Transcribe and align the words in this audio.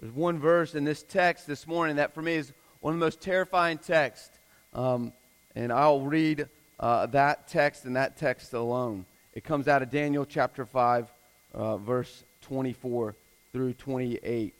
There's 0.00 0.14
one 0.14 0.38
verse 0.38 0.74
in 0.74 0.84
this 0.84 1.02
text 1.02 1.46
this 1.46 1.66
morning 1.66 1.96
that 1.96 2.14
for 2.14 2.22
me 2.22 2.34
is 2.36 2.54
one 2.80 2.94
of 2.94 3.00
the 3.00 3.04
most 3.04 3.20
terrifying 3.20 3.76
texts. 3.76 4.38
Um, 4.72 5.12
and 5.54 5.70
I'll 5.70 6.00
read 6.00 6.48
uh, 6.78 7.04
that 7.06 7.48
text 7.48 7.84
and 7.84 7.96
that 7.96 8.16
text 8.16 8.54
alone. 8.54 9.04
It 9.34 9.44
comes 9.44 9.68
out 9.68 9.82
of 9.82 9.90
Daniel 9.90 10.24
chapter 10.24 10.64
5, 10.64 11.12
uh, 11.52 11.76
verse 11.76 12.24
24 12.40 13.14
through 13.52 13.74
28. 13.74 14.54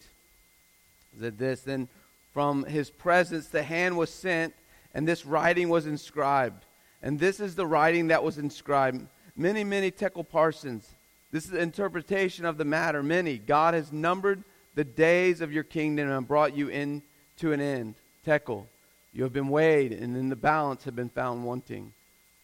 That 1.21 1.39
this, 1.39 1.63
then 1.63 1.89
from 2.35 2.65
his 2.65 2.91
presence 2.91 3.49
the 3.49 3.63
hand 3.63 3.97
was 3.97 4.11
sent, 4.11 4.53
and 4.93 5.09
this 5.09 5.25
writing 5.25 5.71
was 5.71 5.87
inscribed. 5.87 6.67
And 7.03 7.19
this 7.19 7.41
is 7.41 7.55
the 7.55 7.67
writing 7.67 8.09
that 8.09 8.23
was 8.23 8.37
inscribed. 8.37 9.07
Mene, 9.37 9.67
mene 9.67 9.91
tekel 9.91 10.25
parsin. 10.25 10.83
This 11.31 11.45
is 11.45 11.51
the 11.51 11.61
interpretation 11.61 12.45
of 12.45 12.59
the 12.59 12.67
matter. 12.67 13.03
Mene. 13.03 13.41
God 13.47 13.73
has 13.73 13.91
numbered 13.91 14.45
the 14.75 14.85
days 14.85 15.41
of 15.41 15.53
your 15.53 15.65
kingdom 15.65 16.11
and 16.11 16.27
brought 16.27 16.57
you 16.57 16.69
in 16.69 17.03
to 17.39 17.53
an 17.53 17.61
end. 17.61 17.95
Tekel. 18.25 18.67
You 19.13 19.25
have 19.25 19.33
been 19.33 19.49
weighed, 19.49 19.93
and 19.93 20.17
in 20.17 20.29
the 20.29 20.37
balance 20.37 20.85
have 20.85 20.95
been 20.95 21.09
found 21.09 21.45
wanting. 21.45 21.93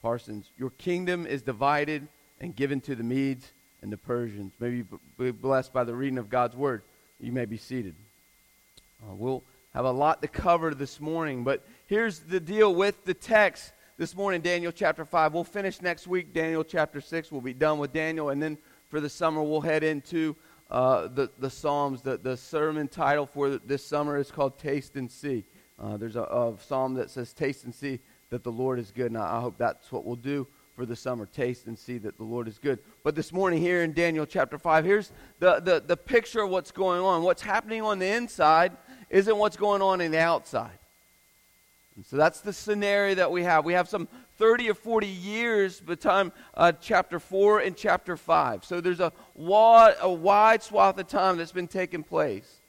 Parsin. 0.02 0.45
Your 0.57 0.71
kingdom 0.71 1.27
is 1.27 1.43
divided 1.43 2.09
and 2.41 2.55
given 2.55 2.80
to 2.83 2.95
the 2.95 3.02
Medes 3.02 3.52
and 3.83 3.93
the 3.93 3.97
Persians. 3.97 4.52
May 4.59 4.71
you 4.71 5.01
be 5.19 5.30
blessed 5.30 5.73
by 5.73 5.85
the 5.85 5.95
reading 5.95 6.19
of 6.19 6.29
God's 6.29 6.57
word. 6.57 6.83
You 7.21 7.33
may 7.33 7.45
be 7.45 7.57
seated. 7.57 7.95
Uh, 9.02 9.15
we'll 9.15 9.43
have 9.74 9.85
a 9.85 9.91
lot 9.91 10.23
to 10.23 10.29
cover 10.29 10.74
this 10.74 11.01
morning, 11.01 11.45
but 11.45 11.65
here's 11.87 12.21
the 12.21 12.41
deal 12.41 12.74
with 12.74 13.05
the 13.05 13.15
text 13.15 13.73
this 13.99 14.15
morning, 14.15 14.41
Daniel 14.41 14.73
chapter 14.73 15.05
5. 15.05 15.35
We'll 15.35 15.45
finish 15.45 15.80
next 15.80 16.07
week, 16.07 16.33
Daniel 16.33 16.65
chapter 16.65 17.01
6. 17.01 17.30
We'll 17.30 17.41
be 17.41 17.55
done 17.55 17.79
with 17.79 17.93
Daniel, 17.93 18.30
and 18.30 18.43
then 18.43 18.59
for 18.91 19.01
the 19.01 19.09
summer, 19.09 19.43
we'll 19.43 19.61
head 19.61 19.83
into 19.83 20.37
uh, 20.70 21.09
the, 21.09 21.30
the 21.38 21.51
Psalms. 21.51 22.02
The, 22.02 22.16
the 22.16 22.37
sermon 22.37 22.88
title 22.88 23.27
for 23.27 23.51
this 23.59 23.85
summer 23.85 24.18
is 24.18 24.30
called 24.30 24.59
Taste 24.59 24.96
and 24.96 25.10
See. 25.10 25.45
Uh, 25.79 25.96
there's 25.96 26.16
a, 26.16 26.23
a, 26.23 26.54
psalm 26.59 26.95
that 26.95 27.10
says, 27.10 27.32
Taste 27.32 27.65
and 27.65 27.74
see 27.74 28.01
that 28.30 28.43
the 28.43 28.52
Lord 28.52 28.79
is 28.79 28.91
good. 28.91 29.07
And 29.07 29.18
I, 29.18 29.37
I 29.37 29.41
hope 29.41 29.59
that's 29.59 29.93
what 29.93 30.04
we'll 30.04 30.16
do 30.16 30.46
for 30.74 30.87
the 30.87 30.96
summer. 30.96 31.26
Taste 31.26 31.66
and 31.66 31.79
see 31.79 31.99
that 31.99 32.16
the 32.16 32.24
Lord 32.24 32.49
is 32.49 32.59
good. 32.59 32.79
But 33.02 33.15
this 33.15 33.32
morning, 33.32 33.60
here 33.60 33.82
in 33.82 33.93
Daniel 33.93 34.26
chapter 34.26 34.59
5, 34.59 34.85
here's 34.85 35.13
the, 35.38 35.60
the, 35.60 35.82
the 35.87 35.96
picture 35.96 36.41
of 36.41 36.51
what's 36.51 36.71
going 36.71 37.01
on. 37.01 37.23
What's 37.23 37.43
happening 37.43 37.82
on 37.82 37.98
the 37.98 38.07
inside 38.07 38.73
isn't 39.10 39.37
what's 39.37 39.57
going 39.57 39.82
on 39.82 40.01
in 40.01 40.10
the 40.10 40.21
outside. 40.21 40.79
So 42.05 42.16
that's 42.16 42.41
the 42.41 42.52
scenario 42.52 43.15
that 43.15 43.33
we 43.33 43.43
have. 43.45 43.65
We 43.65 43.73
have 43.73 43.89
some 43.89 44.07
30 44.37 44.71
or 44.71 44.75
40 44.75 45.07
years 45.07 45.80
between 45.80 46.30
uh, 46.55 46.73
chapter 46.73 47.19
4 47.19 47.61
and 47.61 47.75
chapter 47.75 48.19
5. 48.19 48.65
So 48.65 48.83
there's 48.83 49.01
a 49.01 49.13
wide, 49.35 49.95
a 50.01 50.13
wide 50.13 50.63
swath 50.63 50.99
of 50.99 51.09
time 51.09 51.38
that's 51.38 51.53
been 51.53 51.69
taking 51.69 52.03
place. 52.03 52.61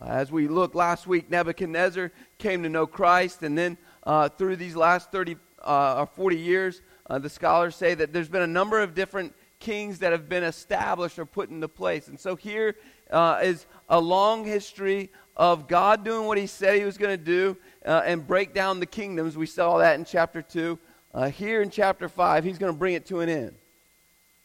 Uh, 0.00 0.06
as 0.06 0.32
we 0.32 0.48
looked 0.48 0.74
last 0.74 1.06
week, 1.06 1.30
Nebuchadnezzar 1.30 2.10
came 2.38 2.64
to 2.64 2.68
know 2.68 2.84
Christ, 2.84 3.44
and 3.44 3.56
then 3.56 3.78
uh, 4.02 4.28
through 4.28 4.56
these 4.56 4.74
last 4.74 5.12
30 5.12 5.36
uh, 5.64 6.00
or 6.00 6.06
40 6.06 6.36
years, 6.36 6.82
uh, 7.08 7.18
the 7.20 7.30
scholars 7.30 7.76
say 7.76 7.94
that 7.94 8.12
there's 8.12 8.28
been 8.28 8.42
a 8.42 8.46
number 8.46 8.80
of 8.80 8.94
different 8.94 9.34
kings 9.60 10.00
that 10.00 10.10
have 10.10 10.28
been 10.28 10.42
established 10.42 11.18
or 11.18 11.24
put 11.24 11.48
into 11.48 11.68
place. 11.68 12.08
And 12.08 12.18
so 12.18 12.34
here 12.34 12.74
uh, 13.10 13.40
is 13.42 13.66
a 13.88 14.00
long 14.00 14.44
history 14.44 15.10
of 15.36 15.68
God 15.68 16.04
doing 16.04 16.26
what 16.26 16.38
he 16.38 16.46
said 16.46 16.78
he 16.78 16.84
was 16.84 16.98
going 16.98 17.16
to 17.18 17.24
do 17.24 17.56
uh, 17.84 18.02
and 18.04 18.26
break 18.26 18.54
down 18.54 18.80
the 18.80 18.86
kingdoms. 18.86 19.36
We 19.36 19.46
saw 19.46 19.78
that 19.78 19.98
in 19.98 20.04
chapter 20.04 20.42
2. 20.42 20.78
Uh, 21.12 21.30
here 21.30 21.62
in 21.62 21.70
chapter 21.70 22.08
5, 22.08 22.44
he's 22.44 22.58
going 22.58 22.72
to 22.72 22.78
bring 22.78 22.94
it 22.94 23.06
to 23.06 23.20
an 23.20 23.28
end. 23.28 23.54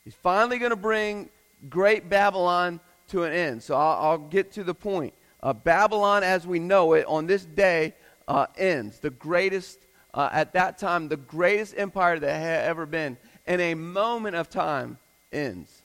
He's 0.03 0.13
finally 0.13 0.59
going 0.59 0.71
to 0.71 0.75
bring 0.75 1.29
great 1.69 2.09
Babylon 2.09 2.79
to 3.09 3.23
an 3.23 3.33
end. 3.33 3.63
So 3.63 3.75
I'll, 3.75 4.11
I'll 4.11 4.17
get 4.17 4.51
to 4.53 4.63
the 4.63 4.73
point. 4.73 5.13
Uh, 5.41 5.53
Babylon, 5.53 6.23
as 6.23 6.45
we 6.45 6.59
know 6.59 6.93
it, 6.93 7.05
on 7.05 7.27
this 7.27 7.45
day 7.45 7.93
uh, 8.27 8.45
ends. 8.57 8.99
The 8.99 9.09
greatest, 9.09 9.79
uh, 10.13 10.29
at 10.31 10.53
that 10.53 10.77
time, 10.77 11.07
the 11.07 11.17
greatest 11.17 11.75
empire 11.77 12.19
that 12.19 12.39
had 12.39 12.65
ever 12.65 12.85
been, 12.85 13.17
in 13.47 13.59
a 13.59 13.73
moment 13.73 14.35
of 14.35 14.49
time, 14.49 14.97
ends. 15.31 15.81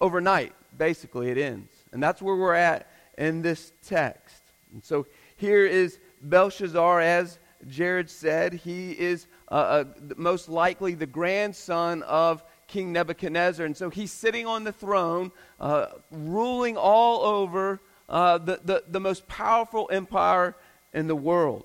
Overnight, 0.00 0.52
basically, 0.76 1.30
it 1.30 1.38
ends. 1.38 1.72
And 1.92 2.02
that's 2.02 2.20
where 2.20 2.36
we're 2.36 2.54
at 2.54 2.88
in 3.16 3.42
this 3.42 3.72
text. 3.86 4.42
And 4.72 4.84
so 4.84 5.06
here 5.36 5.64
is 5.64 5.98
Belshazzar, 6.22 7.00
as 7.00 7.38
Jared 7.68 8.10
said, 8.10 8.52
he 8.52 8.92
is 8.92 9.26
uh, 9.50 9.54
uh, 9.54 9.84
most 10.16 10.48
likely 10.48 10.94
the 10.94 11.06
grandson 11.06 12.02
of 12.02 12.42
King 12.66 12.92
Nebuchadnezzar. 12.92 13.64
And 13.64 13.76
so 13.76 13.90
he's 13.90 14.12
sitting 14.12 14.46
on 14.46 14.64
the 14.64 14.72
throne, 14.72 15.30
uh, 15.60 15.86
ruling 16.10 16.76
all 16.76 17.22
over 17.22 17.80
uh, 18.08 18.38
the, 18.38 18.60
the, 18.64 18.84
the, 18.88 19.00
most 19.00 19.26
powerful 19.28 19.88
empire 19.90 20.54
in 20.92 21.06
the 21.06 21.16
world. 21.16 21.64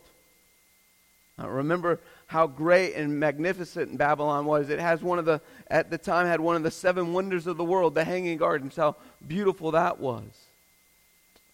remember 1.37 1.99
how 2.29 2.45
great 2.45 2.93
and 2.93 3.19
magnificent 3.19 3.97
Babylon 3.97 4.45
was. 4.45 4.69
It 4.69 4.79
has 4.79 5.01
one 5.01 5.17
of 5.17 5.25
the, 5.25 5.41
at 5.67 5.89
the 5.89 5.97
time, 5.97 6.27
had 6.27 6.39
one 6.39 6.55
of 6.55 6.61
the 6.61 6.69
seven 6.69 7.11
wonders 7.11 7.47
of 7.47 7.57
the 7.57 7.63
world, 7.63 7.95
the 7.95 8.03
Hanging 8.03 8.37
Gardens, 8.37 8.75
how 8.75 8.97
beautiful 9.27 9.71
that 9.71 9.99
was. 9.99 10.27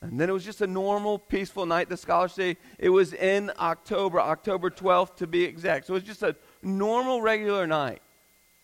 And 0.02 0.20
then 0.20 0.30
it 0.30 0.34
was 0.34 0.44
just 0.44 0.60
a 0.60 0.68
normal, 0.68 1.18
peaceful 1.18 1.66
night. 1.66 1.88
The 1.88 1.96
scholars 1.96 2.34
say 2.34 2.58
it 2.78 2.90
was 2.90 3.14
in 3.14 3.54
October, 3.58 4.20
October 4.20 4.70
12th 4.70 5.16
to 5.16 5.28
be 5.28 5.46
exact. 5.46 5.88
So 5.88 5.94
it 5.94 6.00
was 6.00 6.04
just 6.04 6.24
a 6.24 6.36
normal, 6.62 7.22
regular 7.22 7.66
night 7.66 8.02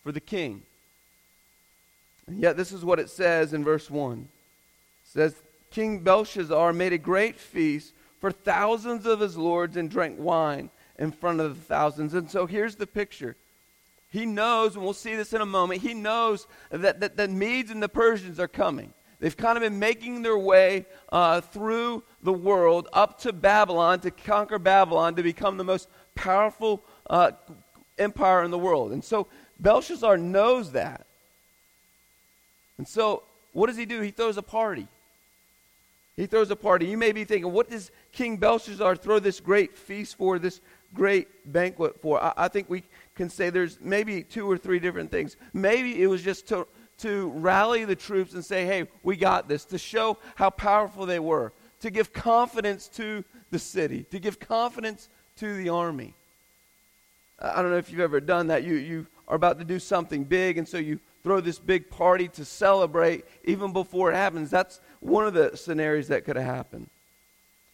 for 0.04 0.12
the 0.12 0.20
king. 0.20 0.64
And 2.26 2.38
yet, 2.38 2.58
this 2.58 2.72
is 2.72 2.84
what 2.84 2.98
it 2.98 3.08
says 3.08 3.54
in 3.54 3.64
verse 3.64 3.90
1. 3.90 4.18
It 4.18 4.28
says, 5.02 5.34
King 5.70 6.00
Belshazzar 6.00 6.74
made 6.74 6.92
a 6.92 6.98
great 6.98 7.40
feast 7.40 7.94
for 8.20 8.30
thousands 8.30 9.06
of 9.06 9.20
his 9.20 9.38
lords 9.38 9.78
and 9.78 9.90
drank 9.90 10.20
wine 10.20 10.68
in 10.98 11.12
front 11.12 11.40
of 11.40 11.56
the 11.56 11.62
thousands. 11.62 12.14
And 12.14 12.30
so 12.30 12.46
here's 12.46 12.76
the 12.76 12.86
picture. 12.86 13.36
He 14.10 14.26
knows, 14.26 14.74
and 14.74 14.84
we'll 14.84 14.92
see 14.92 15.16
this 15.16 15.32
in 15.32 15.40
a 15.40 15.46
moment, 15.46 15.80
he 15.80 15.94
knows 15.94 16.46
that, 16.70 17.00
that 17.00 17.16
the 17.16 17.28
Medes 17.28 17.70
and 17.70 17.82
the 17.82 17.88
Persians 17.88 18.38
are 18.38 18.48
coming. 18.48 18.92
They've 19.20 19.36
kind 19.36 19.56
of 19.56 19.62
been 19.62 19.78
making 19.78 20.22
their 20.22 20.36
way 20.36 20.84
uh, 21.10 21.40
through 21.40 22.02
the 22.22 22.32
world 22.32 22.88
up 22.92 23.20
to 23.20 23.32
Babylon 23.32 24.00
to 24.00 24.10
conquer 24.10 24.58
Babylon 24.58 25.14
to 25.14 25.22
become 25.22 25.56
the 25.56 25.64
most 25.64 25.88
powerful 26.14 26.82
uh, 27.08 27.30
empire 27.98 28.42
in 28.42 28.50
the 28.50 28.58
world. 28.58 28.92
And 28.92 29.02
so 29.02 29.28
Belshazzar 29.60 30.18
knows 30.18 30.72
that. 30.72 31.06
And 32.78 32.86
so 32.86 33.22
what 33.52 33.68
does 33.68 33.76
he 33.76 33.86
do? 33.86 34.00
He 34.00 34.10
throws 34.10 34.36
a 34.36 34.42
party. 34.42 34.88
He 36.16 36.26
throws 36.26 36.50
a 36.50 36.56
party. 36.56 36.86
You 36.86 36.98
may 36.98 37.12
be 37.12 37.24
thinking, 37.24 37.52
what 37.52 37.70
does 37.70 37.90
King 38.12 38.36
Belshazzar 38.36 38.96
throw 38.96 39.18
this 39.18 39.40
great 39.40 39.78
feast 39.78 40.16
for, 40.16 40.38
this 40.38 40.60
great 40.94 41.52
banquet 41.52 42.00
for? 42.00 42.22
I, 42.22 42.32
I 42.36 42.48
think 42.48 42.68
we 42.70 42.84
can 43.14 43.28
say 43.28 43.50
there's 43.50 43.78
maybe 43.80 44.22
two 44.22 44.50
or 44.50 44.56
three 44.56 44.78
different 44.78 45.10
things. 45.10 45.36
Maybe 45.52 46.02
it 46.02 46.06
was 46.06 46.22
just 46.22 46.48
to 46.48 46.66
to 46.98 47.30
rally 47.30 47.84
the 47.84 47.96
troops 47.96 48.34
and 48.34 48.44
say, 48.44 48.64
hey, 48.64 48.86
we 49.02 49.16
got 49.16 49.48
this, 49.48 49.64
to 49.64 49.78
show 49.78 50.18
how 50.36 50.50
powerful 50.50 51.04
they 51.04 51.18
were, 51.18 51.52
to 51.80 51.90
give 51.90 52.12
confidence 52.12 52.86
to 52.86 53.24
the 53.50 53.58
city, 53.58 54.04
to 54.10 54.20
give 54.20 54.38
confidence 54.38 55.08
to 55.36 55.56
the 55.56 55.68
army. 55.68 56.14
I 57.40 57.60
don't 57.60 57.72
know 57.72 57.76
if 57.76 57.90
you've 57.90 58.00
ever 58.00 58.20
done 58.20 58.48
that. 58.48 58.62
You, 58.62 58.74
you 58.74 59.06
are 59.26 59.34
about 59.34 59.58
to 59.58 59.64
do 59.64 59.80
something 59.80 60.22
big, 60.22 60.58
and 60.58 60.68
so 60.68 60.78
you 60.78 61.00
throw 61.24 61.40
this 61.40 61.58
big 61.58 61.90
party 61.90 62.28
to 62.28 62.44
celebrate 62.44 63.24
even 63.44 63.72
before 63.72 64.12
it 64.12 64.14
happens. 64.14 64.50
That's 64.50 64.80
one 65.00 65.26
of 65.26 65.34
the 65.34 65.56
scenarios 65.56 66.08
that 66.08 66.24
could 66.24 66.36
have 66.36 66.44
happened. 66.44 66.88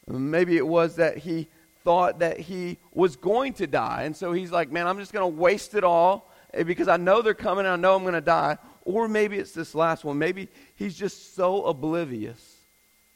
Maybe 0.06 0.56
it 0.56 0.66
was 0.66 0.96
that 0.96 1.18
he 1.18 1.48
thought 1.88 2.18
that 2.18 2.38
he 2.38 2.76
was 2.92 3.16
going 3.16 3.54
to 3.54 3.66
die, 3.66 4.02
and 4.02 4.14
so 4.14 4.30
he's 4.30 4.52
like, 4.52 4.70
man, 4.70 4.86
I'm 4.86 4.98
just 4.98 5.10
going 5.10 5.22
to 5.22 5.40
waste 5.40 5.74
it 5.74 5.84
all 5.84 6.30
eh, 6.52 6.62
because 6.62 6.86
I 6.86 6.98
know 6.98 7.22
they're 7.22 7.32
coming, 7.32 7.64
I 7.64 7.76
know 7.76 7.96
I'm 7.96 8.02
going 8.02 8.12
to 8.12 8.20
die. 8.20 8.58
Or 8.84 9.08
maybe 9.08 9.38
it's 9.38 9.52
this 9.52 9.74
last 9.74 10.04
one. 10.04 10.18
Maybe 10.18 10.48
he's 10.74 10.94
just 10.94 11.34
so 11.34 11.64
oblivious 11.64 12.56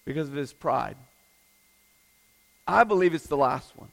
because 0.06 0.26
of 0.26 0.34
his 0.34 0.54
pride. 0.54 0.96
I 2.66 2.84
believe 2.84 3.12
it's 3.12 3.26
the 3.26 3.36
last 3.36 3.76
one. 3.76 3.90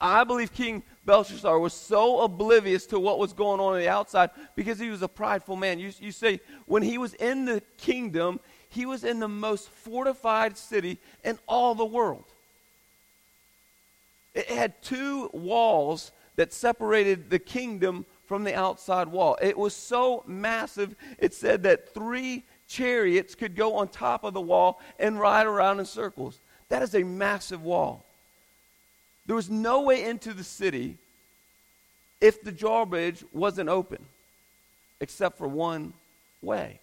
I 0.00 0.24
believe 0.24 0.50
King 0.50 0.82
Belshazzar 1.04 1.58
was 1.58 1.74
so 1.74 2.20
oblivious 2.20 2.86
to 2.86 2.98
what 2.98 3.18
was 3.18 3.34
going 3.34 3.60
on 3.60 3.74
on 3.74 3.78
the 3.78 3.90
outside 3.90 4.30
because 4.54 4.78
he 4.78 4.88
was 4.88 5.02
a 5.02 5.08
prideful 5.08 5.56
man. 5.56 5.78
You, 5.78 5.92
you 6.00 6.10
say, 6.10 6.40
when 6.64 6.82
he 6.82 6.96
was 6.96 7.12
in 7.12 7.44
the 7.44 7.62
kingdom, 7.76 8.40
he 8.70 8.86
was 8.86 9.04
in 9.04 9.20
the 9.20 9.28
most 9.28 9.68
fortified 9.68 10.56
city 10.56 11.00
in 11.22 11.38
all 11.46 11.74
the 11.74 11.84
world. 11.84 12.24
It 14.36 14.50
had 14.50 14.82
two 14.82 15.30
walls 15.32 16.12
that 16.36 16.52
separated 16.52 17.30
the 17.30 17.38
kingdom 17.38 18.04
from 18.26 18.44
the 18.44 18.54
outside 18.54 19.08
wall. 19.08 19.38
It 19.40 19.56
was 19.56 19.74
so 19.74 20.22
massive, 20.26 20.94
it 21.18 21.32
said 21.32 21.62
that 21.62 21.94
three 21.94 22.44
chariots 22.68 23.34
could 23.34 23.56
go 23.56 23.76
on 23.76 23.88
top 23.88 24.24
of 24.24 24.34
the 24.34 24.40
wall 24.40 24.78
and 24.98 25.18
ride 25.18 25.46
around 25.46 25.80
in 25.80 25.86
circles. 25.86 26.38
That 26.68 26.82
is 26.82 26.94
a 26.94 27.02
massive 27.02 27.62
wall. 27.62 28.04
There 29.24 29.34
was 29.36 29.48
no 29.48 29.80
way 29.80 30.04
into 30.04 30.34
the 30.34 30.44
city 30.44 30.98
if 32.20 32.42
the 32.42 32.52
drawbridge 32.52 33.24
wasn't 33.32 33.70
open, 33.70 34.04
except 35.00 35.38
for 35.38 35.48
one 35.48 35.94
way. 36.42 36.78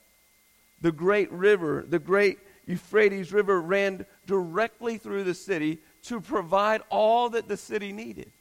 The 0.81 0.91
great 0.91 1.31
river, 1.31 1.85
the 1.87 1.99
great 1.99 2.39
Euphrates 2.65 3.31
River 3.31 3.61
ran 3.61 4.07
directly 4.25 4.97
through 4.97 5.25
the 5.25 5.35
city 5.35 5.77
to 6.03 6.19
provide 6.19 6.81
all 6.89 7.29
that 7.29 7.47
the 7.47 7.57
city 7.57 7.91
needed. 7.91 8.31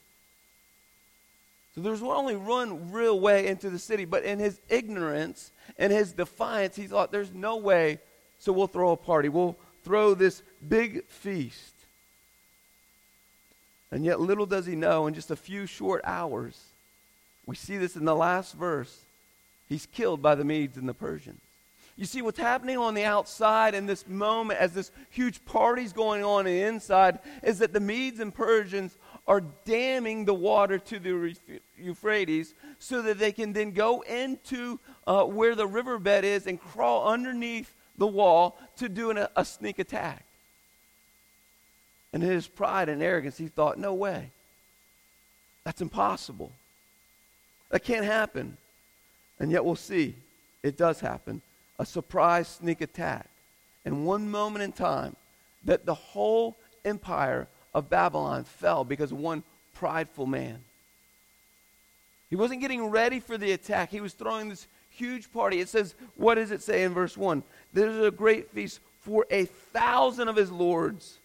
So 1.74 1.80
there 1.80 1.92
was 1.92 2.02
only 2.02 2.36
one 2.36 2.92
real 2.92 3.18
way 3.18 3.46
into 3.46 3.70
the 3.70 3.78
city, 3.78 4.04
but 4.04 4.24
in 4.24 4.38
his 4.38 4.60
ignorance 4.68 5.52
and 5.78 5.92
his 5.92 6.12
defiance, 6.12 6.76
he 6.76 6.86
thought, 6.86 7.12
there's 7.12 7.32
no 7.32 7.56
way, 7.56 7.98
so 8.40 8.52
we'll 8.52 8.66
throw 8.66 8.90
a 8.90 8.96
party. 8.96 9.28
We'll 9.28 9.56
throw 9.84 10.14
this 10.14 10.42
big 10.66 11.06
feast. 11.06 11.74
And 13.90 14.04
yet, 14.04 14.20
little 14.20 14.46
does 14.46 14.66
he 14.66 14.74
know, 14.74 15.06
in 15.06 15.14
just 15.14 15.30
a 15.30 15.36
few 15.36 15.66
short 15.66 16.02
hours, 16.04 16.60
we 17.46 17.56
see 17.56 17.78
this 17.78 17.96
in 17.96 18.04
the 18.04 18.14
last 18.14 18.54
verse, 18.54 19.00
he's 19.68 19.86
killed 19.86 20.20
by 20.20 20.34
the 20.34 20.44
Medes 20.44 20.76
and 20.76 20.88
the 20.88 20.94
Persians. 20.94 21.40
You 21.96 22.06
see, 22.06 22.22
what's 22.22 22.38
happening 22.38 22.78
on 22.78 22.94
the 22.94 23.04
outside 23.04 23.74
in 23.74 23.86
this 23.86 24.08
moment, 24.08 24.58
as 24.58 24.72
this 24.72 24.90
huge 25.10 25.44
party's 25.44 25.92
going 25.92 26.24
on 26.24 26.46
in 26.46 26.54
the 26.54 26.62
inside, 26.62 27.18
is 27.42 27.58
that 27.58 27.72
the 27.72 27.80
Medes 27.80 28.20
and 28.20 28.34
Persians 28.34 28.96
are 29.26 29.42
damming 29.64 30.24
the 30.24 30.34
water 30.34 30.78
to 30.78 30.98
the 30.98 31.36
Euphrates 31.78 32.54
so 32.78 33.02
that 33.02 33.18
they 33.18 33.30
can 33.30 33.52
then 33.52 33.72
go 33.72 34.00
into 34.00 34.80
uh, 35.06 35.24
where 35.24 35.54
the 35.54 35.66
riverbed 35.66 36.24
is 36.24 36.46
and 36.46 36.60
crawl 36.60 37.06
underneath 37.06 37.74
the 37.98 38.06
wall 38.06 38.58
to 38.76 38.88
do 38.88 39.10
an, 39.10 39.26
a 39.36 39.44
sneak 39.44 39.78
attack. 39.78 40.24
And 42.12 42.22
in 42.22 42.30
his 42.30 42.48
pride 42.48 42.88
and 42.88 43.02
arrogance, 43.02 43.38
he 43.38 43.48
thought, 43.48 43.78
no 43.78 43.94
way. 43.94 44.30
That's 45.64 45.80
impossible. 45.80 46.52
That 47.70 47.84
can't 47.84 48.04
happen. 48.04 48.56
And 49.38 49.50
yet 49.50 49.64
we'll 49.64 49.76
see. 49.76 50.16
It 50.62 50.76
does 50.76 51.00
happen. 51.00 51.42
A 51.82 51.84
surprise 51.84 52.46
sneak 52.46 52.80
attack. 52.80 53.28
And 53.84 54.06
one 54.06 54.30
moment 54.30 54.62
in 54.62 54.70
time, 54.70 55.16
that 55.64 55.84
the 55.84 55.94
whole 55.94 56.56
empire 56.84 57.48
of 57.74 57.90
Babylon 57.90 58.44
fell 58.44 58.84
because 58.84 59.10
of 59.10 59.18
one 59.18 59.42
prideful 59.74 60.26
man. 60.26 60.60
He 62.30 62.36
wasn't 62.36 62.60
getting 62.60 62.86
ready 62.86 63.18
for 63.18 63.36
the 63.36 63.50
attack. 63.50 63.90
He 63.90 64.00
was 64.00 64.12
throwing 64.12 64.48
this 64.48 64.68
huge 64.90 65.32
party. 65.32 65.58
It 65.58 65.68
says, 65.68 65.96
what 66.14 66.36
does 66.36 66.52
it 66.52 66.62
say 66.62 66.84
in 66.84 66.94
verse 66.94 67.16
1? 67.16 67.42
There's 67.72 68.06
a 68.06 68.12
great 68.12 68.52
feast 68.52 68.78
for 69.00 69.26
a 69.28 69.46
thousand 69.46 70.28
of 70.28 70.36
his 70.36 70.52
lords. 70.52 71.18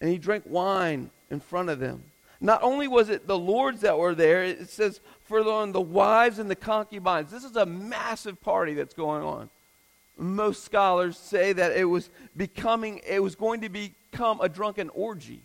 And 0.00 0.10
he 0.10 0.18
drank 0.18 0.42
wine 0.44 1.10
in 1.30 1.38
front 1.38 1.68
of 1.68 1.78
them. 1.78 2.02
Not 2.40 2.64
only 2.64 2.88
was 2.88 3.10
it 3.10 3.28
the 3.28 3.38
lords 3.38 3.82
that 3.82 3.96
were 3.96 4.16
there, 4.16 4.42
it 4.42 4.70
says 4.70 4.98
for 5.26 5.42
the 5.42 5.80
wives 5.80 6.38
and 6.38 6.50
the 6.50 6.56
concubines. 6.56 7.30
This 7.30 7.44
is 7.44 7.56
a 7.56 7.66
massive 7.66 8.40
party 8.40 8.74
that's 8.74 8.94
going 8.94 9.22
on. 9.22 9.50
Most 10.18 10.64
scholars 10.64 11.18
say 11.18 11.52
that 11.52 11.76
it 11.76 11.84
was 11.84 12.08
becoming, 12.36 13.00
it 13.06 13.22
was 13.22 13.34
going 13.34 13.60
to 13.60 13.68
become 13.68 14.40
a 14.40 14.48
drunken 14.48 14.88
orgy. 14.90 15.42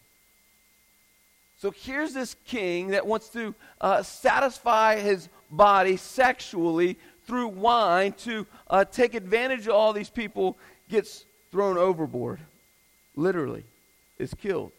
So 1.58 1.72
here's 1.72 2.14
this 2.14 2.36
king 2.46 2.90
that 2.90 3.06
wants 3.06 3.30
to 3.30 3.54
uh, 3.82 4.02
satisfy 4.02 5.00
his 5.00 5.30
body 5.52 5.98
sexually 5.98 6.98
through 7.28 7.50
wine 7.50 8.14
to 8.14 8.48
uh, 8.70 8.86
take 8.86 9.14
advantage 9.14 9.68
of 9.68 9.74
all 9.74 9.94
these 9.94 10.10
people, 10.10 10.58
gets 10.90 11.26
thrown 11.52 11.78
overboard. 11.78 12.40
Literally, 13.16 13.64
is 14.18 14.34
killed. 14.34 14.72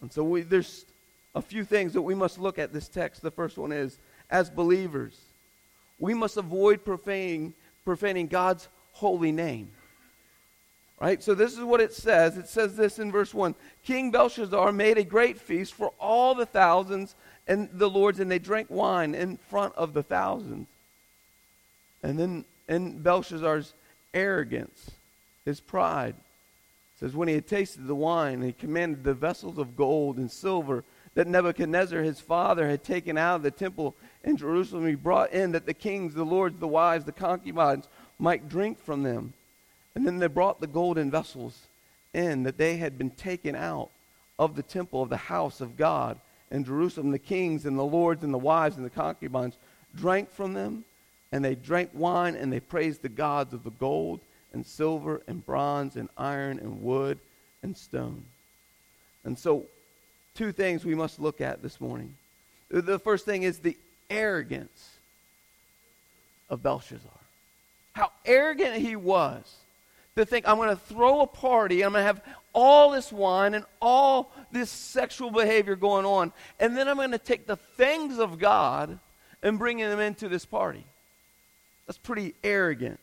And 0.00 0.12
so 0.12 0.22
we, 0.22 0.42
there's 0.42 0.86
a 1.36 1.42
few 1.42 1.64
things 1.64 1.92
that 1.92 2.02
we 2.02 2.14
must 2.14 2.38
look 2.38 2.58
at 2.58 2.72
this 2.72 2.88
text. 2.88 3.20
The 3.20 3.30
first 3.30 3.58
one 3.58 3.70
is 3.70 3.98
as 4.30 4.48
believers, 4.48 5.20
we 5.98 6.14
must 6.14 6.38
avoid 6.38 6.82
profaning, 6.82 7.54
profaning 7.84 8.26
God's 8.26 8.68
holy 8.92 9.30
name. 9.30 9.70
Right? 10.98 11.22
So 11.22 11.34
this 11.34 11.52
is 11.52 11.60
what 11.60 11.82
it 11.82 11.92
says. 11.92 12.38
It 12.38 12.48
says 12.48 12.74
this 12.74 12.98
in 12.98 13.12
verse 13.12 13.34
1 13.34 13.54
King 13.84 14.10
Belshazzar 14.10 14.72
made 14.72 14.96
a 14.96 15.04
great 15.04 15.38
feast 15.38 15.74
for 15.74 15.92
all 16.00 16.34
the 16.34 16.46
thousands 16.46 17.14
and 17.46 17.68
the 17.70 17.88
lords, 17.88 18.18
and 18.18 18.30
they 18.30 18.38
drank 18.38 18.70
wine 18.70 19.14
in 19.14 19.36
front 19.36 19.74
of 19.76 19.92
the 19.92 20.02
thousands. 20.02 20.66
And 22.02 22.18
then 22.18 22.44
in 22.66 23.02
Belshazzar's 23.02 23.74
arrogance, 24.14 24.90
his 25.44 25.60
pride, 25.60 26.16
says, 26.98 27.14
When 27.14 27.28
he 27.28 27.34
had 27.34 27.46
tasted 27.46 27.86
the 27.86 27.94
wine, 27.94 28.40
he 28.40 28.52
commanded 28.52 29.04
the 29.04 29.14
vessels 29.14 29.58
of 29.58 29.76
gold 29.76 30.16
and 30.16 30.30
silver 30.30 30.82
that 31.16 31.26
Nebuchadnezzar, 31.26 32.02
his 32.02 32.20
father, 32.20 32.68
had 32.68 32.84
taken 32.84 33.16
out 33.16 33.36
of 33.36 33.42
the 33.42 33.50
temple 33.50 33.94
in 34.22 34.36
Jerusalem. 34.36 34.86
He 34.86 34.94
brought 34.94 35.32
in 35.32 35.52
that 35.52 35.64
the 35.64 35.74
kings, 35.74 36.14
the 36.14 36.24
lords, 36.24 36.60
the 36.60 36.68
wives, 36.68 37.06
the 37.06 37.12
concubines 37.12 37.88
might 38.18 38.50
drink 38.50 38.78
from 38.78 39.02
them. 39.02 39.32
And 39.94 40.06
then 40.06 40.18
they 40.18 40.26
brought 40.26 40.60
the 40.60 40.66
golden 40.66 41.10
vessels 41.10 41.58
in 42.12 42.42
that 42.42 42.58
they 42.58 42.76
had 42.76 42.98
been 42.98 43.10
taken 43.10 43.56
out 43.56 43.88
of 44.38 44.56
the 44.56 44.62
temple 44.62 45.02
of 45.02 45.08
the 45.08 45.16
house 45.16 45.62
of 45.62 45.78
God 45.78 46.20
in 46.50 46.64
Jerusalem. 46.64 47.12
The 47.12 47.18
kings 47.18 47.64
and 47.64 47.78
the 47.78 47.82
lords 47.82 48.22
and 48.22 48.32
the 48.32 48.38
wives 48.38 48.76
and 48.76 48.84
the 48.84 48.90
concubines 48.90 49.56
drank 49.94 50.30
from 50.30 50.52
them, 50.52 50.84
and 51.32 51.42
they 51.42 51.54
drank 51.54 51.90
wine, 51.94 52.36
and 52.36 52.52
they 52.52 52.60
praised 52.60 53.00
the 53.00 53.08
gods 53.08 53.54
of 53.54 53.64
the 53.64 53.70
gold 53.70 54.20
and 54.52 54.66
silver 54.66 55.22
and 55.26 55.44
bronze 55.46 55.96
and 55.96 56.10
iron 56.18 56.58
and 56.58 56.82
wood 56.82 57.18
and 57.62 57.74
stone. 57.74 58.22
And 59.24 59.38
so, 59.38 59.64
two 60.36 60.52
things 60.52 60.84
we 60.84 60.94
must 60.94 61.18
look 61.18 61.40
at 61.40 61.62
this 61.62 61.80
morning. 61.80 62.14
The 62.70 62.98
first 62.98 63.24
thing 63.24 63.42
is 63.42 63.58
the 63.58 63.76
arrogance 64.10 64.90
of 66.50 66.62
Belshazzar. 66.62 67.10
How 67.92 68.12
arrogant 68.24 68.76
he 68.76 68.94
was 68.94 69.42
to 70.16 70.24
think, 70.24 70.48
I'm 70.48 70.56
going 70.56 70.70
to 70.70 70.76
throw 70.76 71.20
a 71.20 71.26
party, 71.26 71.82
I'm 71.82 71.92
going 71.92 72.02
to 72.02 72.06
have 72.06 72.22
all 72.52 72.90
this 72.90 73.12
wine 73.12 73.54
and 73.54 73.64
all 73.80 74.32
this 74.50 74.70
sexual 74.70 75.30
behavior 75.30 75.76
going 75.76 76.06
on, 76.06 76.32
and 76.58 76.76
then 76.76 76.88
I'm 76.88 76.96
going 76.96 77.10
to 77.10 77.18
take 77.18 77.46
the 77.46 77.56
things 77.56 78.18
of 78.18 78.38
God 78.38 78.98
and 79.42 79.58
bring 79.58 79.78
them 79.78 80.00
into 80.00 80.28
this 80.28 80.44
party. 80.44 80.84
That's 81.86 81.98
pretty 81.98 82.34
arrogant. 82.42 82.98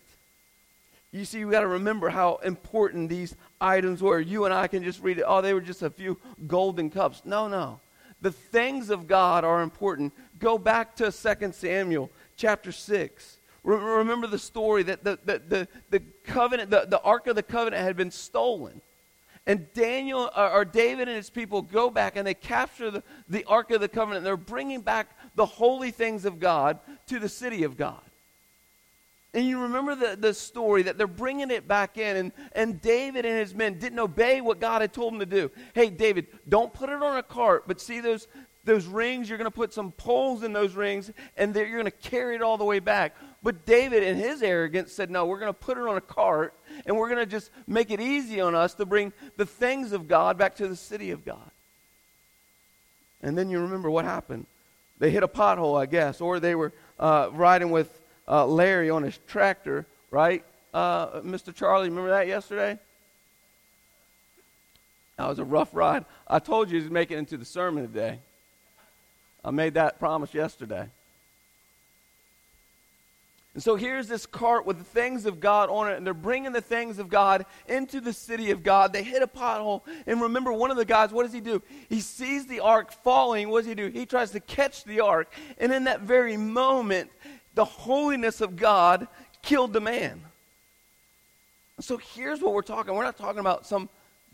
You 1.13 1.25
see, 1.25 1.45
we 1.45 1.51
got 1.51 1.61
to 1.61 1.67
remember 1.67 2.09
how 2.09 2.37
important 2.37 3.07
these 3.07 3.35
items 3.61 4.01
were. 4.01 4.19
You 4.19 4.45
and 4.45 4.53
I 4.53 4.65
can 4.67 4.83
just 4.83 4.99
read 5.03 5.19
it. 5.19 5.25
Oh, 5.27 5.41
they 5.41 5.53
were 5.53 5.61
just 5.61 5.83
a 5.83 5.89
few 5.91 6.17
golden 6.47 6.89
cups. 6.89 7.21
No, 7.23 7.47
no. 7.47 7.79
The 8.21 8.31
things 8.31 8.89
of 8.89 9.07
God 9.07 9.43
are 9.43 9.61
important. 9.61 10.11
Go 10.39 10.57
back 10.57 10.95
to 10.95 11.11
2 11.11 11.51
Samuel 11.51 12.09
chapter 12.35 12.71
6. 12.71 13.37
Remember 13.63 14.25
the 14.25 14.39
story 14.39 14.81
that 14.83 15.03
the, 15.03 15.19
the, 15.23 15.41
the, 15.47 15.67
the 15.91 15.99
covenant, 16.23 16.71
the, 16.71 16.87
the 16.89 17.01
Ark 17.01 17.27
of 17.27 17.35
the 17.35 17.43
Covenant 17.43 17.83
had 17.83 17.95
been 17.95 18.11
stolen. 18.11 18.81
And 19.45 19.71
Daniel 19.73 20.31
or 20.35 20.65
David 20.65 21.07
and 21.09 21.15
his 21.15 21.29
people 21.29 21.61
go 21.61 21.91
back 21.91 22.15
and 22.15 22.25
they 22.25 22.33
capture 22.33 22.89
the, 22.89 23.03
the 23.29 23.43
Ark 23.45 23.69
of 23.69 23.81
the 23.81 23.87
Covenant. 23.87 24.23
They're 24.23 24.35
bringing 24.35 24.81
back 24.81 25.15
the 25.35 25.45
holy 25.45 25.91
things 25.91 26.25
of 26.25 26.39
God 26.39 26.79
to 27.07 27.19
the 27.19 27.29
city 27.29 27.63
of 27.63 27.77
God. 27.77 28.01
And 29.33 29.47
you 29.47 29.61
remember 29.61 29.95
the, 29.95 30.15
the 30.15 30.33
story 30.33 30.83
that 30.83 30.97
they're 30.97 31.07
bringing 31.07 31.49
it 31.49 31.67
back 31.67 31.97
in, 31.97 32.17
and, 32.17 32.31
and 32.53 32.79
David 32.81 33.25
and 33.25 33.35
his 33.37 33.55
men 33.55 33.79
didn't 33.79 33.97
obey 33.97 34.41
what 34.41 34.59
God 34.59 34.81
had 34.81 34.93
told 34.93 35.13
them 35.13 35.19
to 35.21 35.25
do. 35.25 35.49
Hey, 35.73 35.89
David, 35.89 36.27
don't 36.47 36.71
put 36.71 36.89
it 36.89 37.01
on 37.01 37.17
a 37.17 37.23
cart, 37.23 37.63
but 37.67 37.81
see 37.81 37.99
those, 37.99 38.27
those 38.63 38.85
rings? 38.85 39.27
You're 39.27 39.39
going 39.39 39.49
to 39.49 39.55
put 39.55 39.73
some 39.73 39.91
poles 39.91 40.43
in 40.43 40.53
those 40.53 40.75
rings, 40.75 41.11
and 41.35 41.55
you're 41.55 41.71
going 41.71 41.85
to 41.85 41.91
carry 41.91 42.35
it 42.35 42.43
all 42.43 42.59
the 42.59 42.63
way 42.63 42.77
back. 42.77 43.15
But 43.41 43.65
David, 43.65 44.03
in 44.03 44.17
his 44.17 44.43
arrogance, 44.43 44.93
said, 44.93 45.09
No, 45.09 45.25
we're 45.25 45.39
going 45.39 45.51
to 45.51 45.59
put 45.59 45.79
it 45.79 45.83
on 45.83 45.97
a 45.97 46.01
cart, 46.01 46.53
and 46.85 46.95
we're 46.95 47.09
going 47.09 47.19
to 47.19 47.25
just 47.25 47.49
make 47.65 47.89
it 47.89 47.99
easy 47.99 48.39
on 48.39 48.53
us 48.53 48.75
to 48.75 48.85
bring 48.85 49.13
the 49.35 49.47
things 49.47 49.93
of 49.93 50.07
God 50.07 50.37
back 50.37 50.55
to 50.57 50.67
the 50.67 50.75
city 50.75 51.09
of 51.09 51.25
God. 51.25 51.49
And 53.23 53.35
then 53.35 53.49
you 53.49 53.59
remember 53.61 53.89
what 53.89 54.05
happened. 54.05 54.45
They 54.99 55.09
hit 55.09 55.23
a 55.23 55.27
pothole, 55.27 55.81
I 55.81 55.87
guess, 55.87 56.21
or 56.21 56.39
they 56.39 56.53
were 56.53 56.71
uh, 56.99 57.29
riding 57.33 57.71
with 57.71 57.99
uh, 58.27 58.45
Larry 58.45 58.89
on 58.89 59.03
his 59.03 59.19
tractor, 59.27 59.85
right? 60.11 60.43
Uh, 60.73 61.21
Mr. 61.21 61.53
Charlie, 61.53 61.89
remember 61.89 62.09
that 62.09 62.27
yesterday? 62.27 62.79
That 65.17 65.27
was 65.27 65.39
a 65.39 65.43
rough 65.43 65.69
ride. 65.73 66.05
I 66.27 66.39
told 66.39 66.71
you 66.71 66.79
was 66.79 66.89
making 66.89 67.17
it 67.17 67.19
into 67.19 67.37
the 67.37 67.45
sermon 67.45 67.85
today. 67.85 68.19
I 69.45 69.51
made 69.51 69.75
that 69.75 69.99
promise 69.99 70.33
yesterday. 70.33 70.89
And 73.53 73.61
so 73.61 73.75
here's 73.75 74.07
this 74.07 74.25
cart 74.25 74.65
with 74.65 74.79
the 74.79 74.83
things 74.83 75.27
of 75.27 75.39
God 75.39 75.69
on 75.69 75.87
it, 75.91 75.97
and 75.97 76.05
they're 76.05 76.15
bringing 76.15 76.53
the 76.53 76.61
things 76.61 76.97
of 76.97 77.07
God 77.07 77.45
into 77.67 78.01
the 78.01 78.11
city 78.11 78.49
of 78.49 78.63
God. 78.63 78.93
They 78.93 79.03
hit 79.03 79.21
a 79.21 79.27
pothole, 79.27 79.81
and 80.07 80.21
remember, 80.21 80.51
one 80.51 80.71
of 80.71 80.77
the 80.77 80.85
guys, 80.85 81.11
what 81.11 81.23
does 81.23 81.33
he 81.33 81.39
do? 81.39 81.61
He 81.87 82.01
sees 82.01 82.47
the 82.47 82.61
ark 82.61 82.91
falling. 83.03 83.49
What 83.49 83.59
does 83.59 83.67
he 83.67 83.75
do? 83.75 83.89
He 83.89 84.07
tries 84.07 84.31
to 84.31 84.39
catch 84.39 84.85
the 84.85 85.01
ark, 85.01 85.31
and 85.59 85.71
in 85.71 85.83
that 85.83 86.01
very 86.01 86.35
moment, 86.35 87.11
the 87.55 87.65
holiness 87.65 88.41
of 88.41 88.55
God 88.55 89.07
killed 89.41 89.73
the 89.73 89.81
man. 89.81 90.21
So 91.79 91.97
here's 91.97 92.41
what 92.41 92.53
we're 92.53 92.61
talking. 92.61 92.93
We're 92.93 93.03
not 93.03 93.17
talking 93.17 93.39
about 93.39 93.65
some 93.65 93.89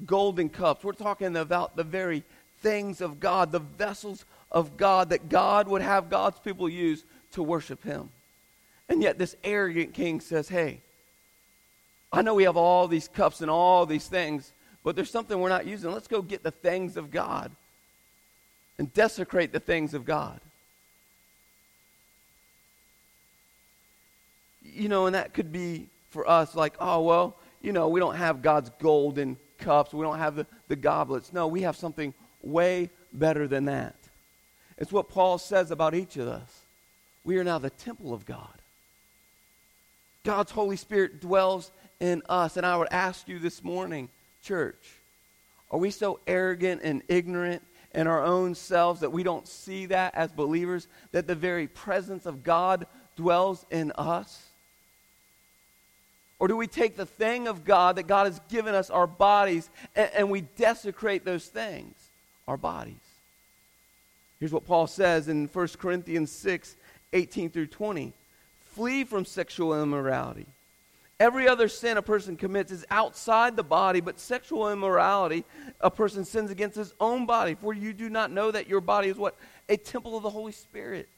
golden 0.06 0.50
cups. 0.50 0.84
We're 0.84 0.94
talking 0.94 1.36
about 1.36 1.76
the 1.76 1.84
very 1.84 2.24
things 2.62 3.02
of 3.02 3.20
God, 3.20 3.52
the 3.52 3.60
vessels 3.60 4.26
of 4.52 4.78
God 4.78 5.10
that 5.10 5.30
God 5.30 5.68
would 5.68 5.82
have 5.82 6.10
God's 6.10 6.40
people 6.40 6.68
use 6.70 7.04
to 7.32 7.44
worship 7.44 7.84
him. 7.84 8.10
And 8.88 9.02
yet 9.02 9.18
this 9.18 9.36
arrogant 9.44 9.94
king 9.94 10.20
says, 10.20 10.50
"Hey, 10.50 10.82
I 12.12 12.22
know 12.22 12.34
we 12.34 12.44
have 12.44 12.58
all 12.58 12.88
these 12.88 13.08
cups 13.08 13.42
and 13.42 13.52
all 13.52 13.86
these 13.86 14.08
things, 14.08 14.52
but 14.84 14.96
there's 14.96 15.12
something 15.12 15.40
we're 15.40 15.50
not 15.50 15.68
using. 15.68 15.92
Let's 15.92 16.08
go 16.08 16.22
get 16.22 16.44
the 16.44 16.52
things 16.52 16.98
of 16.98 17.12
God 17.12 17.52
and 18.78 18.92
desecrate 18.94 19.52
the 19.52 19.60
things 19.60 19.94
of 19.94 20.06
God. 20.06 20.40
You 24.74 24.90
know, 24.90 25.06
and 25.06 25.16
that 25.16 25.34
could 25.34 25.52
be 25.52 25.90
for 26.10 26.30
us 26.30 26.56
like, 26.56 26.76
oh, 26.80 27.02
well, 27.02 27.36
you 27.62 27.72
know, 27.72 27.90
we 27.90 28.00
don't 28.00 28.16
have 28.16 28.42
God's 28.42 28.72
golden 28.82 29.38
cups, 29.58 29.94
we 29.94 30.04
don't 30.04 30.18
have 30.18 30.36
the, 30.36 30.48
the 30.68 30.76
goblets. 30.76 31.34
No, 31.34 31.48
we 31.48 31.62
have 31.64 31.76
something 31.76 32.14
way 32.42 32.90
better 33.14 33.48
than 33.48 33.66
that. 33.66 33.96
It's 34.78 34.92
what 34.92 35.10
Paul 35.10 35.38
says 35.38 35.72
about 35.72 35.94
each 35.94 36.18
of 36.18 36.28
us. 36.28 36.62
We 37.24 37.38
are 37.38 37.44
now 37.44 37.60
the 37.60 37.70
temple 37.70 38.14
of 38.14 38.26
God. 38.26 38.48
God's 40.24 40.52
Holy 40.52 40.78
Spirit 40.78 41.20
dwells 41.22 41.72
in 42.00 42.22
us. 42.30 42.56
And 42.58 42.66
I 42.66 42.78
would 42.78 42.88
ask 42.92 43.28
you 43.28 43.40
this 43.40 43.64
morning, 43.64 44.10
church, 44.42 44.94
are 45.72 45.80
we 45.80 45.92
so 45.92 46.20
arrogant 46.28 46.82
and 46.84 47.04
ignorant 47.08 47.62
in 47.94 48.08
our 48.08 48.24
own 48.24 48.56
selves 48.56 49.02
that 49.02 49.12
we 49.12 49.24
don't 49.24 49.48
see 49.48 49.88
that 49.88 50.16
as 50.16 50.32
believers, 50.32 50.88
that 51.12 51.28
the 51.28 51.36
very 51.36 51.68
presence 51.68 52.26
of 52.26 52.44
God 52.44 52.88
dwells 53.16 53.66
in 53.70 53.92
us? 53.98 54.46
Or 56.40 56.48
do 56.48 56.56
we 56.56 56.68
take 56.68 56.96
the 56.96 57.06
thing 57.06 57.48
of 57.48 57.66
God 57.66 57.98
that 57.98 58.08
God 58.08 58.26
has 58.26 58.40
given 58.50 58.74
us, 58.74 58.90
our 58.90 59.08
bodies, 59.08 59.70
and, 59.96 60.10
and 60.14 60.32
we 60.32 60.42
desecrate 60.42 61.26
those 61.26 61.46
things, 61.46 61.96
our 62.48 62.58
bodies? 62.58 62.96
Here's 64.40 64.54
what 64.54 64.66
Paul 64.66 64.88
says 64.88 65.28
in 65.28 65.48
1 65.52 65.68
Corinthians 65.80 66.32
6 66.32 66.76
18 67.12 67.50
through 67.50 67.68
20 67.68 68.14
Flee 68.72 69.04
from 69.04 69.26
sexual 69.26 69.82
immorality. 69.82 70.46
Every 71.20 71.50
other 71.50 71.68
sin 71.68 71.98
a 71.98 72.02
person 72.02 72.38
commits 72.38 72.72
is 72.72 72.86
outside 72.90 73.58
the 73.58 73.64
body, 73.64 74.00
but 74.00 74.20
sexual 74.20 74.72
immorality, 74.72 75.44
a 75.82 75.92
person 75.92 76.24
sins 76.24 76.50
against 76.50 76.78
his 76.78 76.94
own 77.00 77.26
body. 77.26 77.56
For 77.56 77.74
you 77.74 77.92
do 77.92 78.10
not 78.10 78.32
know 78.32 78.52
that 78.52 78.70
your 78.70 78.80
body 78.80 79.10
is 79.10 79.18
what? 79.18 79.36
A 79.68 79.76
temple 79.76 80.16
of 80.16 80.24
the 80.24 80.30
Holy 80.30 80.54
Spirit. 80.54 81.10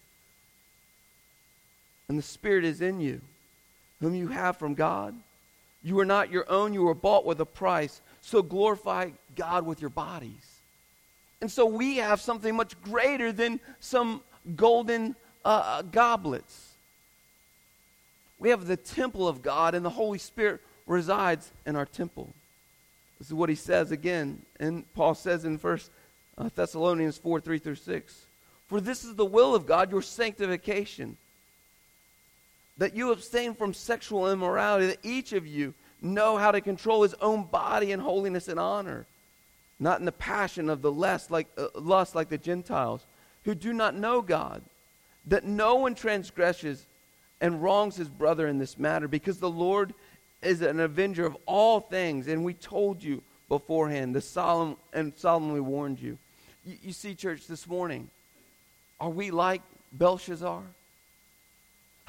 And 2.07 2.17
the 2.17 2.23
Spirit 2.23 2.65
is 2.65 2.81
in 2.81 2.99
you, 2.99 3.21
whom 4.01 4.13
you 4.13 4.27
have 4.27 4.57
from 4.57 4.73
God. 4.73 5.15
You 5.83 5.99
are 5.99 6.05
not 6.05 6.31
your 6.31 6.49
own, 6.51 6.73
you 6.73 6.83
were 6.83 6.93
bought 6.93 7.25
with 7.25 7.39
a 7.39 7.45
price. 7.45 8.01
So 8.21 8.43
glorify 8.43 9.11
God 9.35 9.65
with 9.65 9.79
your 9.81 9.89
bodies. 9.89 10.59
And 11.39 11.49
so 11.49 11.65
we 11.65 11.97
have 11.97 12.21
something 12.21 12.55
much 12.55 12.79
greater 12.81 13.31
than 13.31 13.59
some 13.79 14.21
golden 14.55 15.15
uh, 15.45 15.47
uh 15.47 15.81
goblets. 15.83 16.73
We 18.37 18.49
have 18.49 18.65
the 18.65 18.77
temple 18.77 19.27
of 19.27 19.41
God, 19.41 19.75
and 19.75 19.85
the 19.85 19.89
Holy 19.89 20.17
Spirit 20.17 20.61
resides 20.87 21.51
in 21.65 21.75
our 21.75 21.85
temple. 21.85 22.33
This 23.19 23.27
is 23.27 23.33
what 23.33 23.49
he 23.49 23.55
says 23.55 23.91
again, 23.91 24.41
and 24.59 24.91
Paul 24.95 25.13
says 25.13 25.45
in 25.45 25.59
First 25.59 25.91
uh, 26.37 26.49
Thessalonians 26.53 27.17
4 27.17 27.39
3 27.39 27.59
through 27.59 27.75
6. 27.75 28.25
For 28.67 28.81
this 28.81 29.03
is 29.03 29.15
the 29.15 29.25
will 29.25 29.53
of 29.53 29.67
God, 29.67 29.91
your 29.91 30.01
sanctification, 30.01 31.17
that 32.81 32.95
you 32.95 33.11
abstain 33.11 33.53
from 33.53 33.75
sexual 33.75 34.31
immorality, 34.31 34.87
that 34.87 34.97
each 35.03 35.33
of 35.33 35.45
you 35.45 35.71
know 36.01 36.35
how 36.35 36.49
to 36.49 36.59
control 36.59 37.03
his 37.03 37.13
own 37.21 37.43
body 37.43 37.91
in 37.91 37.99
holiness 37.99 38.47
and 38.47 38.59
honor, 38.59 39.05
not 39.79 39.99
in 39.99 40.05
the 40.05 40.11
passion 40.11 40.67
of 40.67 40.81
the 40.81 40.91
lust 40.91 41.29
like, 41.29 41.45
uh, 41.59 41.67
lust 41.75 42.15
like 42.15 42.29
the 42.29 42.39
Gentiles, 42.39 43.05
who 43.43 43.53
do 43.53 43.71
not 43.71 43.93
know 43.93 44.19
God, 44.23 44.63
that 45.27 45.43
no 45.43 45.75
one 45.75 45.93
transgresses 45.93 46.87
and 47.39 47.61
wrongs 47.61 47.97
his 47.97 48.09
brother 48.09 48.47
in 48.47 48.57
this 48.57 48.79
matter 48.79 49.07
because 49.07 49.37
the 49.37 49.47
Lord 49.47 49.93
is 50.41 50.63
an 50.63 50.79
avenger 50.79 51.23
of 51.23 51.37
all 51.45 51.81
things, 51.81 52.27
and 52.27 52.43
we 52.43 52.55
told 52.55 53.03
you 53.03 53.21
beforehand, 53.47 54.15
the 54.15 54.21
solemn 54.21 54.75
and 54.91 55.13
solemnly 55.17 55.61
warned 55.61 56.01
you. 56.01 56.17
you. 56.65 56.77
You 56.81 56.93
see, 56.93 57.13
church, 57.13 57.45
this 57.45 57.67
morning, 57.67 58.09
are 58.99 59.11
we 59.11 59.29
like 59.29 59.61
Belshazzar? 59.93 60.63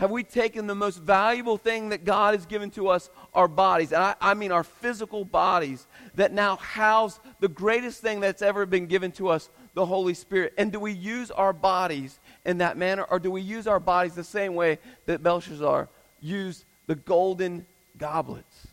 Have 0.03 0.11
we 0.11 0.25
taken 0.25 0.67
the 0.67 0.75
most 0.75 0.99
valuable 0.99 1.57
thing 1.57 1.91
that 1.91 2.05
God 2.05 2.35
has 2.35 2.45
given 2.45 2.73
to 2.73 2.89
us, 2.89 3.09
our 3.35 3.47
bodies, 3.47 3.93
and 3.93 4.03
I, 4.03 4.17
I, 4.21 4.35
mean 4.35 4.51
our 4.51 4.65
physical 4.65 5.25
bodies, 5.25 5.87
that 6.17 6.33
now 6.33 6.57
house 6.57 7.21
the 7.39 7.47
greatest 7.47 8.03
thing 8.03 8.19
that's 8.19 8.43
ever 8.43 8.67
been 8.67 8.87
given 8.87 9.13
to 9.13 9.29
us, 9.29 9.49
the 9.75 9.87
Holy 9.87 10.15
Spirit? 10.15 10.55
And 10.59 10.73
do 10.73 10.81
we 10.81 10.91
use 10.91 11.31
our 11.31 11.53
bodies 11.53 12.19
in 12.45 12.59
that 12.59 12.77
manner, 12.77 13.05
or 13.05 13.21
do 13.21 13.31
we 13.31 13.43
use 13.43 13.69
our 13.69 13.79
bodies 13.79 14.17
the 14.17 14.25
same 14.25 14.57
way 14.57 14.81
that 15.07 15.23
Belshazzar 15.23 15.89
used 16.21 16.65
the 16.89 16.97
golden 16.97 17.65
goblets? 17.97 18.67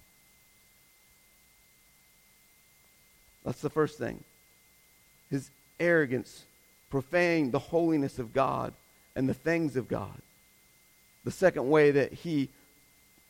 That's 3.46 3.62
the 3.62 3.70
first 3.70 4.00
thing. 4.00 4.24
His 5.30 5.52
arrogance 5.80 6.46
profaned 6.90 7.52
the 7.52 7.60
holiness 7.60 8.18
of 8.18 8.34
God 8.34 8.74
and 9.16 9.30
the 9.30 9.36
things 9.36 9.76
of 9.76 9.88
God. 9.88 10.20
The 11.24 11.32
second 11.32 11.70
way 11.70 11.92
that 11.92 12.14
he 12.14 12.50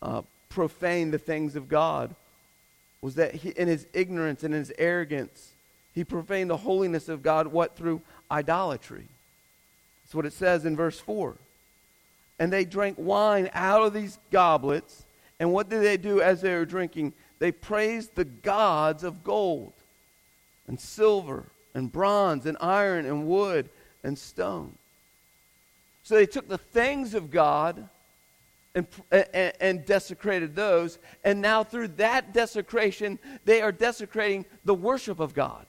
uh, 0.01 0.21
profaned 0.49 1.13
the 1.13 1.17
things 1.17 1.55
of 1.55 1.67
God 1.67 2.15
was 3.01 3.15
that 3.15 3.35
he, 3.35 3.49
in 3.49 3.67
his 3.67 3.87
ignorance 3.93 4.43
and 4.43 4.53
his 4.53 4.71
arrogance, 4.77 5.53
he 5.93 6.03
profaned 6.03 6.49
the 6.49 6.57
holiness 6.57 7.09
of 7.09 7.23
God, 7.23 7.47
what? 7.47 7.75
Through 7.75 8.01
idolatry. 8.29 9.07
That's 10.03 10.15
what 10.15 10.25
it 10.25 10.33
says 10.33 10.65
in 10.65 10.75
verse 10.75 10.99
4. 10.99 11.35
And 12.39 12.53
they 12.53 12.65
drank 12.65 12.97
wine 12.97 13.49
out 13.53 13.81
of 13.81 13.93
these 13.93 14.17
goblets. 14.31 15.05
And 15.39 15.51
what 15.51 15.69
did 15.69 15.83
they 15.83 15.97
do 15.97 16.21
as 16.21 16.41
they 16.41 16.55
were 16.55 16.65
drinking? 16.65 17.13
They 17.39 17.51
praised 17.51 18.15
the 18.15 18.25
gods 18.25 19.03
of 19.03 19.23
gold 19.23 19.73
and 20.67 20.79
silver 20.79 21.45
and 21.73 21.91
bronze 21.91 22.45
and 22.45 22.57
iron 22.59 23.05
and 23.05 23.27
wood 23.27 23.69
and 24.03 24.17
stone. 24.17 24.75
So 26.09 26.15
they 26.15 26.25
took 26.25 26.47
the 26.47 26.57
things 26.57 27.13
of 27.13 27.29
God 27.29 27.87
and, 28.73 28.87
and, 29.11 29.53
and, 29.61 29.85
desecrated 29.85 30.55
those. 30.55 30.97
And 31.23 31.39
now, 31.39 31.63
through 31.63 31.89
that 31.99 32.33
desecration, 32.33 33.19
they 33.45 33.61
are 33.61 33.71
desecrating 33.71 34.45
the 34.65 34.73
worship 34.73 35.19
of 35.19 35.35
God. 35.35 35.67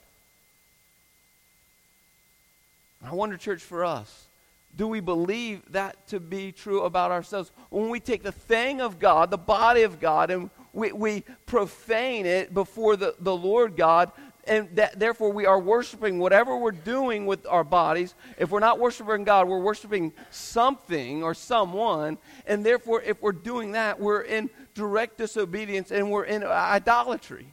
I 3.05 3.13
wonder, 3.13 3.37
church, 3.37 3.61
for 3.61 3.85
us, 3.85 4.29
do 4.75 4.87
we 4.87 4.99
believe 4.99 5.61
that 5.73 6.07
to 6.07 6.19
be 6.19 6.51
true 6.51 6.85
about 6.85 7.11
ourselves? 7.11 7.51
When 7.69 7.89
we 7.89 7.99
take 7.99 8.23
the 8.23 8.31
thing 8.31 8.81
of 8.81 8.97
God, 8.97 9.29
the 9.29 9.37
body 9.37 9.83
of 9.83 9.99
God, 9.99 10.31
and 10.31 10.49
we, 10.73 10.91
we 10.91 11.23
profane 11.45 12.25
it 12.25 12.51
before 12.51 12.95
the, 12.95 13.13
the 13.19 13.37
Lord 13.37 13.75
God, 13.75 14.11
and 14.45 14.75
that, 14.75 14.99
therefore 14.99 15.31
we 15.31 15.45
are 15.45 15.59
worshiping 15.59 16.19
whatever 16.19 16.57
we're 16.57 16.71
doing 16.71 17.25
with 17.25 17.45
our 17.45 17.63
bodies. 17.63 18.15
If 18.37 18.49
we're 18.49 18.59
not 18.59 18.79
worshiping 18.79 19.23
God, 19.23 19.47
we're 19.47 19.59
worshiping 19.59 20.13
something 20.31 21.23
or 21.23 21.33
someone, 21.33 22.17
and 22.47 22.65
therefore, 22.65 23.01
if 23.01 23.21
we're 23.21 23.31
doing 23.31 23.73
that, 23.73 23.99
we're 23.99 24.21
in 24.21 24.49
direct 24.73 25.17
disobedience 25.17 25.91
and 25.91 26.09
we're 26.11 26.23
in 26.23 26.43
idolatry. 26.43 27.47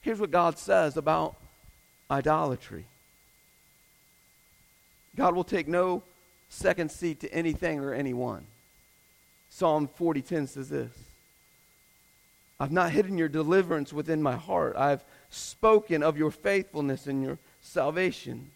Here's 0.00 0.18
what 0.18 0.30
God 0.30 0.58
says 0.58 0.96
about 0.96 1.36
idolatry 2.10 2.86
God 5.14 5.34
will 5.34 5.44
take 5.44 5.68
no 5.68 6.02
second 6.48 6.90
seat 6.90 7.20
to 7.20 7.32
anything 7.32 7.80
or 7.80 7.92
anyone. 7.92 8.46
Psalm 9.50 9.88
40:10 9.88 10.48
says 10.48 10.70
this. 10.70 11.11
I've 12.62 12.70
not 12.70 12.92
hidden 12.92 13.18
your 13.18 13.28
deliverance 13.28 13.92
within 13.92 14.22
my 14.22 14.36
heart. 14.36 14.76
I've 14.76 15.02
spoken 15.30 16.04
of 16.04 16.16
your 16.16 16.30
faithfulness 16.30 17.08
and 17.08 17.20
your 17.20 17.40
salvation. 17.60 18.52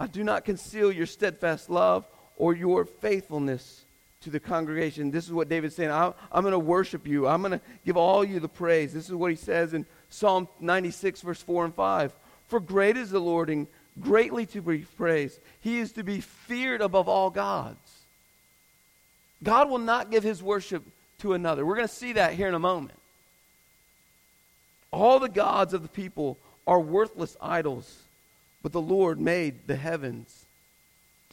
I 0.00 0.08
do 0.08 0.24
not 0.24 0.44
conceal 0.44 0.90
your 0.90 1.06
steadfast 1.06 1.70
love 1.70 2.04
or 2.36 2.52
your 2.56 2.84
faithfulness 2.84 3.84
to 4.22 4.30
the 4.30 4.40
congregation. 4.40 5.12
This 5.12 5.26
is 5.26 5.32
what 5.32 5.48
David's 5.48 5.76
saying. 5.76 5.92
I, 5.92 6.06
am 6.32 6.42
going 6.42 6.50
to 6.50 6.58
worship 6.58 7.06
you. 7.06 7.28
I'm 7.28 7.40
going 7.40 7.52
to 7.52 7.60
give 7.86 7.96
all 7.96 8.24
you 8.24 8.40
the 8.40 8.48
praise. 8.48 8.92
This 8.92 9.08
is 9.08 9.14
what 9.14 9.30
he 9.30 9.36
says 9.36 9.72
in 9.72 9.86
Psalm 10.10 10.48
96, 10.58 11.20
verse 11.20 11.40
4 11.40 11.66
and 11.66 11.74
5. 11.76 12.12
For 12.48 12.58
great 12.58 12.96
is 12.96 13.10
the 13.10 13.20
Lord 13.20 13.50
and 13.50 13.68
greatly 14.00 14.46
to 14.46 14.60
be 14.60 14.78
praised. 14.78 15.38
He 15.60 15.78
is 15.78 15.92
to 15.92 16.02
be 16.02 16.20
feared 16.20 16.80
above 16.80 17.08
all 17.08 17.30
gods. 17.30 18.00
God 19.44 19.70
will 19.70 19.78
not 19.78 20.10
give 20.10 20.24
his 20.24 20.42
worship 20.42 20.82
to 21.18 21.34
another. 21.34 21.64
We're 21.64 21.76
going 21.76 21.86
to 21.86 21.94
see 21.94 22.14
that 22.14 22.34
here 22.34 22.48
in 22.48 22.54
a 22.54 22.58
moment. 22.58 22.97
All 24.90 25.20
the 25.20 25.28
gods 25.28 25.74
of 25.74 25.82
the 25.82 25.88
people 25.88 26.38
are 26.66 26.80
worthless 26.80 27.36
idols, 27.40 28.02
but 28.62 28.72
the 28.72 28.80
Lord 28.80 29.20
made 29.20 29.66
the 29.66 29.76
heavens. 29.76 30.46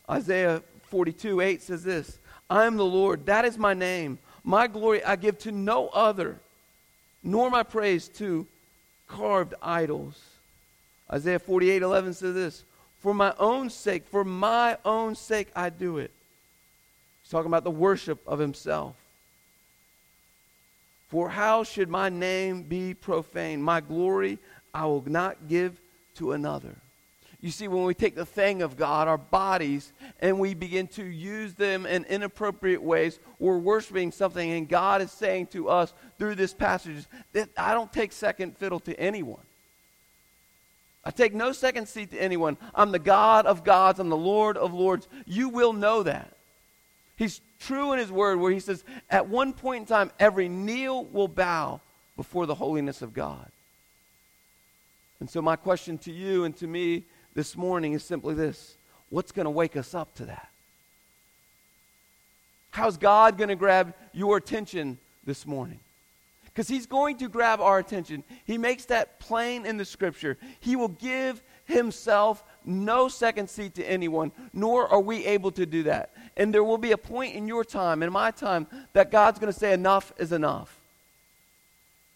Isaiah 0.09 0.61
42 0.89 1.41
8 1.41 1.61
says 1.61 1.83
this 1.83 2.19
I 2.49 2.65
am 2.65 2.77
the 2.77 2.85
Lord, 2.85 3.25
that 3.25 3.45
is 3.45 3.57
my 3.57 3.73
name. 3.73 4.19
My 4.43 4.67
glory 4.67 5.03
I 5.03 5.15
give 5.15 5.39
to 5.39 5.51
no 5.51 5.87
other, 5.89 6.37
nor 7.23 7.49
my 7.49 7.63
praise 7.63 8.07
to 8.09 8.45
carved 9.07 9.53
idols. 9.61 10.19
Isaiah 11.11 11.39
48 11.39 11.81
11 11.81 12.13
says 12.13 12.35
this 12.35 12.63
For 12.99 13.13
my 13.13 13.33
own 13.39 13.69
sake, 13.69 14.05
for 14.07 14.23
my 14.23 14.77
own 14.85 15.15
sake 15.15 15.49
I 15.55 15.69
do 15.69 15.97
it. 15.97 16.11
He's 17.23 17.31
talking 17.31 17.47
about 17.47 17.63
the 17.63 17.71
worship 17.71 18.19
of 18.27 18.39
himself. 18.39 18.95
For 21.07 21.29
how 21.29 21.63
should 21.63 21.89
my 21.89 22.09
name 22.09 22.63
be 22.63 22.93
profaned? 22.93 23.63
My 23.63 23.81
glory 23.81 24.39
I 24.73 24.85
will 24.85 25.03
not 25.07 25.47
give 25.47 25.79
to 26.15 26.33
another. 26.33 26.75
You 27.45 27.51
see, 27.51 27.67
when 27.67 27.83
we 27.83 27.93
take 27.93 28.15
the 28.15 28.25
thing 28.25 28.63
of 28.63 28.75
God, 28.75 29.07
our 29.07 29.19
bodies, 29.19 29.93
and 30.19 30.39
we 30.39 30.55
begin 30.55 30.87
to 30.89 31.03
use 31.03 31.53
them 31.53 31.85
in 31.85 32.03
inappropriate 32.05 32.81
ways, 32.81 33.19
we're 33.37 33.59
worshiping 33.59 34.11
something, 34.11 34.51
and 34.51 34.67
God 34.67 35.01
is 35.01 35.11
saying 35.11 35.47
to 35.47 35.69
us 35.69 35.93
through 36.17 36.35
this 36.35 36.55
passage 36.55 37.05
that 37.33 37.49
I 37.55 37.75
don't 37.75 37.93
take 37.93 38.13
second 38.13 38.57
fiddle 38.57 38.79
to 38.79 38.99
anyone. 38.99 39.43
I 41.03 41.11
take 41.11 41.35
no 41.35 41.51
second 41.51 41.87
seat 41.87 42.09
to 42.11 42.17
anyone. 42.17 42.57
I'm 42.73 42.91
the 42.91 42.97
God 42.97 43.45
of 43.45 43.63
gods, 43.63 43.99
I'm 43.99 44.09
the 44.09 44.17
Lord 44.17 44.57
of 44.57 44.73
lords. 44.73 45.07
You 45.27 45.49
will 45.49 45.73
know 45.73 46.01
that. 46.01 46.34
He's 47.15 47.41
true 47.59 47.93
in 47.93 47.99
his 47.99 48.11
word 48.11 48.39
where 48.39 48.51
he 48.51 48.59
says, 48.59 48.83
at 49.09 49.27
one 49.27 49.53
point 49.53 49.81
in 49.81 49.85
time, 49.87 50.11
every 50.19 50.49
knee 50.49 50.89
will 50.89 51.27
bow 51.27 51.81
before 52.17 52.45
the 52.45 52.55
holiness 52.55 53.01
of 53.01 53.13
God. 53.13 53.49
And 55.19 55.29
so, 55.29 55.41
my 55.41 55.55
question 55.55 55.97
to 55.99 56.11
you 56.11 56.43
and 56.43 56.55
to 56.57 56.67
me 56.67 57.05
this 57.33 57.55
morning 57.55 57.93
is 57.93 58.03
simply 58.03 58.35
this 58.35 58.77
What's 59.09 59.31
going 59.31 59.45
to 59.45 59.51
wake 59.51 59.77
us 59.77 59.93
up 59.93 60.13
to 60.15 60.25
that? 60.25 60.49
How's 62.71 62.97
God 62.97 63.37
going 63.37 63.49
to 63.49 63.55
grab 63.55 63.93
your 64.11 64.35
attention 64.35 64.97
this 65.25 65.45
morning? 65.45 65.79
Because 66.43 66.67
He's 66.67 66.85
going 66.85 67.17
to 67.19 67.29
grab 67.29 67.61
our 67.61 67.79
attention. 67.79 68.23
He 68.43 68.57
makes 68.57 68.85
that 68.85 69.19
plain 69.19 69.65
in 69.65 69.77
the 69.77 69.85
Scripture. 69.85 70.37
He 70.59 70.75
will 70.75 70.89
give 70.89 71.41
Himself 71.63 72.43
no 72.65 73.07
second 73.07 73.49
seat 73.49 73.75
to 73.75 73.83
anyone, 73.83 74.31
nor 74.53 74.87
are 74.87 74.99
we 74.99 75.25
able 75.25 75.51
to 75.51 75.65
do 75.65 75.83
that. 75.83 76.11
And 76.37 76.53
there 76.53 76.63
will 76.63 76.77
be 76.77 76.91
a 76.91 76.97
point 76.97 77.35
in 77.35 77.47
your 77.47 77.63
time, 77.63 78.03
in 78.03 78.11
my 78.11 78.31
time, 78.31 78.67
that 78.93 79.11
God's 79.11 79.39
going 79.39 79.51
to 79.51 79.57
say, 79.57 79.73
enough 79.73 80.13
is 80.17 80.31
enough. 80.31 80.77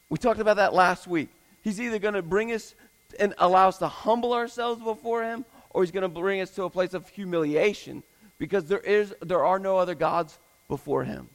We 0.09 0.17
talked 0.17 0.39
about 0.39 0.57
that 0.57 0.73
last 0.73 1.07
week. 1.07 1.29
He's 1.63 1.79
either 1.79 1.99
going 1.99 2.15
to 2.15 2.21
bring 2.21 2.51
us 2.51 2.73
and 3.19 3.33
allow 3.37 3.67
us 3.67 3.77
to 3.79 3.87
humble 3.87 4.33
ourselves 4.33 4.81
before 4.83 5.23
Him, 5.23 5.45
or 5.69 5.83
He's 5.83 5.91
going 5.91 6.03
to 6.03 6.09
bring 6.09 6.41
us 6.41 6.49
to 6.51 6.63
a 6.63 6.69
place 6.69 6.93
of 6.93 7.07
humiliation 7.09 8.03
because 8.37 8.65
there, 8.65 8.79
is, 8.79 9.13
there 9.21 9.43
are 9.43 9.59
no 9.59 9.77
other 9.77 9.95
gods 9.95 10.39
before 10.67 11.03
Him. 11.03 11.29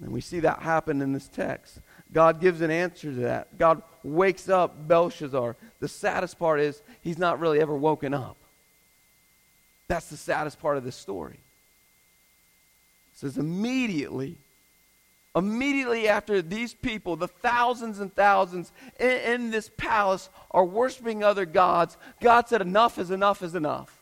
And 0.00 0.12
we 0.12 0.20
see 0.20 0.40
that 0.40 0.60
happen 0.60 1.02
in 1.02 1.12
this 1.12 1.28
text. 1.28 1.80
God 2.12 2.40
gives 2.40 2.60
an 2.60 2.70
answer 2.70 3.12
to 3.12 3.20
that. 3.20 3.56
God 3.58 3.82
wakes 4.02 4.48
up 4.48 4.88
Belshazzar. 4.88 5.56
The 5.78 5.88
saddest 5.88 6.38
part 6.38 6.60
is 6.60 6.82
he's 7.00 7.18
not 7.18 7.38
really 7.38 7.60
ever 7.60 7.76
woken 7.76 8.14
up. 8.14 8.36
That's 9.88 10.08
the 10.08 10.16
saddest 10.16 10.60
part 10.60 10.76
of 10.76 10.84
this 10.84 10.96
story. 10.96 11.38
It 13.12 13.18
says 13.18 13.38
immediately 13.38 14.36
Immediately 15.36 16.08
after 16.08 16.42
these 16.42 16.74
people, 16.74 17.14
the 17.14 17.28
thousands 17.28 18.00
and 18.00 18.12
thousands 18.12 18.72
in, 18.98 19.10
in, 19.10 19.50
this 19.52 19.70
palace 19.76 20.28
are 20.50 20.64
worshiping 20.64 21.22
other 21.22 21.46
gods, 21.46 21.96
God 22.20 22.48
said, 22.48 22.60
Enough 22.60 22.98
is 22.98 23.12
enough 23.12 23.40
is 23.40 23.54
enough. 23.54 24.00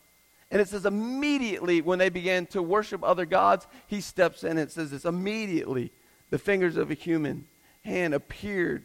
And 0.51 0.61
it 0.63 0.69
says, 0.69 0.87
immediately 0.87 1.83
when 1.83 1.99
they 1.99 2.09
began 2.09 2.47
to 2.47 2.63
worship 2.63 3.05
other 3.05 3.27
gods, 3.27 3.67
he 3.87 4.01
steps 4.01 4.45
in. 4.45 4.57
It 4.57 4.71
says 4.71 4.91
this 4.91 5.05
immediately 5.05 5.93
the 6.31 6.39
fingers 6.39 6.79
of 6.79 6.91
a 6.91 6.95
human 6.95 7.47
hand 7.89 8.15
appeared 8.15 8.85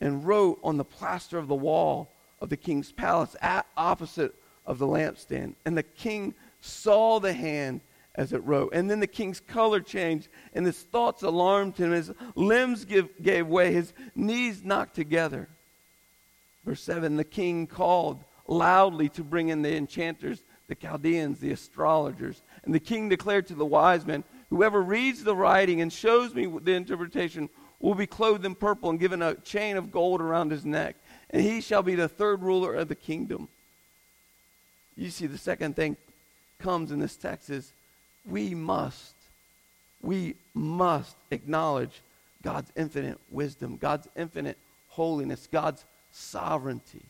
and 0.00 0.24
wrote 0.26 0.58
on 0.62 0.76
the 0.76 0.84
plaster 0.84 1.38
of 1.38 1.48
the 1.48 1.54
wall 1.54 2.10
of 2.40 2.48
the 2.48 2.56
king's 2.56 2.92
palace 2.92 3.36
at 3.42 3.66
opposite 3.76 4.34
of 4.66 4.78
the 4.78 4.86
lampstand. 4.86 5.54
And 5.64 5.76
the 5.76 5.82
king 5.82 6.34
saw 6.60 7.20
the 7.20 7.32
hand 7.32 7.80
as 8.14 8.32
it 8.32 8.44
wrote. 8.44 8.72
And 8.72 8.90
then 8.90 9.00
the 9.00 9.06
king's 9.06 9.40
color 9.40 9.80
changed, 9.80 10.28
and 10.54 10.64
his 10.64 10.78
thoughts 10.78 11.22
alarmed 11.22 11.76
him. 11.76 11.90
His 11.90 12.12
limbs 12.34 12.84
give, 12.84 13.08
gave 13.22 13.46
way, 13.46 13.72
his 13.72 13.92
knees 14.14 14.62
knocked 14.64 14.94
together. 14.94 15.48
Verse 16.64 16.82
7 16.82 17.16
The 17.16 17.24
king 17.24 17.66
called 17.66 18.24
loudly 18.46 19.08
to 19.10 19.24
bring 19.24 19.48
in 19.48 19.62
the 19.62 19.74
enchanters, 19.74 20.42
the 20.68 20.74
Chaldeans, 20.74 21.40
the 21.40 21.50
astrologers. 21.50 22.42
And 22.64 22.74
the 22.74 22.80
king 22.80 23.08
declared 23.08 23.46
to 23.48 23.54
the 23.54 23.66
wise 23.66 24.06
men 24.06 24.24
Whoever 24.50 24.82
reads 24.82 25.24
the 25.24 25.34
writing 25.34 25.80
and 25.80 25.92
shows 25.92 26.32
me 26.32 26.46
the 26.46 26.74
interpretation 26.74 27.48
will 27.84 27.94
be 27.94 28.06
clothed 28.06 28.46
in 28.46 28.54
purple 28.54 28.88
and 28.88 28.98
given 28.98 29.20
a 29.20 29.34
chain 29.34 29.76
of 29.76 29.92
gold 29.92 30.22
around 30.22 30.50
his 30.50 30.64
neck. 30.64 30.96
And 31.28 31.42
he 31.42 31.60
shall 31.60 31.82
be 31.82 31.94
the 31.94 32.08
third 32.08 32.42
ruler 32.42 32.74
of 32.74 32.88
the 32.88 32.94
kingdom. 32.94 33.46
You 34.96 35.10
see, 35.10 35.26
the 35.26 35.36
second 35.36 35.76
thing 35.76 35.98
comes 36.58 36.90
in 36.90 36.98
this 36.98 37.14
text 37.14 37.50
is 37.50 37.72
we 38.26 38.54
must, 38.54 39.14
we 40.00 40.34
must 40.54 41.14
acknowledge 41.30 42.00
God's 42.42 42.72
infinite 42.74 43.18
wisdom, 43.30 43.76
God's 43.76 44.08
infinite 44.16 44.56
holiness, 44.88 45.46
God's 45.52 45.84
sovereignty. 46.10 47.02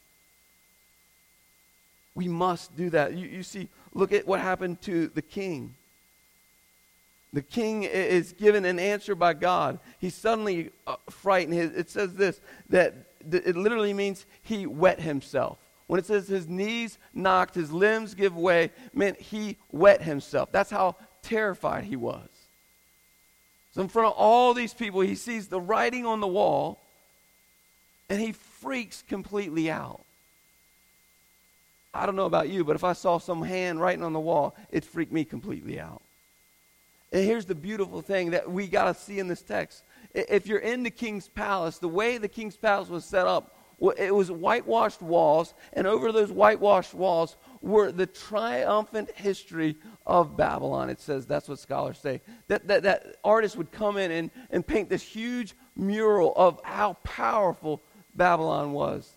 We 2.17 2.27
must 2.27 2.77
do 2.77 2.91
that. 2.91 3.15
You, 3.15 3.29
you 3.29 3.43
see, 3.45 3.69
look 3.93 4.13
at 4.13 4.27
what 4.27 4.41
happened 4.41 4.83
to 4.83 5.07
the 5.07 5.23
king. 5.23 5.77
The 7.35 7.43
king 7.43 7.83
is 7.83 8.33
given 8.33 8.65
an 8.65 8.79
answer 8.79 9.17
by 9.17 9.35
God. 9.35 9.81
He's 9.99 10.15
suddenly 10.15 10.71
uh, 10.87 10.95
frightened. 11.11 11.59
It 11.59 11.91
says 11.91 12.15
this 12.15 12.41
that 12.69 12.95
it 13.29 13.57
literally 13.57 13.93
means 13.93 14.25
he 14.43 14.67
wet 14.67 15.01
himself. 15.01 15.59
When 15.89 15.99
it 15.99 16.07
says 16.07 16.29
his 16.29 16.49
knees 16.49 16.97
knocked, 17.13 17.57
his 17.57 17.73
limbs 17.73 18.15
give 18.15 18.37
way, 18.37 18.71
meant 18.93 19.21
he 19.21 19.57
wet 19.73 20.01
himself. 20.01 20.53
That's 20.53 20.71
how 20.71 20.95
terrified 21.23 21.83
he 21.83 21.97
was. 21.97 22.29
So, 23.73 23.83
in 23.83 23.89
front 23.89 24.07
of 24.07 24.15
all 24.15 24.55
these 24.55 24.73
people, 24.73 25.01
he 25.01 25.17
sees 25.17 25.49
the 25.49 25.61
writing 25.61 26.07
on 26.07 26.21
the 26.21 26.29
wall 26.29 26.79
and 28.09 28.21
he 28.21 28.31
freaks 28.31 29.03
completely 29.03 29.73
out. 29.73 30.03
I 31.93 32.07
don't 32.07 32.15
know 32.15 32.27
about 32.27 32.49
you, 32.49 32.65
but 32.65 32.77
if 32.77 32.85
I 32.85 32.93
saw 32.93 33.19
some 33.19 33.43
hand 33.43 33.81
writing 33.81 34.05
on 34.05 34.13
the 34.13 34.21
wall, 34.21 34.55
it 34.71 34.85
freaked 34.85 35.13
me 35.13 35.25
completely 35.25 35.81
out. 35.81 36.04
And 37.13 37.25
here's 37.25 37.47
the 37.47 37.55
beautiful 37.55 38.01
thing 38.01 38.31
that 38.31 38.51
we 38.51 38.67
got 38.67 38.85
to 38.85 39.01
see 39.01 39.19
in 39.19 39.29
this 39.29 39.43
text. 39.43 39.85
If 40.15 40.47
you're 40.47 40.59
in 40.59 40.83
the 40.83 40.91
king's 40.91 41.29
palace, 41.29 41.79
the 41.79 41.89
way 41.89 42.19
the 42.19 42.29
king's 42.29 42.57
palace 42.57 42.89
was 42.89 43.05
set 43.05 43.27
up 43.27 43.55
it 43.99 44.15
was 44.15 44.31
whitewashed 44.31 45.03
walls, 45.03 45.55
and 45.73 45.87
over 45.87 46.13
those 46.13 46.31
whitewashed 46.31 46.95
walls 46.95 47.37
were 47.61 47.91
the 47.93 48.07
triumphant 48.07 49.11
history 49.15 49.77
of 50.07 50.37
Babylon. 50.37 50.91
It 50.91 51.01
says 51.01 51.27
that's 51.27 51.49
what 51.49 51.59
scholars 51.59 51.99
say. 51.99 52.21
That, 52.49 52.67
that, 52.69 52.83
that 52.85 53.17
artists 53.25 53.57
would 53.57 53.73
come 53.73 53.97
in 53.97 54.11
and, 54.11 54.31
and 54.51 54.67
paint 54.67 54.89
this 54.89 55.03
huge 55.03 55.55
mural 55.77 56.33
of 56.37 56.61
how 56.63 56.95
powerful 57.03 57.83
Babylon 58.15 58.73
was. 58.73 59.11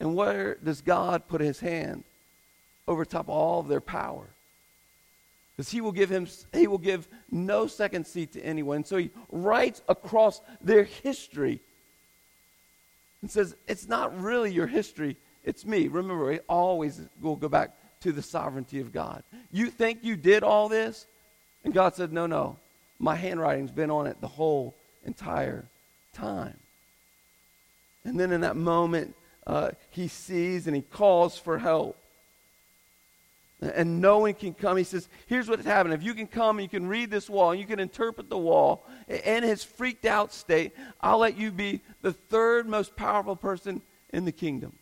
And 0.00 0.14
where 0.14 0.56
does 0.56 0.80
God 0.80 1.26
put 1.28 1.40
his 1.40 1.60
hand? 1.60 2.04
Over 2.86 3.04
top 3.04 3.26
of 3.26 3.30
all 3.30 3.60
of 3.60 3.68
their 3.68 3.80
power. 3.80 4.26
Because 5.56 5.70
he 5.70 5.80
will 5.80 5.92
give 5.92 6.10
him 6.10 6.26
he 6.52 6.66
will 6.66 6.78
give 6.78 7.08
no 7.30 7.66
second 7.66 8.06
seat 8.06 8.32
to 8.32 8.40
anyone. 8.40 8.84
So 8.84 8.96
he 8.96 9.10
writes 9.30 9.82
across 9.88 10.40
their 10.60 10.84
history 10.84 11.60
and 13.22 13.30
says, 13.30 13.54
It's 13.68 13.88
not 13.88 14.20
really 14.20 14.52
your 14.52 14.66
history, 14.66 15.16
it's 15.44 15.64
me. 15.64 15.88
Remember, 15.88 16.26
we 16.26 16.40
always 16.48 17.00
will 17.20 17.36
go 17.36 17.48
back 17.48 17.76
to 18.00 18.12
the 18.12 18.22
sovereignty 18.22 18.80
of 18.80 18.92
God. 18.92 19.22
You 19.52 19.70
think 19.70 20.00
you 20.02 20.16
did 20.16 20.42
all 20.42 20.68
this? 20.68 21.06
And 21.64 21.72
God 21.72 21.94
said, 21.94 22.12
No, 22.12 22.26
no. 22.26 22.58
My 22.98 23.14
handwriting's 23.14 23.70
been 23.70 23.90
on 23.90 24.06
it 24.06 24.20
the 24.20 24.28
whole 24.28 24.74
entire 25.04 25.64
time. 26.12 26.56
And 28.04 28.18
then 28.18 28.32
in 28.32 28.40
that 28.42 28.56
moment, 28.56 29.14
uh, 29.46 29.70
he 29.90 30.08
sees 30.08 30.66
and 30.66 30.74
he 30.74 30.82
calls 30.82 31.38
for 31.38 31.58
help 31.58 31.96
and 33.74 34.00
no 34.00 34.18
one 34.18 34.34
can 34.34 34.54
come. 34.54 34.76
He 34.76 34.84
says, 34.84 35.08
Here's 35.26 35.48
what's 35.48 35.64
happened. 35.64 35.94
If 35.94 36.02
you 36.02 36.14
can 36.14 36.26
come 36.26 36.58
and 36.58 36.64
you 36.64 36.68
can 36.68 36.86
read 36.86 37.10
this 37.10 37.30
wall 37.30 37.52
and 37.52 37.60
you 37.60 37.66
can 37.66 37.80
interpret 37.80 38.28
the 38.28 38.38
wall 38.38 38.86
in 39.08 39.42
his 39.42 39.64
freaked 39.64 40.04
out 40.04 40.32
state, 40.32 40.72
I'll 41.00 41.18
let 41.18 41.36
you 41.36 41.50
be 41.50 41.80
the 42.02 42.12
third 42.12 42.68
most 42.68 42.96
powerful 42.96 43.36
person 43.36 43.82
in 44.12 44.24
the 44.24 44.32
kingdom. 44.32 44.72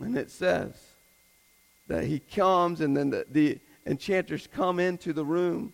And 0.00 0.16
it 0.16 0.30
says 0.30 0.74
that 1.88 2.04
he 2.04 2.20
comes 2.20 2.80
and 2.80 2.96
then 2.96 3.10
the, 3.10 3.26
the 3.30 3.58
enchanters 3.86 4.46
come 4.46 4.78
into 4.78 5.12
the 5.12 5.24
room. 5.24 5.72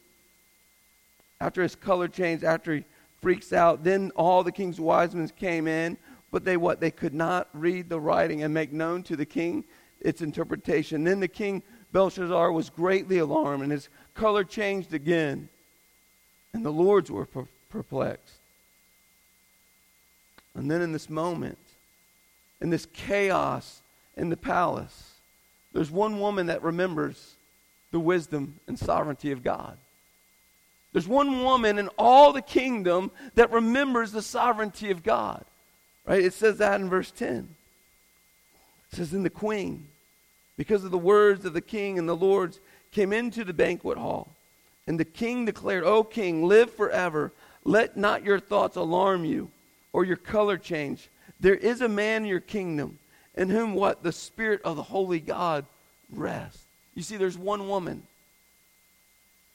After 1.40 1.62
his 1.62 1.74
color 1.74 2.08
changed, 2.08 2.44
after 2.44 2.76
he 2.76 2.84
freaks 3.20 3.52
out, 3.52 3.84
then 3.84 4.12
all 4.16 4.42
the 4.42 4.52
king's 4.52 4.80
wise 4.80 5.14
men 5.14 5.28
came 5.28 5.66
in, 5.66 5.98
but 6.30 6.44
they 6.44 6.56
what? 6.56 6.80
They 6.80 6.90
could 6.90 7.14
not 7.14 7.48
read 7.52 7.88
the 7.88 8.00
writing 8.00 8.42
and 8.42 8.54
make 8.54 8.72
known 8.72 9.02
to 9.04 9.16
the 9.16 9.26
king 9.26 9.64
its 10.04 10.22
interpretation. 10.22 11.02
Then 11.02 11.18
the 11.18 11.26
king 11.26 11.62
Belshazzar 11.92 12.52
was 12.52 12.70
greatly 12.70 13.18
alarmed, 13.18 13.62
and 13.62 13.72
his 13.72 13.88
color 14.14 14.44
changed 14.44 14.94
again, 14.94 15.48
and 16.52 16.64
the 16.64 16.70
lords 16.70 17.10
were 17.10 17.26
perplexed. 17.70 18.38
And 20.54 20.70
then 20.70 20.82
in 20.82 20.92
this 20.92 21.10
moment, 21.10 21.58
in 22.60 22.70
this 22.70 22.86
chaos 22.92 23.80
in 24.16 24.28
the 24.28 24.36
palace, 24.36 25.14
there's 25.72 25.90
one 25.90 26.20
woman 26.20 26.46
that 26.46 26.62
remembers 26.62 27.34
the 27.90 27.98
wisdom 27.98 28.60
and 28.68 28.78
sovereignty 28.78 29.32
of 29.32 29.42
God. 29.42 29.76
There's 30.92 31.08
one 31.08 31.42
woman 31.42 31.78
in 31.78 31.88
all 31.98 32.32
the 32.32 32.42
kingdom 32.42 33.10
that 33.34 33.50
remembers 33.50 34.12
the 34.12 34.22
sovereignty 34.22 34.92
of 34.92 35.02
God. 35.02 35.44
Right? 36.06 36.22
It 36.22 36.32
says 36.32 36.58
that 36.58 36.80
in 36.80 36.88
verse 36.88 37.10
10. 37.10 37.48
It 38.92 38.96
says, 38.96 39.12
In 39.12 39.24
the 39.24 39.30
queen, 39.30 39.88
because 40.56 40.84
of 40.84 40.90
the 40.90 40.98
words 40.98 41.44
of 41.44 41.52
the 41.52 41.60
king 41.60 41.98
and 41.98 42.08
the 42.08 42.16
lords, 42.16 42.60
came 42.92 43.12
into 43.12 43.44
the 43.44 43.52
banquet 43.52 43.98
hall. 43.98 44.28
And 44.86 45.00
the 45.00 45.04
king 45.04 45.44
declared, 45.44 45.84
O 45.84 46.04
king, 46.04 46.46
live 46.46 46.72
forever. 46.72 47.32
Let 47.64 47.96
not 47.96 48.24
your 48.24 48.38
thoughts 48.38 48.76
alarm 48.76 49.24
you 49.24 49.50
or 49.92 50.04
your 50.04 50.16
color 50.16 50.58
change. 50.58 51.08
There 51.40 51.54
is 51.54 51.80
a 51.80 51.88
man 51.88 52.22
in 52.22 52.28
your 52.28 52.40
kingdom 52.40 52.98
in 53.34 53.48
whom 53.48 53.74
what? 53.74 54.02
The 54.02 54.12
spirit 54.12 54.60
of 54.62 54.76
the 54.76 54.82
holy 54.82 55.20
God 55.20 55.64
rests. 56.10 56.62
You 56.94 57.02
see, 57.02 57.16
there's 57.16 57.38
one 57.38 57.68
woman 57.68 58.02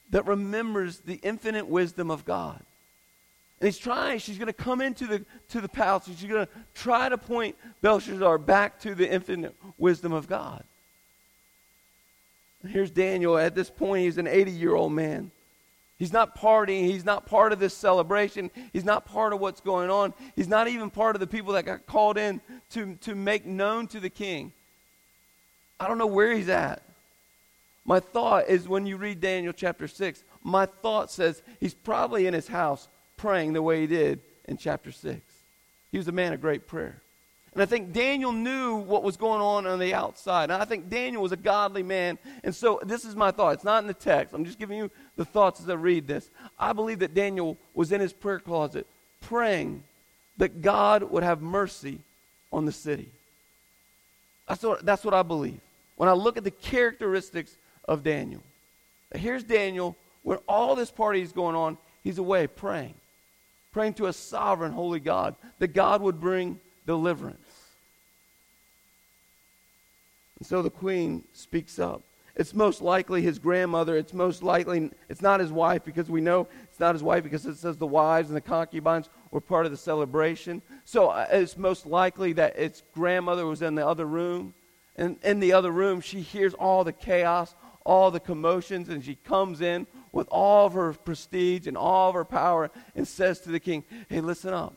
that 0.10 0.26
remembers 0.26 1.00
the 1.00 1.20
infinite 1.24 1.68
wisdom 1.68 2.10
of 2.12 2.26
God. 2.26 2.60
And 3.60 3.68
he's 3.68 3.78
trying, 3.78 4.20
she's 4.20 4.38
going 4.38 4.48
to 4.48 4.54
come 4.54 4.82
into 4.82 5.06
the, 5.06 5.26
to 5.50 5.62
the 5.62 5.68
palace. 5.68 6.06
She's 6.06 6.24
going 6.24 6.46
to 6.46 6.52
try 6.74 7.10
to 7.10 7.18
point 7.18 7.56
Belshazzar 7.82 8.38
back 8.38 8.80
to 8.82 8.96
the 8.96 9.10
infinite 9.10 9.56
wisdom 9.78 10.14
of 10.14 10.28
God. 10.28 10.64
Here's 12.68 12.92
Daniel. 12.92 13.38
At 13.38 13.56
this 13.56 13.70
point, 13.70 14.04
he's 14.04 14.18
an 14.18 14.28
80 14.28 14.52
year 14.52 14.76
old 14.76 14.92
man. 14.92 15.32
He's 15.98 16.14
not 16.14 16.38
partying. 16.38 16.86
He's 16.86 17.04
not 17.04 17.26
part 17.26 17.52
of 17.52 17.60
this 17.60 17.74
celebration. 17.74 18.52
He's 18.72 18.86
not 18.86 19.06
part 19.06 19.34
of 19.34 19.42
what's 19.42 19.60
going 19.60 19.90
on. 19.90 20.14
He's 20.36 20.48
not 20.48 20.70
even 20.70 20.90
part 20.90 21.16
of 21.16 21.20
the 21.20 21.28
people 21.28 21.54
that 21.54 21.66
got 21.66 21.86
called 21.86 22.18
in 22.18 22.40
to, 22.72 22.96
to 23.02 23.16
make 23.16 23.46
known 23.46 23.88
to 23.88 24.00
the 24.00 24.10
king. 24.10 24.54
I 25.78 25.88
don't 25.88 25.98
know 25.98 26.08
where 26.08 26.34
he's 26.34 26.50
at. 26.50 26.82
My 27.86 28.00
thought 28.00 28.48
is 28.48 28.68
when 28.68 28.86
you 28.86 28.98
read 28.98 29.20
Daniel 29.20 29.52
chapter 29.52 29.88
6, 29.88 30.24
my 30.44 30.66
thought 30.66 31.12
says 31.12 31.42
he's 31.60 31.74
probably 31.74 32.28
in 32.28 32.34
his 32.34 32.48
house 32.48 32.88
praying 33.18 33.54
the 33.54 33.62
way 33.62 33.82
he 33.82 33.88
did 33.88 34.22
in 34.46 34.58
chapter 34.58 34.92
6. 34.92 35.20
He 35.92 35.98
was 35.98 36.08
a 36.08 36.14
man 36.14 36.32
of 36.32 36.40
great 36.40 36.68
prayer. 36.68 37.02
And 37.60 37.64
I 37.68 37.70
think 37.70 37.92
Daniel 37.92 38.32
knew 38.32 38.78
what 38.78 39.04
was 39.04 39.18
going 39.18 39.42
on 39.42 39.68
on 39.68 39.80
the 39.80 39.94
outside. 39.94 40.46
And 40.50 40.62
I 40.62 40.64
think 40.64 40.88
Daniel 40.88 41.22
was 41.22 41.34
a 41.34 41.36
godly 41.36 41.84
man. 41.84 42.18
And 42.42 42.56
so 42.56 42.80
this 42.86 43.04
is 43.04 43.18
my 43.18 43.32
thought. 43.32 43.56
It's 43.56 43.66
not 43.66 43.84
in 43.84 43.88
the 43.88 43.94
text. 43.94 44.34
I'm 44.34 44.46
just 44.46 44.58
giving 44.58 44.78
you 44.78 44.90
the 45.18 45.26
thoughts 45.26 45.60
as 45.60 45.70
I 45.70 45.74
read 45.74 46.08
this. 46.08 46.30
I 46.58 46.72
believe 46.72 47.00
that 47.00 47.14
Daniel 47.14 47.58
was 47.74 47.92
in 47.92 48.00
his 48.00 48.14
prayer 48.14 48.40
closet 48.40 48.88
praying 49.20 49.84
that 50.38 50.62
God 50.62 51.04
would 51.04 51.22
have 51.22 51.42
mercy 51.42 52.00
on 52.50 52.66
the 52.66 52.72
city. 52.72 53.10
That's 54.48 54.64
what, 54.64 54.86
that's 54.86 55.04
what 55.04 55.14
I 55.14 55.24
believe. 55.24 55.60
When 55.98 56.08
I 56.08 56.14
look 56.14 56.38
at 56.38 56.46
the 56.46 56.52
characteristics 56.52 57.58
of 57.90 58.04
Daniel. 58.04 58.42
Here's 59.14 59.44
Daniel 59.44 59.98
when 60.24 60.38
all 60.48 60.76
this 60.78 60.92
party 60.92 61.22
is 61.22 61.34
going 61.34 61.58
on, 61.58 61.78
he's 62.06 62.20
away 62.20 62.48
praying, 62.48 62.94
praying 63.74 63.96
to 63.96 64.06
a 64.06 64.14
sovereign, 64.14 64.72
holy 64.72 65.02
God 65.02 65.36
that 65.58 65.74
God 65.74 66.02
would 66.02 66.22
bring 66.22 66.58
deliverance. 66.88 67.49
And 70.40 70.48
so 70.48 70.62
the 70.62 70.70
queen 70.70 71.24
speaks 71.34 71.80
up. 71.80 72.04
It's 72.36 72.54
most 72.54 72.82
likely 72.82 73.22
his 73.22 73.38
grandmother. 73.38 73.98
It's 73.98 74.14
most 74.14 74.42
likely, 74.42 74.92
it's 75.10 75.22
not 75.22 75.42
his 75.42 75.52
wife 75.52 75.84
because 75.84 76.10
we 76.10 76.22
know 76.22 76.48
it's 76.64 76.80
not 76.80 76.96
his 76.96 77.04
wife 77.04 77.24
because 77.24 77.46
it 77.46 77.58
says 77.58 77.78
the 77.78 77.86
wives 77.86 78.30
and 78.30 78.38
the 78.38 78.42
concubines 78.42 79.10
were 79.32 79.42
part 79.42 79.66
of 79.66 79.72
the 79.74 79.78
celebration. 79.78 80.62
So 80.86 81.10
uh, 81.10 81.28
it's 81.30 81.58
most 81.58 81.86
likely 81.86 82.32
that 82.34 82.58
its 82.58 82.82
grandmother 82.94 83.46
was 83.46 83.62
in 83.62 83.76
the 83.76 83.86
other 83.86 84.06
room. 84.06 84.54
And 84.96 85.18
in 85.22 85.42
the 85.42 85.52
other 85.52 85.72
room, 85.72 86.00
she 86.00 86.22
hears 86.22 86.54
all 86.54 86.86
the 86.86 86.94
chaos, 86.94 87.56
all 87.86 88.10
the 88.10 88.22
commotions, 88.22 88.88
and 88.88 89.04
she 89.04 89.16
comes 89.16 89.60
in 89.60 89.86
with 90.14 90.28
all 90.32 90.66
of 90.66 90.74
her 90.74 90.94
prestige 90.94 91.68
and 91.68 91.78
all 91.78 92.10
of 92.10 92.16
her 92.16 92.26
power 92.26 92.72
and 92.96 93.06
says 93.06 93.42
to 93.42 93.50
the 93.50 93.60
king, 93.60 93.84
Hey, 94.08 94.22
listen 94.22 94.54
up. 94.54 94.76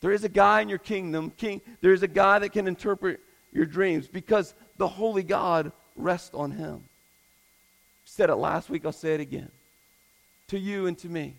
There 0.00 0.12
is 0.12 0.24
a 0.24 0.28
guy 0.30 0.62
in 0.62 0.70
your 0.70 0.78
kingdom, 0.78 1.30
king, 1.30 1.60
there 1.82 1.92
is 1.92 2.02
a 2.02 2.08
guy 2.08 2.38
that 2.38 2.52
can 2.52 2.66
interpret 2.66 3.20
your 3.54 3.64
dreams 3.64 4.06
because 4.08 4.52
the 4.76 4.88
holy 4.88 5.22
God 5.22 5.72
rests 5.96 6.34
on 6.34 6.50
him. 6.50 6.84
Said 8.04 8.28
it 8.28 8.34
last 8.34 8.68
week, 8.68 8.84
I'll 8.84 8.92
say 8.92 9.14
it 9.14 9.20
again. 9.20 9.50
To 10.48 10.58
you 10.58 10.86
and 10.86 10.98
to 10.98 11.08
me, 11.08 11.36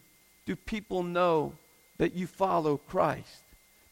do 0.47 0.55
people 0.55 1.03
know 1.03 1.53
that 1.97 2.15
you 2.15 2.25
follow 2.25 2.77
Christ? 2.77 3.43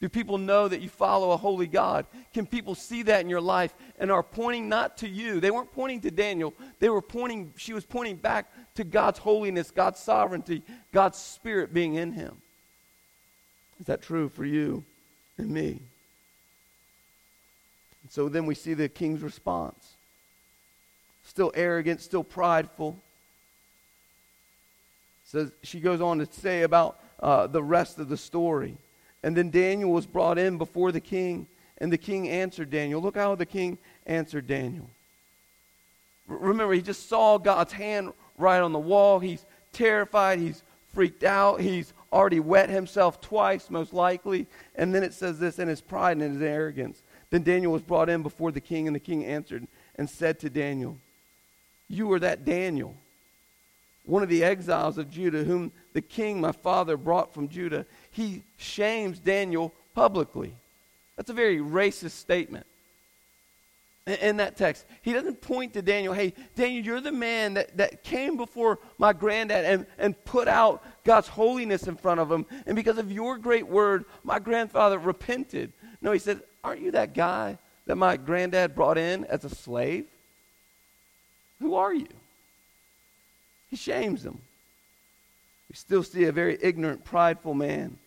Do 0.02 0.10
people 0.10 0.38
know 0.38 0.68
that 0.68 0.82
you 0.82 0.90
follow 0.90 1.32
a 1.32 1.38
holy 1.38 1.68
God? 1.68 2.06
Can 2.34 2.46
people 2.46 2.76
see 2.76 3.04
that 3.04 3.22
in 3.22 3.30
your 3.30 3.40
life 3.40 3.74
and 4.00 4.12
are 4.12 4.24
pointing 4.24 4.68
not 4.68 4.98
to 4.98 5.08
you? 5.08 5.40
They 5.40 5.52
weren't 5.52 5.72
pointing 5.72 6.02
to 6.02 6.12
Daniel. 6.12 6.54
They 6.80 6.90
were 6.90 7.02
pointing, 7.02 7.54
she 7.56 7.74
was 7.74 7.86
pointing 7.86 8.18
back 8.18 8.52
to 8.76 8.84
God's 8.84 9.20
holiness, 9.20 9.72
God's 9.72 10.00
sovereignty, 10.00 10.64
God's 10.92 11.20
spirit 11.20 11.74
being 11.74 11.96
in 11.96 12.12
him. 12.12 12.42
Is 13.80 13.86
that 13.86 14.02
true 14.02 14.28
for 14.30 14.44
you 14.44 14.84
and 15.38 15.50
me? 15.50 15.80
So 18.14 18.30
then 18.30 18.46
we 18.46 18.54
see 18.54 18.76
the 18.76 18.88
king's 18.88 19.24
response. 19.24 19.94
Still 21.24 21.52
arrogant, 21.56 22.00
still 22.00 22.24
prideful. 22.24 22.96
Says 25.26 25.52
she 25.64 25.80
goes 25.80 26.00
on 26.00 26.20
to 26.20 26.28
say 26.32 26.62
about 26.62 27.00
uh, 27.20 27.48
the 27.48 27.64
rest 27.64 27.98
of 27.98 28.10
the 28.10 28.18
story. 28.18 28.78
And 29.24 29.36
then 29.36 29.50
Daniel 29.50 29.92
was 29.92 30.06
brought 30.06 30.38
in 30.38 30.60
before 30.60 30.92
the 30.92 31.00
king, 31.00 31.48
and 31.80 31.92
the 31.92 31.98
king 31.98 32.30
answered 32.30 32.70
Daniel. 32.70 33.02
Look 33.02 33.16
how 33.16 33.34
the 33.34 33.48
king 33.48 33.80
answered 34.06 34.46
Daniel. 34.46 34.92
Remember, 36.28 36.72
he 36.72 36.84
just 36.84 37.10
saw 37.10 37.40
God's 37.40 37.74
hand 37.74 38.14
right 38.38 38.62
on 38.62 38.74
the 38.74 38.80
wall. 38.80 39.18
He's 39.18 39.44
terrified. 39.72 40.38
He's 40.38 40.62
freaked 40.94 41.24
out. 41.24 41.62
He's 41.62 41.94
already 42.12 42.40
wet 42.40 42.70
himself 42.70 43.22
twice, 43.22 43.72
most 43.72 43.92
likely. 43.92 44.46
And 44.76 44.94
then 44.94 45.02
it 45.02 45.14
says 45.14 45.40
this 45.40 45.58
in 45.58 45.68
his 45.68 45.82
pride 45.82 46.18
and 46.18 46.22
in 46.22 46.34
his 46.34 46.44
arrogance. 46.44 47.02
Then 47.34 47.42
Daniel 47.42 47.72
was 47.72 47.82
brought 47.82 48.10
in 48.10 48.22
before 48.22 48.52
the 48.52 48.62
king, 48.62 48.86
and 48.86 48.96
the 48.96 49.00
king 49.00 49.26
answered 49.26 49.66
and 49.96 50.08
said 50.08 50.38
to 50.42 50.52
Daniel, 50.52 51.00
You 51.88 52.12
are 52.12 52.20
that 52.20 52.46
Daniel, 52.46 52.96
one 54.06 54.22
of 54.22 54.30
the 54.30 54.44
exiles 54.44 55.00
of 55.00 55.10
Judah, 55.10 55.44
whom 55.44 55.72
the 55.94 56.02
king, 56.04 56.40
my 56.40 56.52
father, 56.52 56.96
brought 56.96 57.34
from 57.34 57.50
Judah 57.50 57.88
he 58.12 58.44
shames 58.58 59.18
Daniel 59.18 59.74
publicly. 59.96 60.54
That's 61.16 61.32
a 61.32 61.34
very 61.34 61.58
racist 61.58 62.12
statement 62.12 62.68
in, 64.06 64.38
that 64.38 64.56
text. 64.56 64.86
He 65.02 65.12
doesn't 65.12 65.42
point 65.42 65.74
to 65.74 65.82
Daniel, 65.82 66.14
hey, 66.14 66.36
Daniel, 66.54 66.86
you're 66.86 67.02
the 67.02 67.12
man 67.12 67.56
that, 67.56 67.76
that 67.78 68.04
came 68.04 68.38
before 68.38 68.78
my 69.00 69.12
granddad 69.12 69.66
and, 69.66 69.88
and 69.98 70.24
put 70.24 70.48
out 70.48 70.84
God's 71.04 71.30
holiness 71.30 71.88
in 71.88 71.96
front 71.96 72.20
of 72.20 72.32
him. 72.32 72.46
And 72.68 72.76
because 72.76 73.00
of 73.00 73.12
your 73.12 73.40
great 73.40 73.66
word, 73.66 74.06
my 74.24 74.38
grandfather 74.38 75.00
repented. 75.00 75.74
No, 76.00 76.12
he 76.12 76.20
said, 76.20 76.42
Aren't 76.64 76.82
you 76.82 76.92
that 76.92 77.14
guy 77.14 77.58
that 77.86 77.96
my 77.96 78.18
granddad 78.18 78.76
brought 78.76 78.98
in 78.98 79.26
as 79.26 79.44
a 79.44 79.50
slave? 79.50 80.06
Who 81.60 81.76
are 81.76 81.94
you? 81.94 82.08
He 83.70 83.76
shames 83.76 84.26
him. 84.26 84.40
We 85.70 85.76
still 85.76 86.04
see 86.04 86.26
a 86.26 86.32
very 86.32 86.58
ignorant, 86.62 87.04
prideful 87.04 87.54
man. 87.54 87.98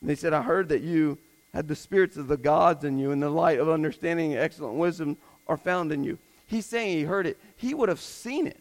And 0.00 0.10
they 0.10 0.14
said, 0.14 0.32
I 0.32 0.42
heard 0.42 0.68
that 0.68 0.82
you 0.82 1.18
had 1.54 1.68
the 1.68 1.74
spirits 1.74 2.16
of 2.16 2.28
the 2.28 2.36
gods 2.36 2.84
in 2.84 2.98
you, 2.98 3.12
and 3.12 3.22
the 3.22 3.30
light 3.30 3.58
of 3.58 3.68
understanding 3.68 4.32
and 4.32 4.42
excellent 4.42 4.74
wisdom 4.74 5.16
are 5.48 5.56
found 5.56 5.90
in 5.90 6.04
you. 6.04 6.18
He's 6.46 6.66
saying 6.66 6.98
he 6.98 7.04
heard 7.04 7.26
it. 7.26 7.38
He 7.56 7.72
would 7.74 7.88
have 7.88 8.00
seen 8.00 8.46
it. 8.46 8.60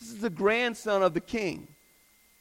This 0.00 0.10
is 0.10 0.20
the 0.20 0.30
grandson 0.30 1.02
of 1.02 1.14
the 1.14 1.20
king. 1.20 1.68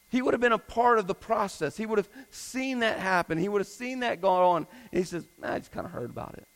He 0.09 0.21
would 0.21 0.33
have 0.33 0.41
been 0.41 0.51
a 0.51 0.57
part 0.57 0.99
of 0.99 1.07
the 1.07 1.15
process. 1.15 1.75
He 1.75 1.85
would 1.85 1.97
have 1.97 2.09
seen 2.29 2.79
that 2.79 2.99
happen. 2.99 3.37
He 3.37 3.49
would 3.49 3.59
have 3.59 3.67
seen 3.67 4.01
that 4.01 4.21
go 4.21 4.29
on. 4.29 4.67
And 4.91 4.99
he 4.99 5.03
says, 5.03 5.25
I 5.41 5.59
just 5.59 5.71
kind 5.71 5.85
of 5.85 5.91
heard 5.91 6.09
about 6.09 6.35
it. 6.37 6.47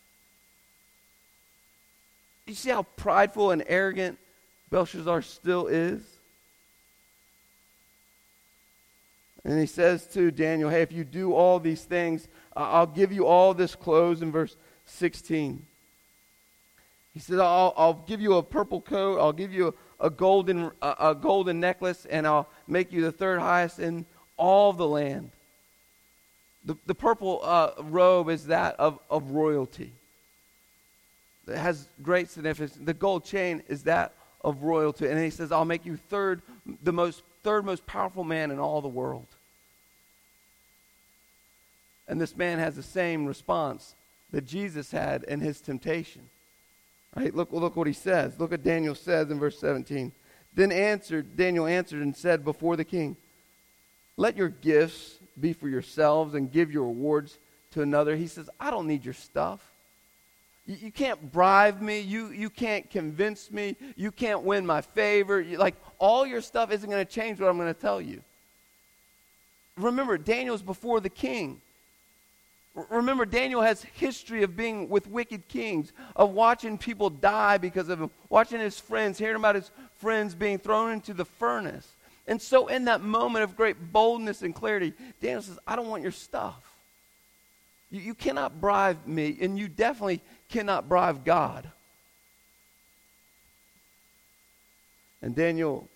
You 2.46 2.56
see 2.56 2.70
how 2.70 2.84
prideful 2.84 3.52
and 3.52 3.64
arrogant 3.68 4.18
Belshazzar 4.70 5.22
still 5.22 5.68
is? 5.68 6.02
And 9.44 9.60
he 9.60 9.66
says 9.66 10.06
to 10.08 10.32
Daniel, 10.32 10.70
Hey, 10.70 10.82
if 10.82 10.92
you 10.92 11.04
do 11.04 11.34
all 11.34 11.60
these 11.60 11.84
things, 11.84 12.28
I'll 12.56 12.88
give 12.88 13.12
you 13.12 13.26
all 13.26 13.54
this 13.54 13.76
clothes 13.76 14.22
in 14.22 14.32
verse 14.32 14.56
16. 14.86 15.66
He 17.14 17.20
said, 17.20 17.40
I'll, 17.40 17.74
I'll 17.78 18.06
give 18.08 18.22
you 18.22 18.36
a 18.36 18.44
purple 18.44 18.82
coat, 18.82 19.20
I'll 19.20 19.34
give 19.34 19.54
you 19.54 19.68
a, 19.68 19.74
a 20.00 20.10
golden, 20.10 20.72
a, 20.82 20.96
a, 21.00 21.16
golden 21.16 21.60
necklace, 21.60 22.06
and 22.06 22.26
I'll 22.26 22.48
make 22.68 22.92
you 22.92 23.02
the 23.02 23.12
third 23.12 23.40
highest 23.40 23.80
in 23.80 24.06
all 24.38 24.74
the 24.74 24.88
land. 24.88 25.32
The, 26.66 26.76
the 26.86 26.96
purple 26.96 27.42
uh, 27.44 27.72
robe 27.84 28.30
is 28.30 28.48
that 28.48 28.76
of, 28.80 29.00
of 29.10 29.32
royalty. 29.32 29.94
It 31.48 31.58
has 31.58 31.88
great 32.02 32.30
significance. 32.30 32.78
The 32.80 32.94
gold 32.94 33.26
chain 33.26 33.64
is 33.68 33.84
that 33.84 34.14
of 34.42 34.64
royalty. 34.64 35.08
And 35.08 35.20
he 35.20 35.30
says, 35.30 35.52
I'll 35.52 35.66
make 35.66 35.86
you 35.86 35.98
third, 35.98 36.42
the 36.84 36.94
most, 36.94 37.24
third 37.44 37.66
most 37.66 37.86
powerful 37.86 38.24
man 38.24 38.52
in 38.52 38.60
all 38.60 38.82
the 38.82 38.88
world. 38.88 39.28
And 42.08 42.20
this 42.20 42.36
man 42.36 42.60
has 42.60 42.76
the 42.76 42.84
same 42.84 43.26
response 43.26 43.96
that 44.32 44.46
Jesus 44.46 44.92
had 44.92 45.24
in 45.24 45.40
his 45.40 45.62
temptation. 45.62 46.30
Right? 47.16 47.34
Look, 47.34 47.52
look 47.52 47.76
what 47.76 47.88
he 47.88 47.94
says. 47.94 48.40
Look 48.40 48.52
what 48.52 48.64
Daniel 48.64 48.96
says 48.96 49.32
in 49.32 49.40
verse 49.40 49.60
17. 49.60 50.12
Then 50.54 50.72
answered, 50.72 51.36
Daniel 51.36 51.66
answered 51.66 52.02
and 52.02 52.16
said 52.16 52.44
before 52.44 52.76
the 52.76 52.86
king, 52.86 53.18
Let 54.18 54.38
your 54.38 54.50
gifts 54.50 55.20
be 55.40 55.54
for 55.54 55.70
yourselves 55.70 56.34
and 56.36 56.52
give 56.52 56.72
your 56.72 56.86
rewards 56.86 57.40
to 57.72 57.82
another. 57.82 58.16
He 58.16 58.28
says, 58.28 58.50
I 58.60 58.72
don't 58.72 58.88
need 58.88 59.06
your 59.06 59.14
stuff. 59.14 59.62
You, 60.66 60.92
can't 60.92 61.32
bribe 61.32 61.82
me. 61.82 62.00
You, 62.00 62.28
you 62.30 62.52
can't 62.52 62.88
convince 62.92 63.50
me. 63.50 63.76
You 63.96 64.12
can't 64.12 64.44
win 64.44 64.68
my 64.68 64.82
favor. 64.82 65.42
You, 65.42 65.58
like, 65.58 65.76
all 65.98 66.28
your 66.28 66.42
stuff 66.42 66.72
isn't 66.72 66.88
going 66.88 67.04
to 67.04 67.12
change 67.12 67.40
what 67.40 67.50
I'm 67.50 67.58
going 67.58 67.74
to 67.74 67.80
tell 67.80 68.00
you. 68.00 68.22
Remember, 69.78 70.16
Daniel's 70.16 70.62
before 70.62 71.00
the 71.00 71.10
king. 71.10 71.62
Remember, 72.76 73.26
Daniel 73.26 73.62
has 73.62 73.82
history 73.82 74.44
of 74.44 74.56
being 74.56 74.90
with 74.90 75.08
wicked 75.08 75.48
kings, 75.48 75.92
of 76.16 76.32
watching 76.32 76.78
people 76.78 77.10
die 77.10 77.58
because 77.58 77.90
of 77.90 78.00
him, 78.00 78.12
watching 78.30 78.60
his 78.60 78.80
friends, 78.80 79.18
hearing 79.18 79.36
about 79.36 79.56
his 79.56 79.72
friends 79.98 80.36
being 80.36 80.60
thrown 80.60 80.92
into 80.92 81.14
the 81.14 81.26
furnace. 81.26 81.96
And 82.28 82.42
so, 82.42 82.68
in 82.68 82.86
that 82.86 83.02
moment 83.02 83.44
of 83.44 83.56
great 83.56 83.92
boldness 83.92 84.44
and 84.44 84.54
clarity, 84.54 84.94
Daniel 85.20 85.42
says, 85.42 85.58
I 85.66 85.76
don't 85.76 85.90
want 85.90 86.04
your 86.04 86.12
stuff. 86.12 86.62
You, 87.90 88.02
you 88.02 88.14
cannot 88.14 88.62
bribe 88.62 89.06
me, 89.08 89.38
and 89.42 89.58
you 89.58 89.68
definitely 89.68 90.22
cannot 90.48 90.88
bribe 90.88 91.26
God. 91.26 91.70
And 95.22 95.36
Daniel 95.36 95.90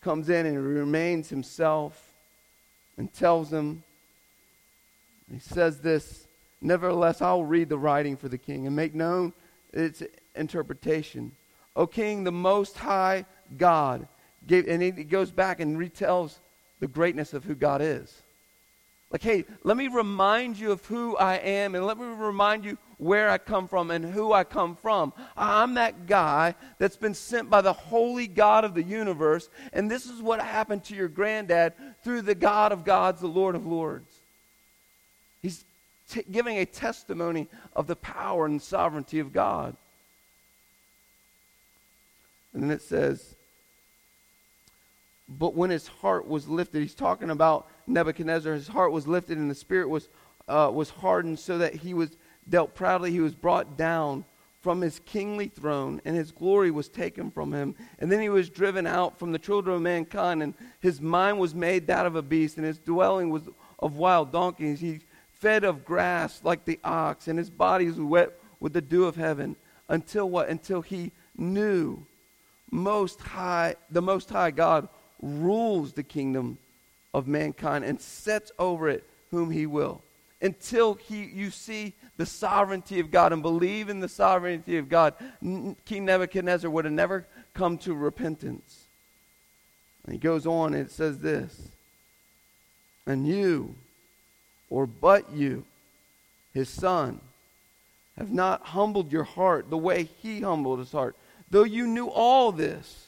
comes 0.00 0.28
in 0.28 0.46
and 0.46 0.64
remains 0.64 1.28
himself 1.28 2.12
and 2.96 3.12
tells 3.12 3.50
them, 3.50 3.82
he 5.30 5.38
says 5.38 5.80
this, 5.80 6.26
Nevertheless, 6.60 7.20
I 7.20 7.32
will 7.34 7.44
read 7.44 7.68
the 7.68 7.78
writing 7.78 8.16
for 8.16 8.28
the 8.28 8.38
king 8.38 8.66
and 8.66 8.74
make 8.74 8.94
known 8.94 9.32
its 9.72 10.02
interpretation. 10.34 11.32
O 11.74 11.86
king, 11.86 12.24
the 12.24 12.32
most 12.32 12.76
high 12.78 13.26
God 13.56 14.08
gave, 14.46 14.66
and 14.66 14.82
he 14.82 14.90
goes 14.90 15.30
back 15.30 15.60
and 15.60 15.76
retells 15.76 16.38
the 16.80 16.88
greatness 16.88 17.34
of 17.34 17.44
who 17.44 17.54
God 17.54 17.82
is. 17.82 18.22
Like, 19.10 19.22
hey, 19.22 19.44
let 19.62 19.76
me 19.76 19.86
remind 19.88 20.58
you 20.58 20.72
of 20.72 20.84
who 20.86 21.16
I 21.16 21.36
am 21.36 21.74
and 21.74 21.86
let 21.86 21.96
me 21.96 22.06
remind 22.06 22.64
you 22.64 22.76
where 22.98 23.30
I 23.30 23.38
come 23.38 23.68
from 23.68 23.90
and 23.90 24.04
who 24.04 24.32
I 24.32 24.42
come 24.42 24.74
from. 24.74 25.12
I'm 25.36 25.74
that 25.74 26.06
guy 26.06 26.54
that's 26.78 26.96
been 26.96 27.14
sent 27.14 27.48
by 27.48 27.60
the 27.60 27.72
holy 27.72 28.26
God 28.26 28.64
of 28.64 28.74
the 28.74 28.82
universe, 28.82 29.48
and 29.72 29.88
this 29.88 30.06
is 30.06 30.20
what 30.20 30.40
happened 30.40 30.84
to 30.84 30.96
your 30.96 31.08
granddad 31.08 31.74
through 32.02 32.22
the 32.22 32.34
God 32.34 32.72
of 32.72 32.84
gods, 32.84 33.20
the 33.20 33.28
Lord 33.28 33.54
of 33.54 33.64
lords. 33.64 34.15
T- 36.10 36.24
giving 36.30 36.58
a 36.58 36.66
testimony 36.66 37.48
of 37.74 37.86
the 37.86 37.96
power 37.96 38.46
and 38.46 38.60
sovereignty 38.60 39.18
of 39.18 39.32
God. 39.32 39.76
And 42.52 42.62
then 42.62 42.70
it 42.70 42.82
says, 42.82 43.34
but 45.28 45.54
when 45.54 45.70
his 45.70 45.88
heart 45.88 46.26
was 46.28 46.48
lifted, 46.48 46.80
he's 46.80 46.94
talking 46.94 47.30
about 47.30 47.66
Nebuchadnezzar. 47.86 48.54
His 48.54 48.68
heart 48.68 48.92
was 48.92 49.08
lifted 49.08 49.38
and 49.38 49.50
the 49.50 49.56
spirit 49.56 49.88
was, 49.88 50.08
uh, 50.48 50.70
was 50.72 50.90
hardened 50.90 51.38
so 51.38 51.58
that 51.58 51.74
he 51.74 51.94
was 51.94 52.16
dealt 52.48 52.74
proudly. 52.74 53.10
He 53.10 53.20
was 53.20 53.34
brought 53.34 53.76
down 53.76 54.24
from 54.62 54.80
his 54.80 54.98
kingly 55.06 55.46
throne, 55.46 56.00
and 56.04 56.16
his 56.16 56.32
glory 56.32 56.72
was 56.72 56.88
taken 56.88 57.30
from 57.30 57.52
him. 57.52 57.72
And 58.00 58.10
then 58.10 58.20
he 58.20 58.28
was 58.28 58.50
driven 58.50 58.84
out 58.84 59.16
from 59.16 59.30
the 59.30 59.38
children 59.38 59.76
of 59.76 59.82
mankind, 59.82 60.42
and 60.42 60.54
his 60.80 61.00
mind 61.00 61.38
was 61.38 61.54
made 61.54 61.86
that 61.86 62.04
of 62.04 62.16
a 62.16 62.22
beast, 62.22 62.56
and 62.56 62.66
his 62.66 62.78
dwelling 62.78 63.30
was 63.30 63.42
of 63.78 63.96
wild 63.96 64.32
donkeys. 64.32 64.80
He 64.80 65.02
fed 65.46 65.62
of 65.62 65.84
grass 65.84 66.40
like 66.42 66.64
the 66.64 66.80
ox, 66.82 67.28
and 67.28 67.38
his 67.38 67.50
body 67.50 67.86
was 67.86 68.00
wet 68.00 68.32
with 68.58 68.72
the 68.72 68.80
dew 68.80 69.04
of 69.04 69.14
heaven. 69.14 69.54
Until 69.88 70.28
what? 70.28 70.48
Until 70.48 70.82
he 70.82 71.12
knew 71.36 72.04
most 72.72 73.20
high, 73.20 73.76
the 73.88 74.02
most 74.02 74.28
high 74.28 74.50
God 74.50 74.88
rules 75.22 75.92
the 75.92 76.02
kingdom 76.02 76.58
of 77.14 77.28
mankind 77.28 77.84
and 77.84 78.00
sets 78.00 78.50
over 78.58 78.88
it 78.88 79.08
whom 79.30 79.52
he 79.52 79.66
will. 79.66 80.02
Until 80.42 80.94
he, 80.94 81.22
you 81.22 81.50
see 81.50 81.94
the 82.16 82.26
sovereignty 82.26 82.98
of 82.98 83.12
God 83.12 83.32
and 83.32 83.40
believe 83.40 83.88
in 83.88 84.00
the 84.00 84.08
sovereignty 84.08 84.78
of 84.78 84.88
God, 84.88 85.14
King 85.40 86.04
Nebuchadnezzar 86.04 86.68
would 86.68 86.86
have 86.86 86.92
never 86.92 87.24
come 87.54 87.78
to 87.78 87.94
repentance. 87.94 88.88
And 90.04 90.12
he 90.12 90.18
goes 90.18 90.44
on 90.44 90.74
and 90.74 90.84
it 90.84 90.90
says 90.90 91.20
this 91.20 91.68
And 93.06 93.28
you, 93.28 93.76
or 94.70 94.86
but 94.86 95.32
you, 95.32 95.64
his 96.52 96.68
son, 96.68 97.20
have 98.16 98.32
not 98.32 98.62
humbled 98.62 99.12
your 99.12 99.24
heart 99.24 99.68
the 99.68 99.76
way 99.76 100.08
he 100.22 100.40
humbled 100.40 100.78
his 100.78 100.92
heart. 100.92 101.16
Though 101.50 101.64
you 101.64 101.86
knew 101.86 102.08
all 102.08 102.50
this, 102.50 103.06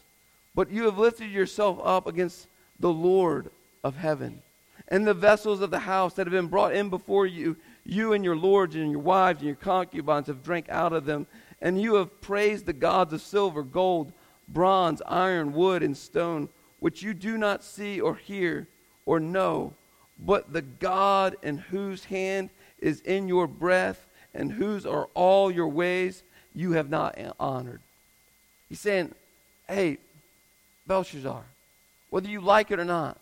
but 0.55 0.71
you 0.71 0.85
have 0.85 0.99
lifted 0.99 1.31
yourself 1.31 1.81
up 1.83 2.07
against 2.07 2.47
the 2.79 2.93
Lord 2.93 3.51
of 3.83 3.97
heaven. 3.97 4.43
And 4.89 5.07
the 5.07 5.15
vessels 5.15 5.61
of 5.61 5.71
the 5.71 5.81
house 5.81 6.15
that 6.15 6.27
have 6.27 6.33
been 6.33 6.47
brought 6.47 6.75
in 6.75 6.89
before 6.89 7.27
you, 7.27 7.57
you 7.85 8.13
and 8.13 8.25
your 8.25 8.37
lords 8.37 8.75
and 8.75 8.91
your 8.91 9.01
wives 9.01 9.41
and 9.41 9.47
your 9.47 9.57
concubines 9.57 10.29
have 10.29 10.43
drank 10.43 10.69
out 10.69 10.93
of 10.93 11.05
them. 11.05 11.27
And 11.61 11.81
you 11.81 11.97
have 11.97 12.21
praised 12.21 12.67
the 12.67 12.73
gods 12.73 13.13
of 13.13 13.21
silver, 13.21 13.63
gold, 13.63 14.13
bronze, 14.49 15.03
iron, 15.07 15.53
wood, 15.53 15.83
and 15.83 15.97
stone, 15.97 16.49
which 16.81 17.03
you 17.03 17.13
do 17.13 17.37
not 17.37 17.65
see 17.65 18.01
or 18.01 18.15
hear 18.15 18.67
or 19.05 19.21
know, 19.21 19.75
but 20.19 20.53
the 20.53 20.63
God 20.63 21.37
in 21.43 21.59
whose 21.59 22.05
hand 22.05 22.51
is 22.79 23.01
in 23.01 23.29
your 23.29 23.47
breath 23.47 24.07
and 24.35 24.53
whose 24.53 24.85
are 24.87 25.09
all 25.15 25.51
your 25.51 25.69
ways, 25.69 26.23
you 26.55 26.73
have 26.73 26.91
not 26.91 27.19
honored. 27.39 27.81
He's 28.69 28.81
saying, 28.81 29.15
hey, 29.69 29.99
Belshazzar, 30.87 31.45
whether 32.11 32.29
you 32.29 32.41
like 32.41 32.71
it 32.71 32.81
or 32.81 32.85
not, 32.85 33.19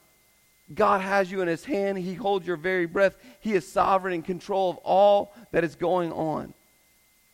God 0.74 1.00
has 1.00 1.30
you 1.30 1.42
in 1.42 1.48
his 1.48 1.64
hand. 1.64 1.98
He 1.98 2.14
holds 2.14 2.46
your 2.46 2.56
very 2.56 2.86
breath. 2.86 3.16
He 3.40 3.52
is 3.52 3.70
sovereign 3.70 4.14
in 4.14 4.22
control 4.22 4.70
of 4.70 4.76
all 4.78 5.32
that 5.52 5.64
is 5.64 5.76
going 5.76 6.12
on. 6.12 6.54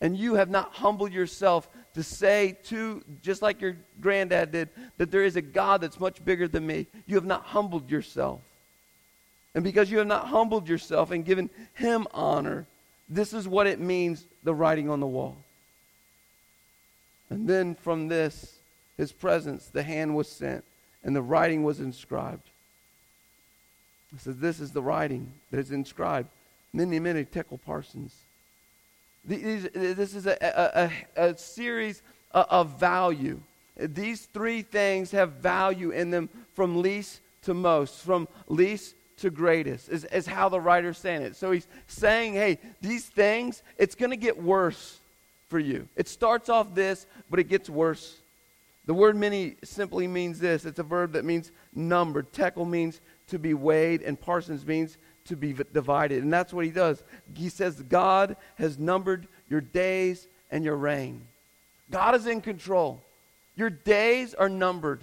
And 0.03 0.17
you 0.17 0.35
have 0.35 0.51
not 0.51 0.73
humbled 0.73 1.13
yourself 1.13 1.69
to 1.95 2.03
say 2.03 2.59
to, 2.65 3.03
just 3.23 3.41
like 3.41 3.61
your 3.61 3.77
granddad 4.01 4.53
did, 4.53 4.69
that 4.99 5.11
there 5.11 5.25
is 5.25 5.37
a 5.37 5.43
God 5.43 5.81
that's 5.81 6.01
much 6.01 6.23
bigger 6.25 6.49
than 6.49 6.67
me. 6.67 6.89
You 7.07 7.15
have 7.15 7.25
not 7.25 7.45
humbled 7.45 7.91
yourself. 7.91 8.41
And 9.55 9.63
because 9.63 9.91
you 9.91 9.99
have 9.99 10.07
not 10.07 10.29
humbled 10.29 10.69
yourself 10.69 11.11
and 11.11 11.25
given 11.25 11.51
him 11.75 12.07
honor, 12.13 12.67
this 13.09 13.33
is 13.33 13.47
what 13.47 13.67
it 13.67 13.81
means 13.81 14.27
the 14.43 14.55
writing 14.55 14.89
on 14.89 15.01
the 15.01 15.07
wall. 15.07 15.37
And 17.29 17.49
then 17.49 17.75
from 17.75 18.09
this, 18.09 18.59
his 18.97 19.13
presence, 19.13 19.67
the 19.67 19.83
hand 19.83 20.15
was 20.17 20.29
sent, 20.29 20.65
and 21.03 21.15
the 21.15 21.23
writing 21.23 21.63
was 21.63 21.81
inscribed. 21.81 22.49
It 24.15 24.21
says, 24.21 24.37
This 24.37 24.61
is 24.61 24.73
the 24.73 24.83
writing 24.83 25.33
that 25.51 25.59
is 25.59 25.71
inscribed. 25.71 26.29
Mene, 26.73 27.03
mene 27.03 27.27
tekel 27.27 27.61
parsin. 27.67 28.11
These, 29.25 29.69
this 29.73 30.15
is 30.15 30.27
a, 30.27 30.37
a, 30.41 30.91
a, 31.17 31.31
a 31.31 31.39
series 31.39 32.03
of 32.33 32.79
value. 32.79 33.41
These 33.77 34.27
three 34.27 34.63
things 34.63 35.11
have 35.13 35.33
value 35.33 35.91
in 35.91 36.11
them 36.11 36.29
from 36.55 36.83
least 36.83 37.21
to 37.43 37.55
most, 37.55 38.01
from 38.01 38.29
least 38.49 38.95
to 39.23 39.31
greatest, 39.31 39.89
is, 39.89 40.05
is 40.07 40.27
how 40.27 40.49
the 40.49 40.61
writer's 40.61 40.99
saying 40.99 41.23
it. 41.23 41.37
So 41.37 41.51
he's 41.51 41.67
saying, 41.87 42.35
hey, 42.35 42.59
these 42.81 43.07
things, 43.07 43.63
it's 43.79 43.95
going 43.95 44.11
to 44.11 44.17
get 44.17 44.41
worse 44.41 45.01
for 45.49 45.59
you. 45.59 45.89
It 45.97 46.09
starts 46.09 46.49
off 46.49 46.75
this, 46.75 47.07
but 47.31 47.39
it 47.39 47.45
gets 47.45 47.71
worse. 47.71 48.17
The 48.87 48.95
word 48.95 49.17
mene 49.17 49.57
simply 49.63 50.09
means 50.09 50.41
this 50.41 50.65
it's 50.65 50.81
a 50.81 50.85
verb 50.85 51.13
that 51.13 51.25
means 51.25 51.53
numbered. 51.75 52.33
Tekel 52.33 52.67
means 52.67 53.01
to 53.29 53.39
be 53.39 53.55
weighed, 53.55 54.03
and 54.03 54.21
parsin 54.21 54.65
means 54.67 54.99
to 55.27 55.37
be 55.37 55.55
divided. 55.73 56.23
And 56.23 56.33
that's 56.33 56.53
what 56.53 56.65
he 56.65 56.71
does. 56.71 57.03
He 57.35 57.49
says, 57.49 57.81
God 57.83 58.37
has 58.57 58.79
numbered 58.79 59.29
your 59.49 59.61
days 59.61 60.27
and 60.51 60.65
your 60.65 60.77
reign. 60.77 61.23
God 61.91 62.17
is 62.17 62.27
in 62.27 62.41
control. 62.41 63.01
Your 63.55 63.71
days 63.71 64.35
are 64.35 64.49
numbered, 64.49 65.01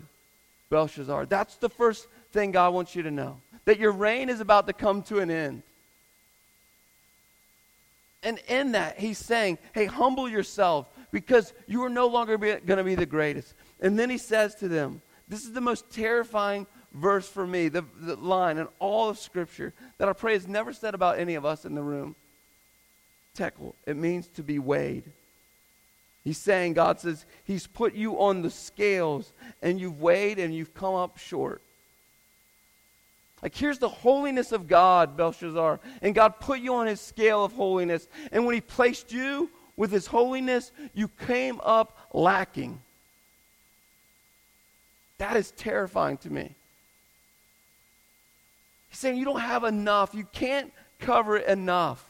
Belshazzar. 0.70 1.28
That's 1.28 1.56
the 1.56 1.70
first 1.70 2.08
thing 2.34 2.52
God 2.52 2.74
wants 2.74 2.96
you 2.96 3.04
to 3.04 3.12
know. 3.12 3.40
That 3.70 3.78
your 3.78 3.92
reign 3.92 4.30
is 4.30 4.40
about 4.40 4.66
to 4.66 4.74
come 4.74 5.04
to 5.04 5.20
an 5.20 5.30
end. 5.30 5.62
And 8.24 8.40
in 8.48 8.72
that, 8.72 8.98
he's 8.98 9.20
saying, 9.20 9.60
hey, 9.74 9.86
humble 9.86 10.28
yourself 10.28 10.90
because 11.12 11.54
you 11.68 11.84
are 11.84 11.90
no 11.90 12.08
longer 12.08 12.36
going 12.40 12.66
to 12.66 12.84
be 12.84 12.96
the 12.96 13.06
greatest. 13.06 13.54
And 13.80 14.00
then 14.00 14.10
he 14.10 14.18
says 14.18 14.56
to 14.56 14.68
them, 14.68 15.04
this 15.28 15.44
is 15.44 15.52
the 15.52 15.62
most 15.62 15.92
terrifying 15.92 16.66
verse 16.96 17.30
for 17.30 17.46
me, 17.46 17.70
the, 17.70 17.86
the 18.00 18.16
line 18.16 18.58
in 18.58 18.68
all 18.80 19.08
of 19.08 19.20
Scripture 19.20 19.72
that 20.00 20.10
I 20.10 20.14
pray 20.14 20.34
is 20.34 20.48
never 20.48 20.74
said 20.74 20.96
about 20.96 21.20
any 21.20 21.36
of 21.36 21.46
us 21.46 21.64
in 21.64 21.76
the 21.76 21.84
room. 21.84 22.16
Tekel, 23.36 23.76
it 23.86 23.98
means 23.98 24.30
to 24.30 24.42
be 24.42 24.58
weighed. 24.58 25.04
He's 26.24 26.40
saying, 26.40 26.74
God 26.74 27.00
says, 27.00 27.24
He's 27.44 27.68
put 27.68 27.94
you 27.94 28.20
on 28.20 28.42
the 28.42 28.50
scales 28.50 29.32
and 29.62 29.80
you've 29.80 30.02
weighed 30.02 30.40
and 30.40 30.56
you've 30.56 30.74
come 30.74 30.96
up 30.96 31.20
short. 31.20 31.62
Like, 33.42 33.56
here's 33.56 33.80
the 33.80 33.90
holiness 33.90 34.52
of 34.52 34.68
God, 34.68 35.16
Belshazzar. 35.16 35.80
And 36.02 36.14
God 36.14 36.40
put 36.40 36.60
you 36.60 36.76
on 36.76 36.88
his 36.88 37.00
scale 37.00 37.44
of 37.44 37.54
holiness. 37.54 38.08
And 38.32 38.46
when 38.46 38.56
he 38.56 38.62
placed 38.62 39.12
you 39.12 39.50
with 39.78 39.92
his 39.92 40.08
holiness, 40.08 40.72
you 40.94 41.08
came 41.26 41.62
up 41.64 41.98
lacking. 42.14 42.82
That 45.20 45.38
is 45.38 45.52
terrifying 45.52 46.18
to 46.18 46.30
me. 46.30 46.54
He's 48.90 49.00
saying 49.00 49.18
you 49.18 49.26
don't 49.26 49.40
have 49.40 49.64
enough. 49.64 50.14
You 50.14 50.26
can't 50.34 50.74
cover 51.00 51.38
it 51.38 51.48
enough, 51.48 52.04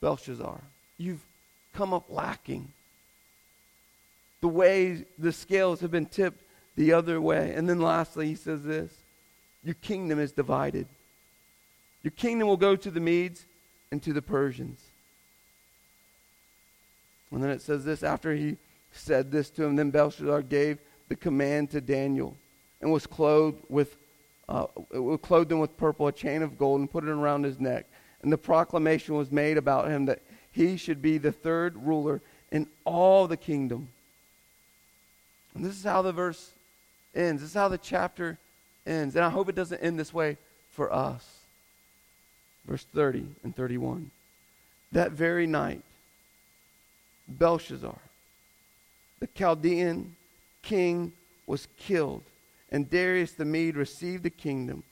Belshazzar. 0.00 0.60
You've 0.98 1.24
come 1.72 1.94
up 1.94 2.04
lacking. 2.10 2.72
The 4.40 4.48
way 4.48 5.04
the 5.18 5.32
scales 5.32 5.80
have 5.80 5.90
been 5.90 6.06
tipped 6.06 6.42
the 6.76 6.92
other 6.92 7.20
way. 7.20 7.54
And 7.54 7.68
then 7.68 7.80
lastly, 7.80 8.26
he 8.28 8.34
says 8.34 8.62
this 8.62 8.92
Your 9.64 9.74
kingdom 9.74 10.18
is 10.18 10.32
divided. 10.32 10.86
Your 12.02 12.10
kingdom 12.10 12.48
will 12.48 12.58
go 12.58 12.76
to 12.76 12.90
the 12.90 13.00
Medes 13.00 13.46
and 13.90 14.02
to 14.02 14.12
the 14.12 14.22
Persians. 14.22 14.80
And 17.30 17.42
then 17.42 17.50
it 17.50 17.62
says 17.62 17.84
this 17.84 18.02
after 18.02 18.34
he 18.34 18.56
said 18.92 19.32
this 19.32 19.50
to 19.50 19.64
him, 19.64 19.76
then 19.76 19.90
Belshazzar 19.90 20.42
gave 20.42 20.78
the 21.08 21.16
command 21.16 21.70
to 21.70 21.80
Daniel 21.80 22.36
and 22.80 22.92
was 22.92 23.06
clothed 23.06 23.62
with 23.68 23.96
uh, 24.46 24.66
clothed 25.22 25.50
him 25.50 25.58
with 25.58 25.74
purple, 25.78 26.06
a 26.06 26.12
chain 26.12 26.42
of 26.42 26.58
gold, 26.58 26.78
and 26.78 26.90
put 26.90 27.02
it 27.02 27.08
around 27.08 27.44
his 27.44 27.58
neck. 27.58 27.86
And 28.22 28.30
the 28.30 28.38
proclamation 28.38 29.14
was 29.14 29.32
made 29.32 29.56
about 29.56 29.88
him 29.88 30.04
that 30.04 30.20
he 30.52 30.76
should 30.76 31.00
be 31.00 31.16
the 31.16 31.32
third 31.32 31.76
ruler 31.78 32.20
in 32.52 32.66
all 32.84 33.26
the 33.26 33.38
kingdom. 33.38 33.88
And 35.54 35.64
this 35.64 35.76
is 35.76 35.84
how 35.84 36.02
the 36.02 36.12
verse 36.12 36.50
ends. 37.14 37.40
This 37.40 37.50
is 37.50 37.56
how 37.56 37.68
the 37.68 37.78
chapter 37.78 38.38
ends. 38.86 39.16
And 39.16 39.24
I 39.24 39.30
hope 39.30 39.48
it 39.48 39.54
doesn't 39.54 39.80
end 39.80 39.98
this 39.98 40.12
way 40.12 40.36
for 40.70 40.92
us. 40.92 41.24
Verse 42.66 42.84
30 42.94 43.26
and 43.42 43.54
31. 43.54 44.10
That 44.92 45.12
very 45.12 45.46
night, 45.46 45.82
Belshazzar, 47.28 47.98
the 49.20 49.28
Chaldean 49.34 50.16
king, 50.62 51.12
was 51.46 51.68
killed, 51.78 52.22
and 52.70 52.88
Darius 52.88 53.32
the 53.32 53.44
Mede 53.44 53.76
received 53.76 54.22
the 54.22 54.30
kingdom, 54.30 54.82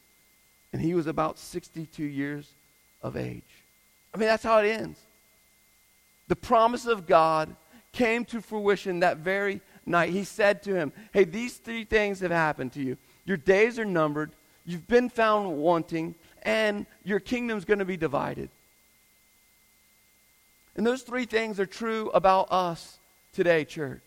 and 0.73 0.83
he 0.83 0.95
was 0.95 1.07
about 1.07 1.39
62 1.39 2.05
years 2.05 2.51
of 3.03 3.17
age. 3.17 3.43
I 4.15 4.19
mean, 4.19 4.29
that's 4.29 4.43
how 4.43 4.59
it 4.59 4.69
ends. 4.69 5.01
The 6.29 6.37
promise 6.37 6.87
of 6.87 7.07
God 7.07 7.55
came 7.93 8.25
to 8.27 8.41
fruition 8.41 9.01
that 9.01 9.19
very 9.19 9.61
night. 9.85 10.11
He 10.11 10.25
said 10.25 10.63
to 10.65 10.75
him, 10.75 10.93
Hey, 11.13 11.25
these 11.25 11.57
three 11.57 11.85
things 11.85 12.21
have 12.21 12.31
happened 12.31 12.73
to 12.73 12.83
you. 12.83 12.97
Your 13.25 13.37
days 13.37 13.79
are 13.79 13.85
numbered, 13.85 14.33
you've 14.67 14.89
been 14.89 15.09
found 15.09 15.57
wanting, 15.57 16.15
and 16.43 16.87
your 17.05 17.21
kingdom's 17.21 17.65
going 17.65 17.79
to 17.79 17.85
be 17.85 17.97
divided. 17.97 18.51
And 20.77 20.87
those 20.87 21.03
three 21.03 21.27
things 21.27 21.61
are 21.61 21.67
true 21.67 22.11
about 22.15 22.49
us 22.51 22.99
today, 23.33 23.65
church. 23.65 24.03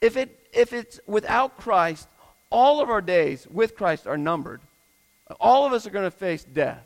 If, 0.00 0.16
it, 0.16 0.38
if 0.52 0.72
it's 0.72 0.98
without 1.06 1.58
Christ, 1.58 2.08
all 2.50 2.80
of 2.80 2.90
our 2.90 3.00
days 3.00 3.46
with 3.50 3.76
Christ 3.76 4.06
are 4.06 4.18
numbered. 4.18 4.60
All 5.40 5.64
of 5.64 5.72
us 5.72 5.86
are 5.86 5.90
going 5.90 6.04
to 6.04 6.10
face 6.10 6.44
death. 6.44 6.84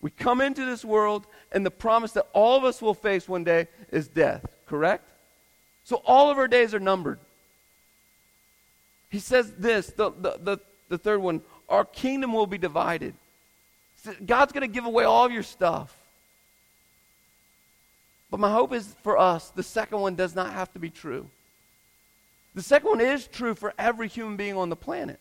We 0.00 0.10
come 0.10 0.40
into 0.40 0.64
this 0.64 0.84
world, 0.84 1.26
and 1.52 1.66
the 1.66 1.70
promise 1.70 2.12
that 2.12 2.28
all 2.32 2.56
of 2.56 2.64
us 2.64 2.80
will 2.80 2.94
face 2.94 3.28
one 3.28 3.44
day 3.44 3.68
is 3.90 4.08
death, 4.08 4.46
correct? 4.66 5.08
So 5.84 6.02
all 6.04 6.30
of 6.30 6.38
our 6.38 6.48
days 6.48 6.74
are 6.74 6.80
numbered. 6.80 7.18
He 9.10 9.18
says 9.18 9.52
this, 9.52 9.88
the, 9.88 10.10
the, 10.10 10.38
the, 10.42 10.58
the 10.88 10.98
third 10.98 11.20
one 11.20 11.42
our 11.68 11.84
kingdom 11.84 12.32
will 12.32 12.46
be 12.46 12.58
divided. 12.58 13.14
God's 14.24 14.52
going 14.52 14.62
to 14.62 14.72
give 14.72 14.86
away 14.86 15.04
all 15.04 15.30
your 15.30 15.42
stuff. 15.42 15.94
But 18.30 18.40
my 18.40 18.50
hope 18.50 18.72
is 18.72 18.94
for 19.02 19.18
us, 19.18 19.50
the 19.50 19.62
second 19.62 20.00
one 20.00 20.14
does 20.14 20.34
not 20.34 20.52
have 20.52 20.72
to 20.72 20.78
be 20.78 20.90
true. 20.90 21.28
The 22.54 22.62
second 22.62 22.88
one 22.88 23.00
is 23.00 23.26
true 23.26 23.54
for 23.54 23.74
every 23.78 24.08
human 24.08 24.36
being 24.36 24.56
on 24.56 24.68
the 24.68 24.76
planet. 24.76 25.18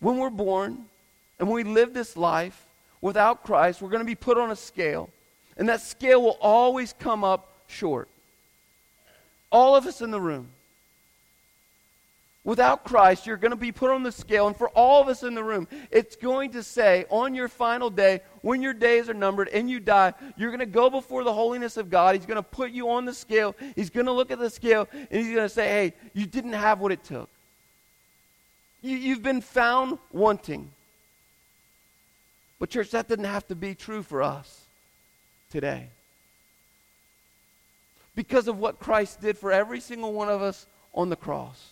When 0.00 0.18
we're 0.18 0.30
born 0.30 0.84
and 1.38 1.48
when 1.48 1.64
we 1.64 1.64
live 1.64 1.94
this 1.94 2.16
life 2.16 2.66
without 3.00 3.42
Christ, 3.44 3.82
we're 3.82 3.88
going 3.88 4.00
to 4.00 4.06
be 4.06 4.14
put 4.14 4.38
on 4.38 4.50
a 4.50 4.56
scale. 4.56 5.10
And 5.56 5.68
that 5.68 5.80
scale 5.80 6.22
will 6.22 6.38
always 6.40 6.92
come 6.98 7.24
up 7.24 7.48
short. 7.68 8.08
All 9.50 9.76
of 9.76 9.86
us 9.86 10.00
in 10.00 10.10
the 10.10 10.20
room. 10.20 10.48
Without 12.44 12.84
Christ, 12.84 13.26
you're 13.26 13.38
going 13.38 13.52
to 13.52 13.56
be 13.56 13.72
put 13.72 13.90
on 13.90 14.02
the 14.02 14.12
scale. 14.12 14.46
And 14.46 14.54
for 14.54 14.68
all 14.70 15.00
of 15.00 15.08
us 15.08 15.22
in 15.22 15.34
the 15.34 15.42
room, 15.42 15.66
it's 15.90 16.14
going 16.14 16.50
to 16.52 16.62
say 16.62 17.06
on 17.08 17.34
your 17.34 17.48
final 17.48 17.88
day, 17.88 18.20
when 18.42 18.60
your 18.60 18.74
days 18.74 19.08
are 19.08 19.14
numbered 19.14 19.48
and 19.48 19.70
you 19.70 19.80
die, 19.80 20.12
you're 20.36 20.50
going 20.50 20.60
to 20.60 20.66
go 20.66 20.90
before 20.90 21.24
the 21.24 21.32
holiness 21.32 21.78
of 21.78 21.88
God. 21.88 22.14
He's 22.14 22.26
going 22.26 22.36
to 22.36 22.42
put 22.42 22.70
you 22.70 22.90
on 22.90 23.06
the 23.06 23.14
scale. 23.14 23.56
He's 23.74 23.88
going 23.88 24.04
to 24.04 24.12
look 24.12 24.30
at 24.30 24.38
the 24.38 24.50
scale 24.50 24.86
and 24.92 25.06
he's 25.10 25.34
going 25.34 25.48
to 25.48 25.48
say, 25.48 25.68
hey, 25.68 25.94
you 26.12 26.26
didn't 26.26 26.52
have 26.52 26.80
what 26.80 26.92
it 26.92 27.02
took. 27.02 27.30
You, 28.82 28.94
you've 28.98 29.22
been 29.22 29.40
found 29.40 29.96
wanting. 30.12 30.70
But, 32.58 32.68
church, 32.68 32.90
that 32.90 33.08
didn't 33.08 33.24
have 33.24 33.48
to 33.48 33.54
be 33.54 33.74
true 33.74 34.02
for 34.02 34.22
us 34.22 34.64
today. 35.50 35.88
Because 38.14 38.48
of 38.48 38.58
what 38.58 38.80
Christ 38.80 39.22
did 39.22 39.38
for 39.38 39.50
every 39.50 39.80
single 39.80 40.12
one 40.12 40.28
of 40.28 40.42
us 40.42 40.66
on 40.92 41.08
the 41.08 41.16
cross 41.16 41.70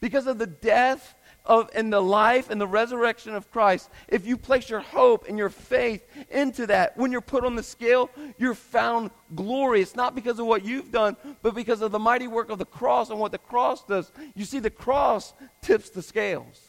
because 0.00 0.26
of 0.26 0.38
the 0.38 0.46
death 0.46 1.14
of, 1.48 1.70
and 1.74 1.92
the 1.92 2.00
life 2.00 2.50
and 2.50 2.60
the 2.60 2.66
resurrection 2.66 3.34
of 3.34 3.50
Christ, 3.50 3.88
if 4.06 4.26
you 4.26 4.36
place 4.36 4.68
your 4.68 4.80
hope 4.80 5.26
and 5.28 5.38
your 5.38 5.48
faith 5.48 6.06
into 6.30 6.66
that, 6.66 6.96
when 6.96 7.10
you're 7.10 7.20
put 7.20 7.44
on 7.44 7.56
the 7.56 7.62
scale, 7.62 8.10
you're 8.36 8.54
found 8.54 9.10
glorious, 9.34 9.96
not 9.96 10.14
because 10.14 10.38
of 10.38 10.46
what 10.46 10.64
you've 10.64 10.92
done, 10.92 11.16
but 11.42 11.54
because 11.54 11.80
of 11.80 11.90
the 11.90 11.98
mighty 11.98 12.26
work 12.26 12.50
of 12.50 12.58
the 12.58 12.66
cross 12.66 13.10
and 13.10 13.18
what 13.18 13.32
the 13.32 13.38
cross 13.38 13.82
does. 13.84 14.12
You 14.34 14.44
see, 14.44 14.58
the 14.58 14.70
cross 14.70 15.32
tips 15.62 15.90
the 15.90 16.02
scales. 16.02 16.68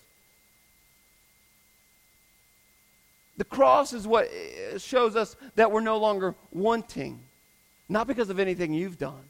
The 3.37 3.45
cross 3.45 3.93
is 3.93 4.05
what 4.05 4.29
eh, 4.33 4.77
shows 4.77 5.15
us 5.15 5.35
that 5.55 5.71
we're 5.71 5.79
no 5.79 5.97
longer 5.97 6.35
wanting, 6.51 7.21
not 7.87 8.05
because 8.05 8.29
of 8.29 8.39
anything 8.39 8.73
you've 8.73 8.97
done. 8.97 9.28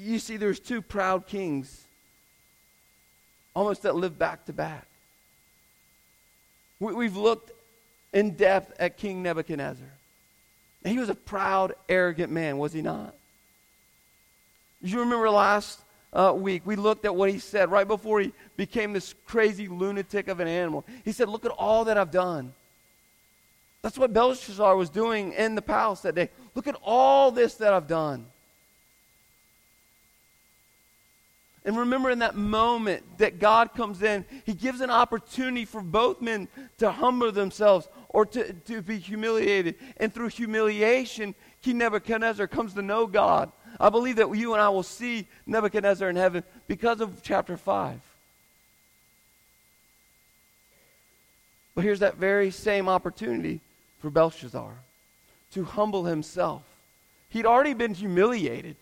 You 0.00 0.18
see, 0.18 0.36
there's 0.36 0.60
two 0.60 0.80
proud 0.82 1.26
kings 1.26 1.84
almost 3.54 3.82
that 3.82 3.94
live 3.94 4.18
back 4.18 4.46
to 4.46 4.52
back. 4.52 4.86
We, 6.78 7.04
have 7.04 7.16
looked 7.16 7.50
in 8.12 8.36
depth 8.36 8.72
at 8.80 8.96
King 8.96 9.22
Nebuchadnezzar. 9.22 9.86
He 10.84 10.98
was 10.98 11.10
a 11.10 11.14
proud, 11.14 11.74
arrogant 11.90 12.32
man, 12.32 12.56
was 12.56 12.72
he 12.72 12.80
not? 12.80 13.14
You 14.80 15.00
remember 15.00 15.28
last 15.28 15.78
uh, 16.14 16.32
week, 16.34 16.62
we 16.64 16.76
looked 16.76 17.04
at 17.04 17.14
what 17.14 17.30
he 17.30 17.38
said 17.38 17.70
right 17.70 17.86
before 17.86 18.20
he 18.20 18.32
became 18.56 18.94
this 18.94 19.14
crazy 19.26 19.68
lunatic 19.68 20.28
of 20.28 20.40
an 20.40 20.48
animal. 20.48 20.86
He 21.04 21.12
said, 21.12 21.28
Look 21.28 21.44
at 21.44 21.50
all 21.50 21.84
that 21.84 21.98
I've 21.98 22.10
done. 22.10 22.54
That's 23.82 23.98
what 23.98 24.14
Belshazzar 24.14 24.74
was 24.74 24.88
doing 24.88 25.32
in 25.34 25.54
the 25.54 25.62
palace 25.62 26.00
that 26.00 26.14
day. 26.14 26.30
Look 26.54 26.66
at 26.66 26.76
all 26.82 27.30
this 27.30 27.54
that 27.56 27.74
I've 27.74 27.86
done. 27.86 28.26
And 31.64 31.76
remember 31.76 32.10
in 32.10 32.20
that 32.20 32.36
moment 32.36 33.02
that 33.18 33.38
God 33.38 33.74
comes 33.74 34.02
in, 34.02 34.24
He 34.44 34.54
gives 34.54 34.80
an 34.80 34.90
opportunity 34.90 35.64
for 35.64 35.82
both 35.82 36.20
men 36.20 36.48
to 36.78 36.90
humble 36.90 37.32
themselves 37.32 37.88
or 38.08 38.24
to, 38.26 38.52
to 38.52 38.80
be 38.80 38.98
humiliated. 38.98 39.74
And 39.98 40.12
through 40.12 40.28
humiliation, 40.28 41.34
King 41.62 41.78
Nebuchadnezzar 41.78 42.46
comes 42.46 42.74
to 42.74 42.82
know 42.82 43.06
God. 43.06 43.52
I 43.78 43.90
believe 43.90 44.16
that 44.16 44.34
you 44.34 44.54
and 44.54 44.62
I 44.62 44.70
will 44.70 44.82
see 44.82 45.26
Nebuchadnezzar 45.46 46.08
in 46.08 46.16
heaven 46.16 46.44
because 46.66 47.00
of 47.00 47.22
chapter 47.22 47.56
5. 47.56 48.00
But 51.74 51.84
here's 51.84 52.00
that 52.00 52.16
very 52.16 52.50
same 52.50 52.88
opportunity 52.88 53.60
for 54.00 54.10
Belshazzar 54.10 54.72
to 55.52 55.64
humble 55.64 56.04
himself. 56.04 56.62
He'd 57.28 57.46
already 57.46 57.74
been 57.74 57.94
humiliated. 57.94 58.76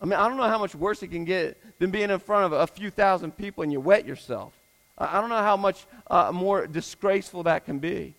I 0.00 0.06
mean, 0.06 0.14
I 0.14 0.28
don't 0.28 0.38
know 0.38 0.48
how 0.48 0.58
much 0.58 0.74
worse 0.74 1.02
it 1.02 1.08
can 1.08 1.24
get 1.24 1.58
than 1.78 1.90
being 1.90 2.10
in 2.10 2.18
front 2.18 2.46
of 2.46 2.52
a 2.52 2.66
few 2.66 2.90
thousand 2.90 3.36
people 3.36 3.62
and 3.62 3.72
you 3.72 3.80
wet 3.80 4.06
yourself. 4.06 4.54
I 4.96 5.20
don't 5.20 5.30
know 5.30 5.36
how 5.36 5.56
much 5.56 5.86
uh, 6.10 6.30
more 6.32 6.66
disgraceful 6.66 7.42
that 7.44 7.64
can 7.64 7.78
be. 7.78 8.14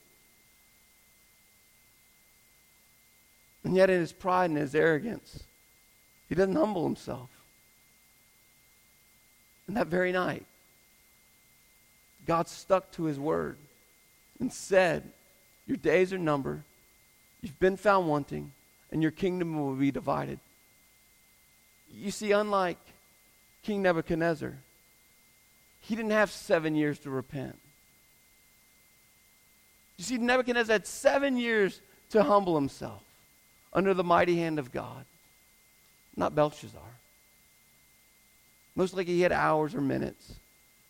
And 3.63 3.75
yet, 3.75 3.91
in 3.91 3.99
his 3.99 4.11
pride 4.11 4.49
and 4.49 4.57
his 4.57 4.73
arrogance, 4.73 5.43
he 6.27 6.33
doesn't 6.33 6.55
humble 6.55 6.83
himself. 6.83 7.29
And 9.67 9.77
that 9.77 9.87
very 9.87 10.11
night, 10.11 10.45
God 12.25 12.47
stuck 12.47 12.91
to 12.93 13.03
his 13.03 13.19
word 13.19 13.57
and 14.39 14.51
said, 14.51 15.03
Your 15.67 15.77
days 15.77 16.11
are 16.11 16.17
numbered, 16.17 16.63
you've 17.41 17.59
been 17.59 17.77
found 17.77 18.07
wanting, 18.07 18.51
and 18.91 19.03
your 19.03 19.11
kingdom 19.11 19.59
will 19.59 19.75
be 19.75 19.91
divided. 19.91 20.39
You 21.93 22.11
see, 22.11 22.31
unlike 22.31 22.77
King 23.63 23.81
Nebuchadnezzar, 23.81 24.57
he 25.81 25.95
didn't 25.95 26.11
have 26.11 26.31
seven 26.31 26.75
years 26.75 26.99
to 26.99 27.09
repent. 27.09 27.57
You 29.97 30.03
see, 30.03 30.17
Nebuchadnezzar 30.17 30.73
had 30.73 30.87
seven 30.87 31.37
years 31.37 31.81
to 32.11 32.23
humble 32.23 32.55
himself 32.55 33.03
under 33.73 33.93
the 33.93 34.03
mighty 34.03 34.37
hand 34.37 34.59
of 34.59 34.71
God, 34.71 35.05
not 36.15 36.35
Belshazzar. 36.35 36.81
Most 38.75 38.95
likely 38.95 39.13
he 39.13 39.21
had 39.21 39.31
hours 39.31 39.75
or 39.75 39.81
minutes 39.81 40.35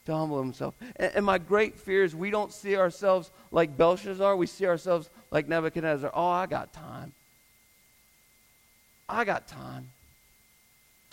to 0.06 0.14
humble 0.14 0.42
himself. 0.42 0.76
And, 0.96 1.12
and, 1.16 1.26
my 1.26 1.38
great 1.38 1.76
fear 1.76 2.04
is 2.04 2.16
we 2.16 2.32
don't 2.32 2.52
see 2.52 2.76
ourselves 2.76 3.32
like 3.52 3.78
Belshazzar, 3.78 4.36
we 4.36 4.48
see 4.48 4.66
ourselves 4.66 5.10
like 5.30 5.48
Nebuchadnezzar. 5.48 6.12
Oh, 6.14 6.28
I 6.28 6.46
got 6.46 6.74
time. 6.74 7.14
I 9.08 9.26
got 9.26 9.48
time. 9.48 9.90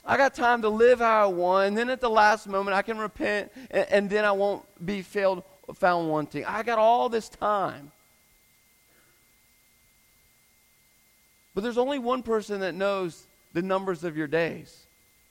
I 0.04 0.16
got 0.16 0.34
time 0.34 0.62
to 0.62 0.68
live 0.68 1.00
how 1.00 1.24
I 1.24 1.26
want, 1.26 1.76
then 1.76 1.90
at 1.90 2.00
the 2.00 2.08
last 2.08 2.46
moment 2.46 2.74
I 2.74 2.82
can 2.82 2.98
repent, 2.98 3.52
and, 3.70 3.86
and 3.90 4.10
then 4.10 4.24
I 4.24 4.32
won't 4.32 4.64
be 4.84 5.02
failed, 5.02 5.42
found 5.74 6.08
wanting. 6.08 6.44
I 6.44 6.62
got 6.62 6.78
all 6.78 7.08
this 7.08 7.28
time. 7.28 7.92
But 11.54 11.62
there's 11.62 11.78
only 11.78 11.98
one 11.98 12.22
person 12.22 12.60
that 12.60 12.74
knows 12.74 13.26
the 13.52 13.62
numbers 13.62 14.04
of 14.04 14.16
your 14.16 14.28
days. 14.28 14.86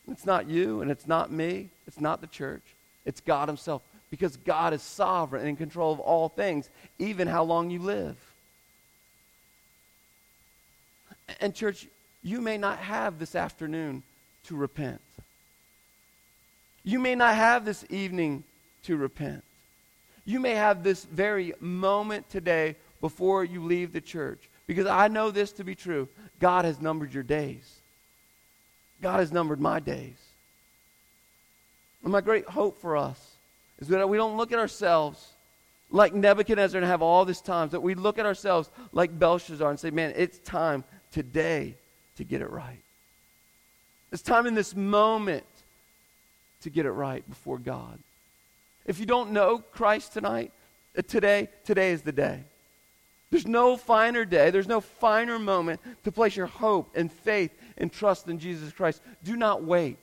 It's 0.09 0.25
not 0.25 0.49
you, 0.49 0.81
and 0.81 0.91
it's 0.91 1.07
not 1.07 1.31
me, 1.31 1.69
it's 1.87 1.99
not 1.99 2.21
the 2.21 2.27
church. 2.27 2.63
It's 3.05 3.21
God 3.21 3.47
Himself. 3.47 3.81
Because 4.09 4.37
God 4.37 4.73
is 4.73 4.81
sovereign 4.81 5.41
and 5.41 5.49
in 5.49 5.55
control 5.55 5.91
of 5.91 5.99
all 5.99 6.29
things, 6.29 6.69
even 6.99 7.27
how 7.27 7.43
long 7.43 7.69
you 7.69 7.79
live. 7.79 8.15
And, 11.41 11.53
church, 11.53 11.87
you 12.23 12.41
may 12.41 12.57
not 12.57 12.79
have 12.79 13.19
this 13.19 13.35
afternoon 13.35 14.03
to 14.47 14.55
repent. 14.55 15.01
You 16.83 16.99
may 16.99 17.15
not 17.15 17.35
have 17.35 17.65
this 17.65 17.85
evening 17.89 18.43
to 18.83 18.97
repent. 18.97 19.43
You 20.25 20.39
may 20.39 20.55
have 20.55 20.83
this 20.83 21.05
very 21.05 21.53
moment 21.59 22.29
today 22.29 22.75
before 23.01 23.43
you 23.43 23.63
leave 23.63 23.93
the 23.93 24.01
church. 24.01 24.49
Because 24.67 24.85
I 24.85 25.07
know 25.07 25.31
this 25.31 25.51
to 25.53 25.63
be 25.63 25.75
true. 25.75 26.09
God 26.39 26.65
has 26.65 26.81
numbered 26.81 27.13
your 27.13 27.23
days. 27.23 27.79
God 29.01 29.19
has 29.19 29.31
numbered 29.31 29.61
my 29.61 29.79
days. 29.79 30.17
And 32.03 32.11
my 32.11 32.21
great 32.21 32.45
hope 32.45 32.77
for 32.79 32.97
us 32.97 33.35
is 33.79 33.87
that 33.89 34.07
we 34.07 34.17
don't 34.17 34.37
look 34.37 34.51
at 34.51 34.59
ourselves 34.59 35.33
like 35.89 36.13
Nebuchadnezzar 36.13 36.79
and 36.79 36.89
have 36.89 37.01
all 37.01 37.23
this 37.23 37.39
time, 37.39 37.69
that 37.69 37.81
we 37.81 37.95
look 37.95 38.19
at 38.19 38.25
ourselves 38.25 38.69
like 38.91 39.17
Belshazzar 39.17 39.69
and 39.69 39.79
say, 39.79 39.89
man, 39.89 40.13
it's 40.15 40.39
time 40.39 40.83
today 41.11 41.75
to 42.17 42.23
get 42.23 42.41
it 42.41 42.49
right. 42.49 42.81
It's 44.11 44.21
time 44.21 44.45
in 44.45 44.53
this 44.53 44.75
moment 44.75 45.45
to 46.61 46.69
get 46.69 46.85
it 46.85 46.91
right 46.91 47.27
before 47.27 47.57
God. 47.57 47.99
If 48.85 48.99
you 48.99 49.05
don't 49.05 49.31
know 49.31 49.59
Christ 49.59 50.13
tonight, 50.13 50.51
uh, 50.97 51.01
today, 51.01 51.49
today 51.65 51.91
is 51.91 52.01
the 52.01 52.13
day. 52.13 52.43
There's 53.29 53.45
no 53.45 53.75
finer 53.75 54.23
day, 54.23 54.51
there's 54.51 54.67
no 54.67 54.79
finer 54.79 55.37
moment 55.37 55.81
to 56.05 56.11
place 56.11 56.37
your 56.37 56.45
hope 56.45 56.89
and 56.95 57.11
faith 57.11 57.51
and 57.77 57.91
trust 57.91 58.29
in 58.29 58.39
Jesus 58.39 58.71
Christ. 58.71 59.01
Do 59.23 59.35
not 59.35 59.63
wait. 59.63 59.99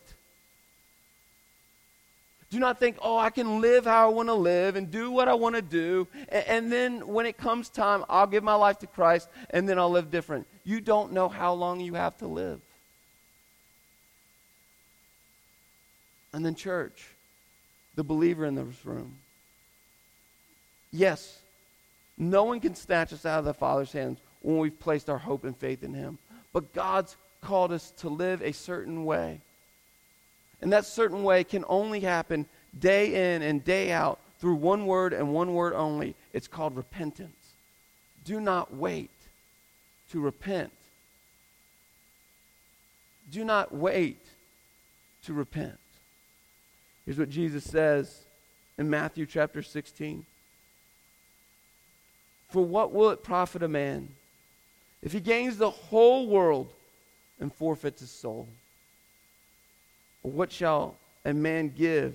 Do 2.51 2.61
not 2.61 2.79
think, 2.79 2.99
oh, 3.01 3.17
I 3.17 3.31
can 3.31 3.61
live 3.61 3.87
how 3.87 4.11
I 4.11 4.13
want 4.13 4.29
to 4.29 4.35
live 4.35 4.77
and 4.77 4.91
do 4.91 5.11
what 5.11 5.27
I 5.27 5.35
want 5.35 5.57
to 5.57 5.63
do. 5.63 6.07
And, 6.29 6.45
and, 6.47 6.73
then 6.73 7.09
when 7.09 7.27
it 7.27 7.37
comes 7.37 7.69
time, 7.69 8.05
I'll 8.09 8.29
give 8.29 8.45
my 8.45 8.55
life 8.55 8.79
to 8.81 8.87
Christ 8.87 9.29
and 9.51 9.69
then 9.69 9.79
I'll 9.79 9.91
live 9.91 10.11
different. 10.11 10.47
You 10.63 10.81
don't 10.81 11.13
know 11.13 11.29
how 11.29 11.55
long 11.55 11.81
you 11.81 11.95
have 11.95 12.17
to 12.19 12.29
live. 12.29 12.61
And 16.35 16.45
then, 16.45 16.57
church, 16.57 17.07
the 17.95 18.03
believer 18.03 18.45
in 18.45 18.57
this 18.57 18.85
room. 18.85 19.19
Yes, 20.91 21.39
no 22.19 22.43
one 22.43 22.59
can 22.59 22.75
snatch 22.75 23.13
us 23.13 23.25
out 23.25 23.39
of 23.39 23.45
the 23.45 23.55
Father's 23.55 23.93
hands 23.93 24.19
when 24.43 24.59
we've 24.59 24.79
placed 24.81 25.09
our 25.09 25.19
hope 25.19 25.45
and 25.45 25.57
faith 25.57 25.85
in 25.85 25.95
Him. 25.95 26.19
But 26.53 26.73
God's 26.73 27.17
called 27.41 27.71
us 27.71 27.93
to 27.99 28.09
live 28.09 28.43
a 28.43 28.53
certain 28.53 29.05
way. 29.05 29.41
And 30.61 30.73
that 30.73 30.87
certain 30.87 31.23
way 31.23 31.45
can 31.45 31.65
only 31.69 32.01
happen 32.01 32.47
day 32.77 33.35
in 33.35 33.43
and 33.43 33.65
day 33.65 33.93
out 33.93 34.19
through 34.41 34.57
one 34.57 34.87
word 34.87 35.13
and 35.13 35.33
one 35.33 35.55
word 35.55 35.73
only. 35.73 36.17
It's 36.33 36.49
called 36.49 36.77
repentance. 36.77 37.55
Do 38.25 38.41
not 38.41 38.75
wait 38.75 39.11
to 40.11 40.19
repent. 40.19 40.73
Do 43.31 43.45
not 43.45 43.73
wait 43.73 44.19
to 45.27 45.33
repent. 45.33 45.79
Here's 47.05 47.19
what 47.19 47.29
Jesus 47.29 47.65
says 47.65 48.23
in 48.79 48.89
Matthew 48.89 49.27
chapter 49.27 49.63
16. 49.63 50.25
For 52.49 52.65
what 52.65 52.93
will 52.93 53.11
it 53.11 53.23
profit 53.23 53.63
a 53.63 53.69
man 53.69 54.09
if 55.03 55.13
he 55.13 55.21
gains 55.21 55.57
the 55.57 55.71
whole 55.71 56.29
world 56.29 56.73
and 57.41 57.53
forfeits 57.53 58.01
his 58.01 58.11
soul? 58.11 58.49
Or 60.23 60.31
what 60.31 60.51
shall 60.51 60.97
a 61.25 61.35
man 61.35 61.73
give 61.77 62.15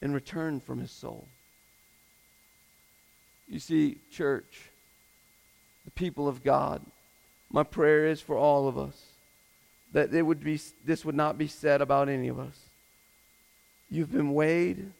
in 0.00 0.14
return 0.14 0.60
from 0.60 0.80
his 0.80 0.90
soul? 0.90 1.26
You 3.48 3.58
see, 3.58 3.98
church, 4.10 4.70
the 5.84 5.90
people 5.90 6.28
of 6.28 6.42
God, 6.42 6.80
my 7.50 7.62
prayer 7.62 8.06
is 8.06 8.20
for 8.20 8.36
all 8.36 8.68
of 8.68 8.78
us 8.78 9.00
that 9.92 10.12
it 10.12 10.22
would 10.22 10.42
be, 10.42 10.60
this 10.84 11.04
would 11.04 11.14
not 11.14 11.38
be 11.38 11.46
said 11.46 11.80
about 11.80 12.08
any 12.08 12.28
of 12.28 12.38
us. 12.38 12.58
You've 13.90 14.12
been 14.12 14.34
weighed 14.34 14.90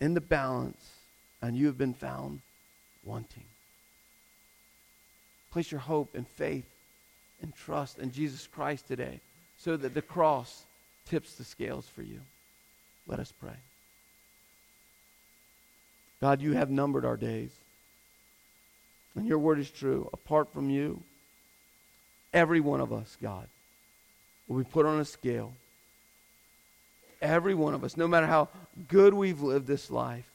in 0.00 0.14
the 0.14 0.20
balance, 0.20 0.90
and 1.40 1.56
you 1.56 1.66
have 1.66 1.78
been 1.78 1.94
found 1.94 2.40
wanting. 3.04 3.44
Place 5.50 5.70
your 5.70 5.80
hope 5.80 6.14
and 6.14 6.26
faith 6.26 6.66
and 7.42 7.54
trust 7.54 7.98
in 7.98 8.10
Jesus 8.10 8.46
Christ 8.46 8.88
today 8.88 9.20
so 9.58 9.76
that 9.76 9.94
the 9.94 10.02
cross 10.02 10.64
tips 11.06 11.34
the 11.34 11.44
scales 11.44 11.86
for 11.86 12.02
you. 12.02 12.20
Let 13.06 13.18
us 13.18 13.32
pray. 13.38 13.56
God, 16.20 16.40
you 16.40 16.52
have 16.52 16.70
numbered 16.70 17.04
our 17.04 17.16
days. 17.16 17.50
And 19.14 19.26
your 19.26 19.38
word 19.38 19.58
is 19.58 19.70
true. 19.70 20.08
Apart 20.12 20.52
from 20.52 20.70
you, 20.70 21.02
every 22.32 22.60
one 22.60 22.80
of 22.80 22.92
us, 22.92 23.16
God, 23.20 23.46
will 24.48 24.58
be 24.58 24.64
put 24.64 24.86
on 24.86 25.00
a 25.00 25.04
scale. 25.04 25.52
Every 27.22 27.54
one 27.54 27.72
of 27.72 27.84
us, 27.84 27.96
no 27.96 28.08
matter 28.08 28.26
how 28.26 28.48
good 28.88 29.14
we've 29.14 29.40
lived 29.40 29.68
this 29.68 29.90
life. 29.90 30.28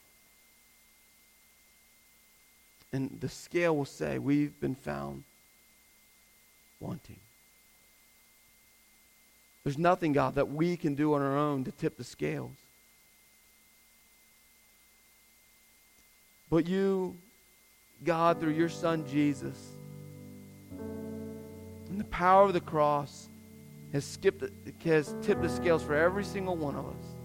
And 2.94 3.20
the 3.20 3.28
scale 3.28 3.76
will 3.76 3.86
say, 3.86 4.18
We've 4.18 4.58
been 4.60 4.74
found 4.74 5.26
wanting. 6.80 7.20
There's 9.66 9.78
nothing, 9.78 10.14
God, 10.14 10.36
that 10.36 10.50
we 10.50 10.78
can 10.78 10.96
do 10.96 11.14
on 11.14 11.22
our 11.22 11.38
own 11.38 11.66
to 11.66 11.72
tip 11.74 11.98
the 11.98 12.06
scales. 12.06 12.56
But 16.50 16.66
you, 16.68 17.18
God, 18.06 18.40
through 18.40 18.54
your 18.54 18.70
Son 18.70 19.06
Jesus, 19.06 19.74
and 21.90 22.00
the 22.00 22.06
power 22.06 22.44
of 22.46 22.54
the 22.54 22.62
cross, 22.62 23.28
has, 23.94 24.06
skipped, 24.06 24.44
has 24.84 25.16
tipped 25.22 25.42
the 25.42 25.50
scales 25.50 25.84
for 25.84 25.96
every 25.96 26.24
single 26.24 26.56
one 26.56 26.76
of 26.76 26.86
us. 26.86 27.18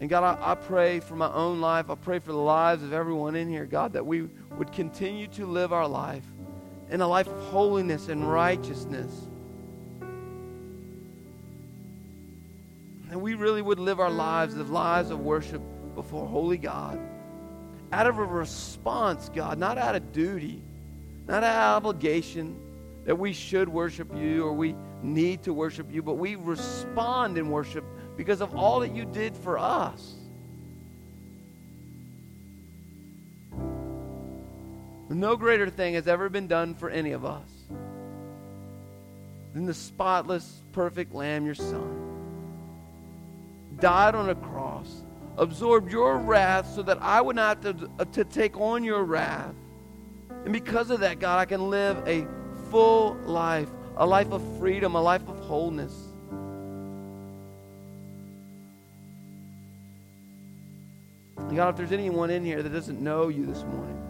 And 0.00 0.08
God, 0.08 0.22
I, 0.22 0.52
I, 0.52 0.54
pray 0.54 1.00
for 1.00 1.16
my 1.16 1.32
own 1.32 1.60
life. 1.60 1.90
I 1.90 1.96
pray 1.96 2.20
for 2.20 2.30
the 2.30 2.38
lives 2.38 2.84
of 2.84 2.92
everyone 2.92 3.34
in 3.34 3.48
here, 3.48 3.66
God, 3.66 3.92
that 3.94 4.06
we 4.06 4.28
would 4.56 4.72
continue 4.72 5.26
to 5.28 5.44
live 5.44 5.72
our 5.72 5.88
life 5.88 6.24
in 6.90 7.00
a 7.00 7.08
life 7.08 7.26
of 7.26 7.38
holiness 7.46 8.08
and 8.08 8.30
righteousness. 8.30 9.12
And 13.10 13.20
we 13.20 13.34
really 13.34 13.62
would 13.62 13.78
live 13.78 14.00
our 14.00 14.10
lives 14.10 14.54
as 14.54 14.68
lives 14.68 15.10
of 15.10 15.20
worship 15.20 15.62
before 15.94 16.26
holy 16.26 16.58
God. 16.58 17.00
Out 17.92 18.06
of 18.06 18.18
a 18.18 18.24
response, 18.24 19.30
God, 19.34 19.58
not 19.58 19.78
out 19.78 19.94
of 19.94 20.12
duty, 20.12 20.62
not 21.26 21.42
out 21.42 21.76
of 21.76 21.84
obligation 21.84 22.56
that 23.04 23.18
we 23.18 23.32
should 23.32 23.68
worship 23.68 24.14
you 24.16 24.44
or 24.44 24.52
we 24.52 24.74
need 25.02 25.42
to 25.44 25.52
worship 25.54 25.92
you, 25.92 26.02
but 26.02 26.14
we 26.14 26.34
respond 26.36 27.38
in 27.38 27.50
worship 27.50 27.84
because 28.16 28.40
of 28.40 28.54
all 28.54 28.80
that 28.80 28.94
you 28.94 29.04
did 29.06 29.36
for 29.36 29.58
us. 29.58 30.14
No 35.10 35.36
greater 35.36 35.70
thing 35.70 35.94
has 35.94 36.06
ever 36.06 36.28
been 36.28 36.46
done 36.46 36.74
for 36.74 36.90
any 36.90 37.12
of 37.12 37.24
us 37.24 37.48
than 39.54 39.66
the 39.66 39.74
spotless, 39.74 40.62
perfect 40.72 41.14
Lamb, 41.14 41.44
your 41.44 41.54
Son, 41.54 41.96
died 43.80 44.14
on 44.14 44.28
a 44.28 44.34
cross, 44.34 45.02
absorbed 45.38 45.90
your 45.90 46.18
wrath 46.18 46.72
so 46.74 46.82
that 46.82 47.00
I 47.00 47.20
would 47.20 47.36
not 47.36 47.62
to, 47.62 47.90
uh, 47.98 48.04
to 48.06 48.24
take 48.24 48.56
on 48.58 48.84
your 48.84 49.04
wrath. 49.04 49.54
And 50.44 50.52
because 50.52 50.90
of 50.90 51.00
that, 51.00 51.20
God, 51.20 51.38
I 51.38 51.44
can 51.44 51.70
live 51.70 51.96
a 52.06 52.26
full 52.70 53.14
life, 53.24 53.68
a 53.96 54.06
life 54.06 54.32
of 54.32 54.42
freedom, 54.58 54.94
a 54.94 55.00
life 55.00 55.26
of 55.28 55.38
wholeness. 55.38 55.94
God, 61.54 61.70
if 61.70 61.76
there's 61.76 61.92
anyone 61.92 62.30
in 62.30 62.44
here 62.44 62.62
that 62.62 62.72
doesn't 62.72 63.00
know 63.00 63.28
you 63.28 63.46
this 63.46 63.64
morning, 63.64 64.00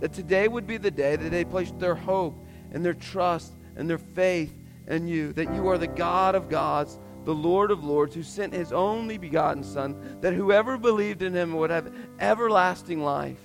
that 0.00 0.12
today 0.12 0.46
would 0.48 0.66
be 0.66 0.76
the 0.76 0.90
day 0.90 1.16
that 1.16 1.30
they 1.30 1.44
place 1.44 1.72
their 1.78 1.94
hope 1.94 2.36
and 2.72 2.84
their 2.84 2.94
trust 2.94 3.52
and 3.76 3.88
their 3.88 3.98
faith 3.98 4.54
in 4.86 5.08
you, 5.08 5.32
that 5.32 5.52
you 5.54 5.66
are 5.68 5.78
the 5.78 5.86
God 5.86 6.34
of 6.34 6.48
gods, 6.48 6.98
the 7.24 7.34
Lord 7.34 7.70
of 7.70 7.82
lords, 7.82 8.14
who 8.14 8.22
sent 8.22 8.52
his 8.52 8.72
only 8.72 9.16
begotten 9.16 9.64
Son, 9.64 10.18
that 10.20 10.34
whoever 10.34 10.76
believed 10.76 11.22
in 11.22 11.32
him 11.32 11.54
would 11.54 11.70
have 11.70 11.92
everlasting 12.20 13.02
life 13.02 13.40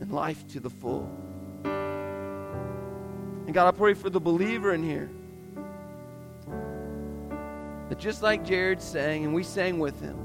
and 0.00 0.10
life 0.12 0.46
to 0.48 0.60
the 0.60 0.70
full. 0.70 1.08
And 1.64 3.54
God, 3.54 3.68
I 3.68 3.76
pray 3.76 3.94
for 3.94 4.10
the 4.10 4.20
believer 4.20 4.74
in 4.74 4.82
here. 4.82 5.08
That 7.88 7.98
just 7.98 8.22
like 8.22 8.44
Jared 8.44 8.82
sang, 8.82 9.24
and 9.24 9.34
we 9.34 9.44
sang 9.44 9.78
with 9.78 10.00
him, 10.00 10.18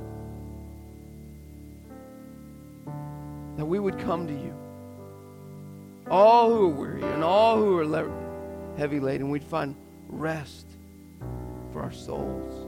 that 3.58 3.66
we 3.66 3.78
would 3.78 4.00
come 4.00 4.26
to 4.28 4.34
you. 4.34 4.56
All 6.10 6.50
who 6.50 6.66
are 6.66 6.70
weary 6.70 7.04
and 7.04 7.24
all 7.24 7.58
who 7.58 7.78
are 7.78 8.12
heavy 8.78 9.00
laden, 9.00 9.30
we'd 9.30 9.44
find 9.44 9.76
rest 10.08 10.66
our 11.82 11.92
souls. 11.92 12.68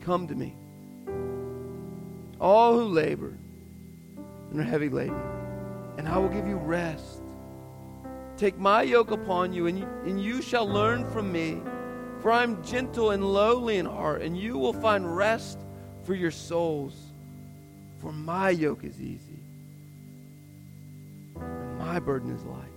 Come 0.00 0.28
to 0.28 0.34
me. 0.36 0.54
All 2.40 2.74
who 2.74 2.84
labor 2.84 3.36
and 4.50 4.60
are 4.60 4.62
heavy 4.62 4.88
laden, 4.88 5.20
and 5.98 6.08
I 6.08 6.16
will 6.18 6.28
give 6.28 6.46
you 6.46 6.56
rest. 6.56 7.22
Take 8.36 8.56
my 8.56 8.82
yoke 8.82 9.10
upon 9.10 9.52
you, 9.52 9.66
and 9.66 9.78
you, 9.78 9.88
and 10.04 10.22
you 10.22 10.42
shall 10.42 10.68
learn 10.68 11.10
from 11.10 11.32
me. 11.32 11.60
For 12.20 12.30
I 12.30 12.44
am 12.44 12.62
gentle 12.62 13.10
and 13.10 13.24
lowly 13.24 13.78
in 13.78 13.86
heart, 13.86 14.22
and 14.22 14.38
you 14.38 14.56
will 14.56 14.72
find 14.72 15.16
rest 15.16 15.58
for 16.04 16.14
your 16.14 16.30
souls. 16.30 16.94
For 17.98 18.12
my 18.12 18.50
yoke 18.50 18.84
is 18.84 19.00
easy, 19.00 19.25
my 21.96 22.00
burden 22.00 22.30
is 22.30 22.44
light. 22.44 22.76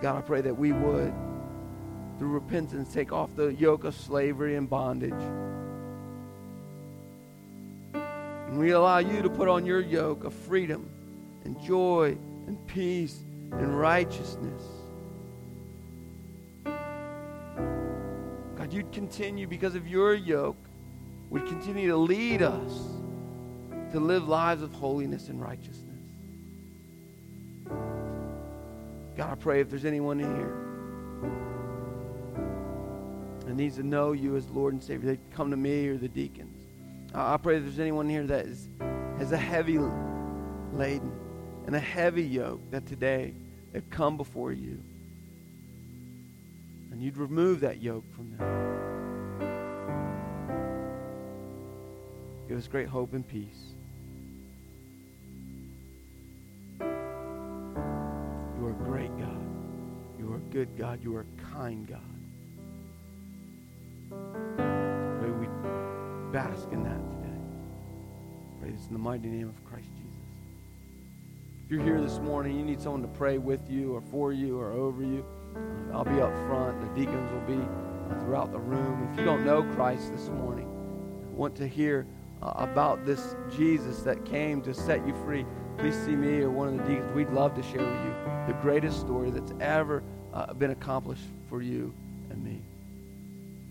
God, 0.00 0.16
I 0.16 0.22
pray 0.22 0.40
that 0.40 0.56
we 0.56 0.72
would, 0.72 1.12
through 2.18 2.30
repentance, 2.30 2.94
take 2.94 3.12
off 3.12 3.28
the 3.36 3.48
yoke 3.48 3.84
of 3.84 3.94
slavery 3.94 4.56
and 4.56 4.70
bondage. 4.70 5.12
And 7.92 8.58
we 8.58 8.70
allow 8.70 9.00
you 9.00 9.20
to 9.20 9.28
put 9.28 9.48
on 9.48 9.66
your 9.66 9.82
yoke 9.82 10.24
of 10.24 10.32
freedom 10.32 10.88
and 11.44 11.60
joy 11.60 12.16
and 12.46 12.66
peace 12.66 13.18
and 13.52 13.78
righteousness. 13.78 14.62
God, 16.64 18.72
you'd 18.72 18.92
continue 18.92 19.46
because 19.46 19.74
of 19.74 19.86
your 19.86 20.14
yoke, 20.14 20.56
would 21.28 21.44
continue 21.44 21.88
to 21.88 21.98
lead 21.98 22.40
us 22.40 22.72
to 23.92 24.00
live 24.00 24.26
lives 24.26 24.62
of 24.62 24.72
holiness 24.72 25.28
and 25.28 25.38
righteousness. 25.38 25.89
God, 29.20 29.32
I 29.32 29.34
pray 29.34 29.60
if 29.60 29.68
there's 29.68 29.84
anyone 29.84 30.18
in 30.18 30.34
here 30.34 30.56
that 33.46 33.54
needs 33.54 33.76
to 33.76 33.82
know 33.82 34.12
you 34.12 34.34
as 34.34 34.48
Lord 34.48 34.72
and 34.72 34.82
Savior, 34.82 35.10
they 35.10 35.20
come 35.34 35.50
to 35.50 35.58
me 35.58 35.88
or 35.88 35.98
the 35.98 36.08
deacons. 36.08 36.64
I 37.14 37.36
pray 37.36 37.58
if 37.58 37.64
there's 37.64 37.80
anyone 37.80 38.08
here 38.08 38.26
that 38.26 38.46
is, 38.46 38.70
has 39.18 39.32
a 39.32 39.36
heavy 39.36 39.78
laden 40.72 41.12
and 41.66 41.76
a 41.76 41.80
heavy 41.80 42.22
yoke 42.22 42.62
that 42.70 42.86
today 42.86 43.34
they've 43.74 43.90
come 43.90 44.16
before 44.16 44.52
you. 44.52 44.82
And 46.90 47.02
you'd 47.02 47.18
remove 47.18 47.60
that 47.60 47.82
yoke 47.82 48.10
from 48.14 48.34
them. 48.38 48.48
Give 52.48 52.56
us 52.56 52.66
great 52.68 52.88
hope 52.88 53.12
and 53.12 53.28
peace. 53.28 53.74
Great 58.84 59.16
God. 59.18 59.40
You 60.18 60.32
are 60.32 60.36
a 60.36 60.52
good 60.52 60.76
God. 60.76 61.02
You 61.02 61.16
are 61.16 61.20
a 61.20 61.52
kind 61.52 61.86
God. 61.86 62.00
May 65.22 65.30
we 65.30 65.46
bask 66.32 66.68
in 66.72 66.82
that 66.84 67.00
today. 67.10 67.40
Pray 68.60 68.70
this 68.70 68.86
in 68.86 68.92
the 68.92 68.98
mighty 68.98 69.28
name 69.28 69.48
of 69.48 69.64
Christ 69.64 69.88
Jesus. 69.96 70.10
If 71.64 71.70
you're 71.70 71.82
here 71.82 72.00
this 72.00 72.18
morning, 72.18 72.56
you 72.56 72.64
need 72.64 72.80
someone 72.80 73.02
to 73.02 73.08
pray 73.08 73.38
with 73.38 73.70
you 73.70 73.94
or 73.94 74.00
for 74.00 74.32
you 74.32 74.58
or 74.58 74.72
over 74.72 75.02
you. 75.02 75.24
I'll 75.92 76.04
be 76.04 76.20
up 76.20 76.32
front. 76.46 76.80
The 76.80 77.00
deacons 77.00 77.30
will 77.30 77.56
be 77.56 77.64
throughout 78.20 78.52
the 78.52 78.58
room. 78.58 79.08
If 79.12 79.18
you 79.18 79.24
don't 79.24 79.44
know 79.44 79.62
Christ 79.74 80.12
this 80.12 80.28
morning, 80.28 80.68
want 81.36 81.54
to 81.56 81.66
hear 81.66 82.06
uh, 82.42 82.52
about 82.56 83.06
this 83.06 83.34
Jesus 83.56 84.02
that 84.02 84.24
came 84.24 84.62
to 84.62 84.74
set 84.74 85.06
you 85.06 85.14
free, 85.24 85.46
please 85.80 85.96
see 86.04 86.14
me 86.14 86.42
or 86.42 86.50
one 86.50 86.68
of 86.68 86.76
the 86.76 86.82
deacons. 86.82 87.14
We'd 87.14 87.30
love 87.30 87.54
to 87.54 87.62
share 87.62 87.80
with 87.80 88.04
you 88.04 88.14
the 88.46 88.52
greatest 88.60 89.00
story 89.00 89.30
that's 89.30 89.54
ever 89.60 90.02
uh, 90.34 90.52
been 90.52 90.72
accomplished 90.72 91.24
for 91.48 91.62
you 91.62 91.94
and 92.28 92.44
me. 92.44 92.60